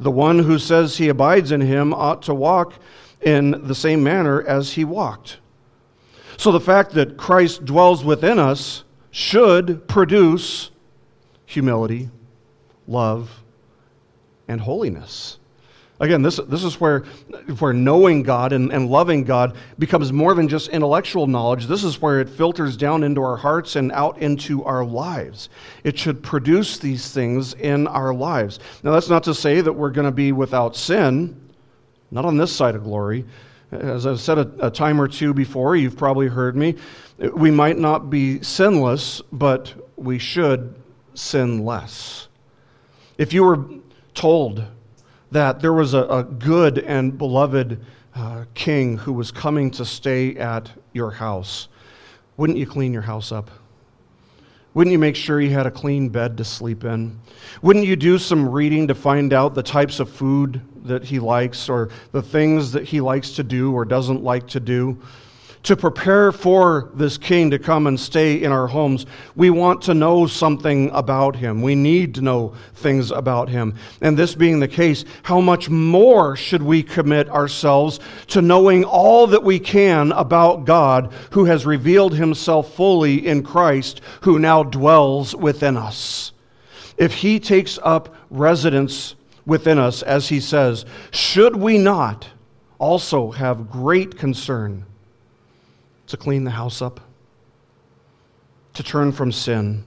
the 0.00 0.10
one 0.10 0.38
who 0.38 0.58
says 0.58 0.96
he 0.96 1.08
abides 1.08 1.52
in 1.52 1.60
him 1.60 1.92
ought 1.92 2.22
to 2.22 2.34
walk 2.34 2.74
in 3.20 3.66
the 3.66 3.74
same 3.74 4.02
manner 4.02 4.42
as 4.42 4.72
he 4.72 4.84
walked. 4.84 5.38
So 6.38 6.52
the 6.52 6.60
fact 6.60 6.92
that 6.92 7.16
Christ 7.16 7.64
dwells 7.64 8.04
within 8.04 8.38
us 8.38 8.84
should 9.10 9.86
produce 9.88 10.70
humility, 11.46 12.08
love, 12.86 13.42
and 14.46 14.60
holiness. 14.60 15.38
Again, 16.00 16.22
this, 16.22 16.36
this 16.46 16.62
is 16.62 16.80
where, 16.80 17.00
where 17.58 17.72
knowing 17.72 18.22
God 18.22 18.52
and, 18.52 18.70
and 18.72 18.88
loving 18.88 19.24
God 19.24 19.56
becomes 19.80 20.12
more 20.12 20.32
than 20.32 20.46
just 20.46 20.68
intellectual 20.68 21.26
knowledge. 21.26 21.66
This 21.66 21.82
is 21.82 22.00
where 22.00 22.20
it 22.20 22.28
filters 22.28 22.76
down 22.76 23.02
into 23.02 23.20
our 23.20 23.36
hearts 23.36 23.74
and 23.74 23.90
out 23.90 24.18
into 24.18 24.62
our 24.64 24.84
lives. 24.84 25.48
It 25.82 25.98
should 25.98 26.22
produce 26.22 26.78
these 26.78 27.10
things 27.10 27.54
in 27.54 27.88
our 27.88 28.14
lives. 28.14 28.60
Now, 28.84 28.92
that's 28.92 29.08
not 29.08 29.24
to 29.24 29.34
say 29.34 29.60
that 29.60 29.72
we're 29.72 29.90
going 29.90 30.06
to 30.06 30.12
be 30.12 30.30
without 30.30 30.76
sin, 30.76 31.36
not 32.12 32.24
on 32.24 32.36
this 32.36 32.54
side 32.54 32.76
of 32.76 32.84
glory. 32.84 33.24
As 33.70 34.06
I've 34.06 34.20
said 34.20 34.38
a, 34.38 34.66
a 34.66 34.70
time 34.70 35.00
or 35.00 35.08
two 35.08 35.34
before, 35.34 35.76
you've 35.76 35.96
probably 35.96 36.28
heard 36.28 36.56
me. 36.56 36.76
We 37.34 37.50
might 37.50 37.78
not 37.78 38.08
be 38.08 38.42
sinless, 38.42 39.20
but 39.30 39.74
we 39.96 40.18
should 40.18 40.74
sin 41.14 41.64
less. 41.64 42.28
If 43.18 43.32
you 43.32 43.44
were 43.44 43.66
told 44.14 44.64
that 45.30 45.60
there 45.60 45.72
was 45.72 45.92
a, 45.92 46.04
a 46.04 46.22
good 46.24 46.78
and 46.78 47.18
beloved 47.18 47.84
uh, 48.14 48.44
king 48.54 48.96
who 48.96 49.12
was 49.12 49.30
coming 49.30 49.70
to 49.72 49.84
stay 49.84 50.36
at 50.36 50.70
your 50.92 51.10
house, 51.10 51.68
wouldn't 52.36 52.58
you 52.58 52.66
clean 52.66 52.92
your 52.92 53.02
house 53.02 53.32
up? 53.32 53.50
Wouldn't 54.74 54.92
you 54.92 54.98
make 54.98 55.16
sure 55.16 55.40
you 55.40 55.50
had 55.50 55.66
a 55.66 55.70
clean 55.70 56.08
bed 56.08 56.36
to 56.38 56.44
sleep 56.44 56.84
in? 56.84 57.18
Wouldn't 57.62 57.84
you 57.84 57.96
do 57.96 58.16
some 58.16 58.48
reading 58.48 58.86
to 58.88 58.94
find 58.94 59.32
out 59.32 59.54
the 59.54 59.62
types 59.62 59.98
of 59.98 60.08
food 60.08 60.60
that 60.88 61.04
he 61.04 61.18
likes 61.18 61.68
or 61.68 61.90
the 62.12 62.22
things 62.22 62.72
that 62.72 62.84
he 62.84 63.00
likes 63.00 63.32
to 63.32 63.42
do 63.42 63.72
or 63.72 63.84
doesn't 63.84 64.22
like 64.22 64.48
to 64.48 64.60
do? 64.60 64.98
to 65.64 65.76
prepare 65.76 66.32
for 66.32 66.90
this 66.94 67.18
king 67.18 67.50
to 67.50 67.58
come 67.58 67.86
and 67.86 67.98
stay 67.98 68.42
in 68.42 68.52
our 68.52 68.66
homes, 68.66 69.06
we 69.36 69.50
want 69.50 69.82
to 69.82 69.94
know 69.94 70.26
something 70.26 70.90
about 70.90 71.36
him. 71.36 71.62
We 71.62 71.74
need 71.74 72.14
to 72.14 72.22
know 72.22 72.54
things 72.74 73.10
about 73.10 73.48
him. 73.48 73.74
And 74.00 74.16
this 74.16 74.34
being 74.34 74.60
the 74.60 74.68
case, 74.68 75.04
how 75.22 75.40
much 75.40 75.68
more 75.68 76.36
should 76.36 76.62
we 76.62 76.82
commit 76.82 77.28
ourselves 77.28 78.00
to 78.28 78.40
knowing 78.40 78.84
all 78.84 79.26
that 79.26 79.42
we 79.42 79.58
can 79.58 80.12
about 80.12 80.64
God 80.64 81.12
who 81.32 81.44
has 81.46 81.66
revealed 81.66 82.14
himself 82.14 82.74
fully 82.74 83.26
in 83.26 83.42
Christ, 83.42 84.00
who 84.22 84.38
now 84.38 84.62
dwells 84.62 85.34
within 85.34 85.76
us? 85.76 86.32
If 86.96 87.14
he 87.14 87.38
takes 87.38 87.78
up 87.82 88.14
residence 88.30 89.14
within 89.48 89.80
us, 89.80 90.02
as 90.02 90.28
he 90.28 90.38
says, 90.38 90.84
should 91.10 91.56
we 91.56 91.76
not 91.76 92.28
also 92.78 93.32
have 93.32 93.68
great 93.68 94.16
concern? 94.16 94.84
to 96.08 96.16
clean 96.16 96.44
the 96.44 96.50
house 96.50 96.82
up, 96.82 97.00
to 98.74 98.82
turn 98.82 99.12
from 99.12 99.30
sin, 99.30 99.84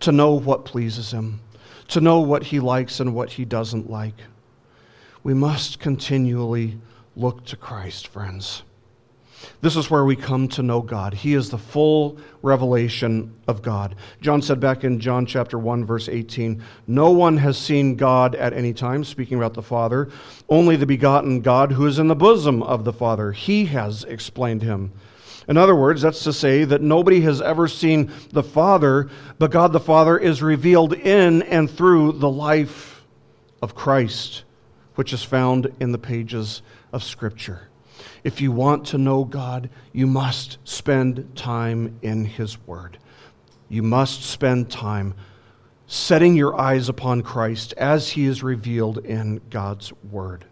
to 0.00 0.12
know 0.12 0.32
what 0.32 0.64
pleases 0.64 1.12
Him, 1.12 1.40
to 1.88 2.00
know 2.00 2.20
what 2.20 2.44
He 2.44 2.60
likes 2.60 3.00
and 3.00 3.14
what 3.14 3.32
He 3.32 3.44
doesn't 3.44 3.88
like. 3.88 4.16
We 5.22 5.32
must 5.32 5.78
continually 5.78 6.78
look 7.16 7.44
to 7.46 7.56
Christ, 7.56 8.08
friends. 8.08 8.62
This 9.60 9.76
is 9.76 9.90
where 9.90 10.04
we 10.04 10.16
come 10.16 10.48
to 10.48 10.62
know 10.62 10.80
God. 10.80 11.14
He 11.14 11.34
is 11.34 11.50
the 11.50 11.58
full 11.58 12.18
revelation 12.42 13.34
of 13.46 13.62
God. 13.62 13.94
John 14.20 14.42
said 14.42 14.60
back 14.60 14.84
in 14.84 15.00
John 15.00 15.26
chapter 15.26 15.58
1 15.58 15.84
verse 15.84 16.08
18, 16.08 16.62
"No 16.86 17.10
one 17.10 17.38
has 17.38 17.58
seen 17.58 17.96
God 17.96 18.34
at 18.34 18.52
any 18.52 18.72
time, 18.72 19.04
speaking 19.04 19.38
about 19.38 19.54
the 19.54 19.62
Father, 19.62 20.08
only 20.48 20.76
the 20.76 20.86
begotten 20.86 21.40
God 21.40 21.72
who 21.72 21.86
is 21.86 21.98
in 21.98 22.08
the 22.08 22.14
bosom 22.14 22.62
of 22.62 22.84
the 22.84 22.92
Father. 22.92 23.32
He 23.32 23.66
has 23.66 24.04
explained 24.04 24.62
him." 24.62 24.92
In 25.48 25.56
other 25.56 25.74
words, 25.74 26.02
that's 26.02 26.22
to 26.24 26.32
say 26.32 26.64
that 26.64 26.82
nobody 26.82 27.22
has 27.22 27.40
ever 27.40 27.66
seen 27.66 28.10
the 28.32 28.42
Father, 28.42 29.08
but 29.38 29.50
God 29.50 29.72
the 29.72 29.80
Father 29.80 30.16
is 30.16 30.42
revealed 30.42 30.92
in 30.92 31.42
and 31.42 31.68
through 31.68 32.12
the 32.12 32.30
life 32.30 33.04
of 33.60 33.74
Christ, 33.74 34.44
which 34.94 35.12
is 35.12 35.24
found 35.24 35.72
in 35.80 35.92
the 35.92 35.98
pages 35.98 36.62
of 36.92 37.02
Scripture. 37.02 37.69
If 38.22 38.40
you 38.40 38.52
want 38.52 38.86
to 38.88 38.98
know 38.98 39.24
God, 39.24 39.70
you 39.92 40.06
must 40.06 40.58
spend 40.64 41.36
time 41.36 41.98
in 42.02 42.24
His 42.24 42.58
Word. 42.66 42.98
You 43.68 43.82
must 43.82 44.24
spend 44.24 44.70
time 44.70 45.14
setting 45.86 46.36
your 46.36 46.58
eyes 46.60 46.88
upon 46.88 47.22
Christ 47.22 47.72
as 47.76 48.10
He 48.10 48.26
is 48.26 48.42
revealed 48.42 48.98
in 48.98 49.40
God's 49.50 49.92
Word. 50.10 50.44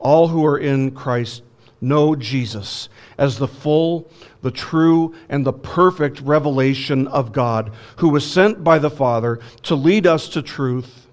All 0.00 0.28
who 0.28 0.44
are 0.44 0.58
in 0.58 0.90
Christ 0.92 1.42
know 1.80 2.16
Jesus 2.16 2.88
as 3.16 3.38
the 3.38 3.48
full, 3.48 4.10
the 4.42 4.50
true, 4.50 5.14
and 5.28 5.46
the 5.46 5.52
perfect 5.52 6.20
revelation 6.20 7.06
of 7.08 7.32
God, 7.32 7.72
who 7.98 8.08
was 8.08 8.30
sent 8.30 8.64
by 8.64 8.78
the 8.78 8.90
Father 8.90 9.38
to 9.62 9.74
lead 9.74 10.06
us 10.06 10.28
to 10.30 10.42
truth 10.42 11.06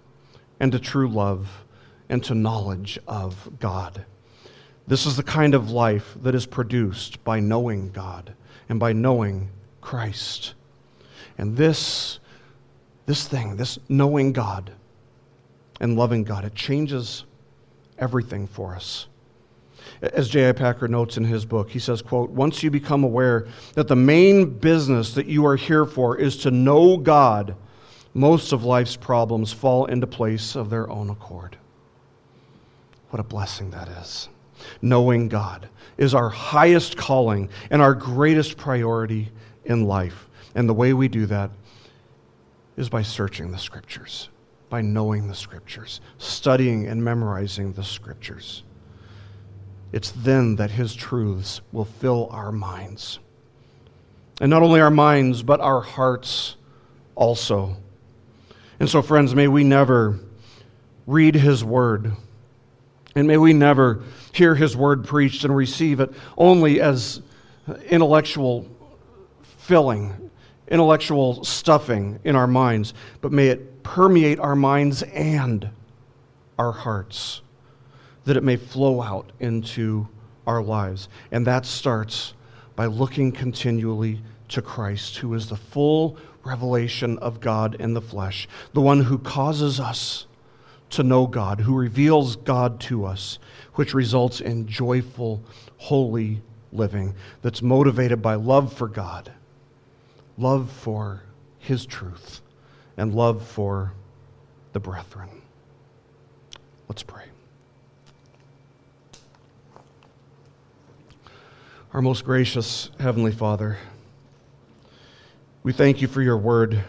and 0.59 0.71
to 0.71 0.79
true 0.79 1.07
love 1.07 1.63
and 2.09 2.23
to 2.23 2.35
knowledge 2.35 2.99
of 3.07 3.49
God. 3.59 4.05
This 4.87 5.05
is 5.05 5.17
the 5.17 5.23
kind 5.23 5.55
of 5.55 5.71
life 5.71 6.15
that 6.21 6.35
is 6.35 6.45
produced 6.45 7.23
by 7.23 7.39
knowing 7.39 7.91
God 7.91 8.33
and 8.69 8.79
by 8.79 8.93
knowing 8.93 9.49
Christ. 9.81 10.53
And 11.37 11.57
this, 11.57 12.19
this 13.05 13.27
thing, 13.27 13.55
this 13.55 13.79
knowing 13.89 14.31
God 14.31 14.71
and 15.79 15.97
loving 15.97 16.23
God, 16.23 16.45
it 16.45 16.55
changes 16.55 17.25
everything 17.97 18.47
for 18.47 18.75
us. 18.75 19.07
As 20.01 20.29
J.I. 20.29 20.51
Packer 20.51 20.87
notes 20.87 21.17
in 21.17 21.23
his 21.23 21.45
book, 21.45 21.69
he 21.69 21.79
says, 21.79 22.01
quote, 22.01 22.29
Once 22.29 22.61
you 22.61 22.69
become 22.69 23.03
aware 23.03 23.47
that 23.73 23.87
the 23.87 23.95
main 23.95 24.49
business 24.49 25.13
that 25.13 25.25
you 25.25 25.45
are 25.45 25.55
here 25.55 25.85
for 25.85 26.17
is 26.17 26.37
to 26.37 26.51
know 26.51 26.97
God, 26.97 27.55
most 28.13 28.51
of 28.51 28.63
life's 28.63 28.95
problems 28.95 29.51
fall 29.51 29.85
into 29.85 30.07
place 30.07 30.55
of 30.55 30.69
their 30.69 30.89
own 30.89 31.09
accord. 31.09 31.57
What 33.09 33.19
a 33.19 33.23
blessing 33.23 33.71
that 33.71 33.87
is. 33.87 34.29
Knowing 34.81 35.27
God 35.27 35.69
is 35.97 36.13
our 36.13 36.29
highest 36.29 36.97
calling 36.97 37.49
and 37.69 37.81
our 37.81 37.93
greatest 37.93 38.57
priority 38.57 39.31
in 39.63 39.85
life. 39.85 40.27
And 40.53 40.69
the 40.69 40.73
way 40.73 40.93
we 40.93 41.07
do 41.07 41.25
that 41.27 41.51
is 42.77 42.89
by 42.89 43.01
searching 43.01 43.51
the 43.51 43.57
Scriptures, 43.57 44.29
by 44.69 44.81
knowing 44.81 45.27
the 45.27 45.35
Scriptures, 45.35 46.01
studying 46.17 46.87
and 46.87 47.03
memorizing 47.03 47.73
the 47.73 47.83
Scriptures. 47.83 48.63
It's 49.91 50.11
then 50.11 50.57
that 50.57 50.71
His 50.71 50.93
truths 50.93 51.61
will 51.71 51.85
fill 51.85 52.27
our 52.31 52.51
minds. 52.51 53.19
And 54.41 54.49
not 54.49 54.63
only 54.63 54.81
our 54.81 54.91
minds, 54.91 55.43
but 55.43 55.61
our 55.61 55.79
hearts 55.79 56.57
also. 57.15 57.77
And 58.79 58.89
so, 58.89 59.01
friends, 59.01 59.33
may 59.33 59.47
we 59.47 59.63
never 59.63 60.19
read 61.07 61.35
His 61.35 61.63
Word, 61.63 62.11
and 63.15 63.27
may 63.27 63.37
we 63.37 63.53
never 63.53 64.01
hear 64.33 64.55
His 64.55 64.75
Word 64.75 65.05
preached 65.05 65.43
and 65.45 65.55
receive 65.55 65.99
it 65.99 66.11
only 66.37 66.81
as 66.81 67.21
intellectual 67.89 68.67
filling, 69.41 70.29
intellectual 70.67 71.43
stuffing 71.43 72.19
in 72.23 72.35
our 72.35 72.47
minds, 72.47 72.93
but 73.21 73.31
may 73.31 73.47
it 73.47 73.83
permeate 73.83 74.39
our 74.39 74.55
minds 74.55 75.01
and 75.03 75.69
our 76.59 76.71
hearts 76.71 77.41
that 78.25 78.35
it 78.35 78.43
may 78.43 78.57
flow 78.57 79.01
out 79.01 79.31
into 79.39 80.07
our 80.45 80.61
lives. 80.61 81.07
And 81.31 81.47
that 81.47 81.65
starts 81.65 82.33
by 82.75 82.87
looking 82.87 83.31
continually 83.31 84.21
to 84.49 84.61
Christ, 84.61 85.17
who 85.17 85.33
is 85.33 85.49
the 85.49 85.55
full 85.55 86.17
revelation 86.43 87.17
of 87.19 87.39
God 87.39 87.75
in 87.75 87.93
the 87.93 88.01
flesh, 88.01 88.47
the 88.73 88.81
one 88.81 89.03
who 89.03 89.17
causes 89.17 89.79
us 89.79 90.27
to 90.95 91.03
know 91.03 91.27
God, 91.27 91.61
who 91.61 91.75
reveals 91.75 92.35
God 92.35 92.79
to 92.81 93.05
us, 93.05 93.39
which 93.75 93.93
results 93.93 94.41
in 94.41 94.67
joyful, 94.67 95.43
holy 95.77 96.41
living 96.71 97.15
that's 97.41 97.61
motivated 97.61 98.21
by 98.21 98.35
love 98.35 98.73
for 98.73 98.87
God, 98.87 99.31
love 100.37 100.69
for 100.71 101.23
His 101.59 101.85
truth, 101.85 102.41
and 102.97 103.13
love 103.13 103.45
for 103.45 103.93
the 104.73 104.79
brethren. 104.79 105.29
Let's 106.87 107.03
pray. 107.03 107.23
Our 111.93 112.01
most 112.01 112.25
gracious 112.25 112.91
Heavenly 112.99 113.31
Father, 113.31 113.77
we 115.63 115.71
thank 115.71 116.01
you 116.01 116.07
for 116.07 116.21
your 116.21 116.37
word. 116.37 116.83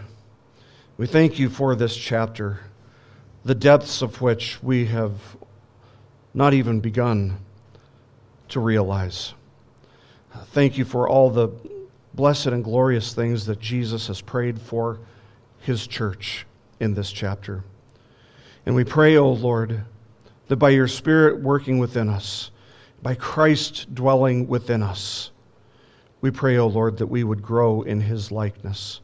We 0.98 1.06
thank 1.06 1.38
you 1.38 1.48
for 1.48 1.74
this 1.76 1.96
chapter, 1.96 2.60
the 3.46 3.54
depths 3.54 4.02
of 4.02 4.20
which 4.20 4.60
we 4.60 4.86
have 4.86 5.12
not 6.34 6.52
even 6.52 6.80
begun 6.80 7.38
to 8.48 8.58
realize. 8.58 9.34
Thank 10.46 10.76
you 10.76 10.84
for 10.84 11.08
all 11.08 11.30
the 11.30 11.50
blessed 12.12 12.48
and 12.48 12.64
glorious 12.64 13.14
things 13.14 13.46
that 13.46 13.60
Jesus 13.60 14.08
has 14.08 14.20
prayed 14.20 14.60
for 14.60 14.98
his 15.60 15.86
church 15.86 16.44
in 16.80 16.94
this 16.94 17.12
chapter. 17.12 17.62
And 18.66 18.74
we 18.74 18.82
pray, 18.82 19.16
O 19.16 19.26
oh 19.26 19.32
Lord, 19.32 19.84
that 20.48 20.56
by 20.56 20.70
your 20.70 20.88
Spirit 20.88 21.40
working 21.40 21.78
within 21.78 22.08
us, 22.08 22.50
by 23.00 23.14
Christ 23.14 23.94
dwelling 23.94 24.48
within 24.48 24.82
us. 24.82 25.30
We 26.20 26.32
pray, 26.32 26.56
O 26.56 26.64
oh 26.64 26.66
Lord, 26.66 26.96
that 26.98 27.06
we 27.06 27.22
would 27.22 27.42
grow 27.42 27.82
in 27.82 28.00
his 28.00 28.32
likeness. 28.32 29.00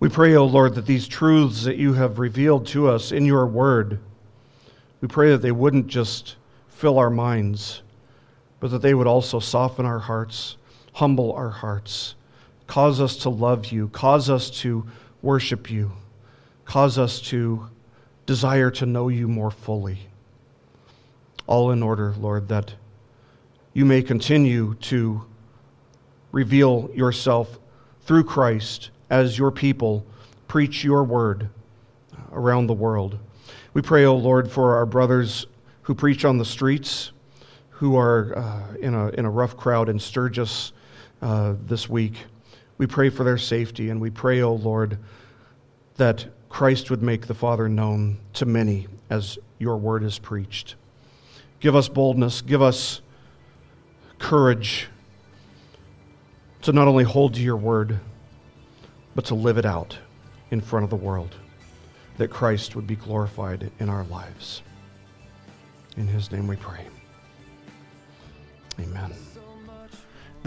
We 0.00 0.08
pray, 0.08 0.36
O 0.36 0.44
Lord, 0.44 0.76
that 0.76 0.86
these 0.86 1.08
truths 1.08 1.64
that 1.64 1.76
you 1.76 1.94
have 1.94 2.20
revealed 2.20 2.68
to 2.68 2.88
us 2.88 3.10
in 3.10 3.24
your 3.24 3.46
word 3.46 3.98
We 5.00 5.08
pray 5.08 5.30
that 5.30 5.42
they 5.42 5.52
wouldn't 5.52 5.86
just 5.86 6.36
fill 6.68 6.98
our 6.98 7.10
minds, 7.10 7.82
but 8.60 8.70
that 8.72 8.82
they 8.82 8.94
would 8.94 9.06
also 9.06 9.38
soften 9.38 9.86
our 9.86 10.00
hearts, 10.00 10.56
humble 10.94 11.32
our 11.32 11.50
hearts, 11.50 12.14
cause 12.66 13.00
us 13.00 13.16
to 13.18 13.28
love 13.28 13.66
you, 13.66 13.88
cause 13.88 14.28
us 14.28 14.50
to 14.62 14.86
worship 15.22 15.70
you, 15.70 15.92
cause 16.64 16.98
us 16.98 17.20
to 17.20 17.68
desire 18.26 18.70
to 18.72 18.86
know 18.86 19.08
you 19.08 19.26
more 19.28 19.50
fully. 19.50 19.98
All 21.46 21.70
in 21.70 21.82
order, 21.82 22.14
Lord, 22.18 22.48
that 22.48 22.74
you 23.72 23.84
may 23.84 24.02
continue 24.02 24.74
to 24.74 25.24
reveal 26.32 26.90
yourself 26.94 27.58
through 28.02 28.24
Christ 28.24 28.90
as 29.10 29.38
your 29.38 29.50
people 29.50 30.04
preach 30.46 30.84
your 30.84 31.04
word 31.04 31.48
around 32.32 32.66
the 32.66 32.74
world. 32.74 33.18
We 33.74 33.82
pray, 33.82 34.04
O 34.04 34.12
oh 34.12 34.16
Lord, 34.16 34.50
for 34.50 34.76
our 34.76 34.86
brothers 34.86 35.46
who 35.82 35.94
preach 35.94 36.24
on 36.24 36.38
the 36.38 36.44
streets, 36.44 37.12
who 37.70 37.96
are 37.96 38.36
uh, 38.36 38.74
in, 38.80 38.94
a, 38.94 39.08
in 39.10 39.24
a 39.24 39.30
rough 39.30 39.56
crowd 39.56 39.88
in 39.88 39.98
Sturgis 39.98 40.72
uh, 41.22 41.54
this 41.66 41.88
week. 41.88 42.14
We 42.76 42.86
pray 42.86 43.10
for 43.10 43.24
their 43.24 43.38
safety, 43.38 43.90
and 43.90 44.00
we 44.00 44.10
pray, 44.10 44.40
O 44.40 44.50
oh 44.50 44.54
Lord, 44.54 44.98
that 45.96 46.26
Christ 46.48 46.90
would 46.90 47.02
make 47.02 47.26
the 47.26 47.34
Father 47.34 47.68
known 47.68 48.18
to 48.34 48.46
many 48.46 48.86
as 49.10 49.38
your 49.58 49.76
word 49.76 50.02
is 50.02 50.18
preached. 50.18 50.76
Give 51.60 51.74
us 51.74 51.88
boldness, 51.88 52.40
give 52.40 52.62
us 52.62 53.00
courage 54.18 54.88
to 56.62 56.72
not 56.72 56.88
only 56.88 57.04
hold 57.04 57.34
to 57.34 57.40
your 57.40 57.56
word, 57.56 57.98
but 59.18 59.24
to 59.24 59.34
live 59.34 59.58
it 59.58 59.66
out 59.66 59.98
in 60.52 60.60
front 60.60 60.84
of 60.84 60.90
the 60.90 60.94
world, 60.96 61.34
that 62.18 62.30
Christ 62.30 62.76
would 62.76 62.86
be 62.86 62.94
glorified 62.94 63.68
in 63.80 63.88
our 63.88 64.04
lives. 64.04 64.62
In 65.96 66.06
his 66.06 66.30
name 66.30 66.46
we 66.46 66.54
pray. 66.54 66.86
Amen. 68.78 69.12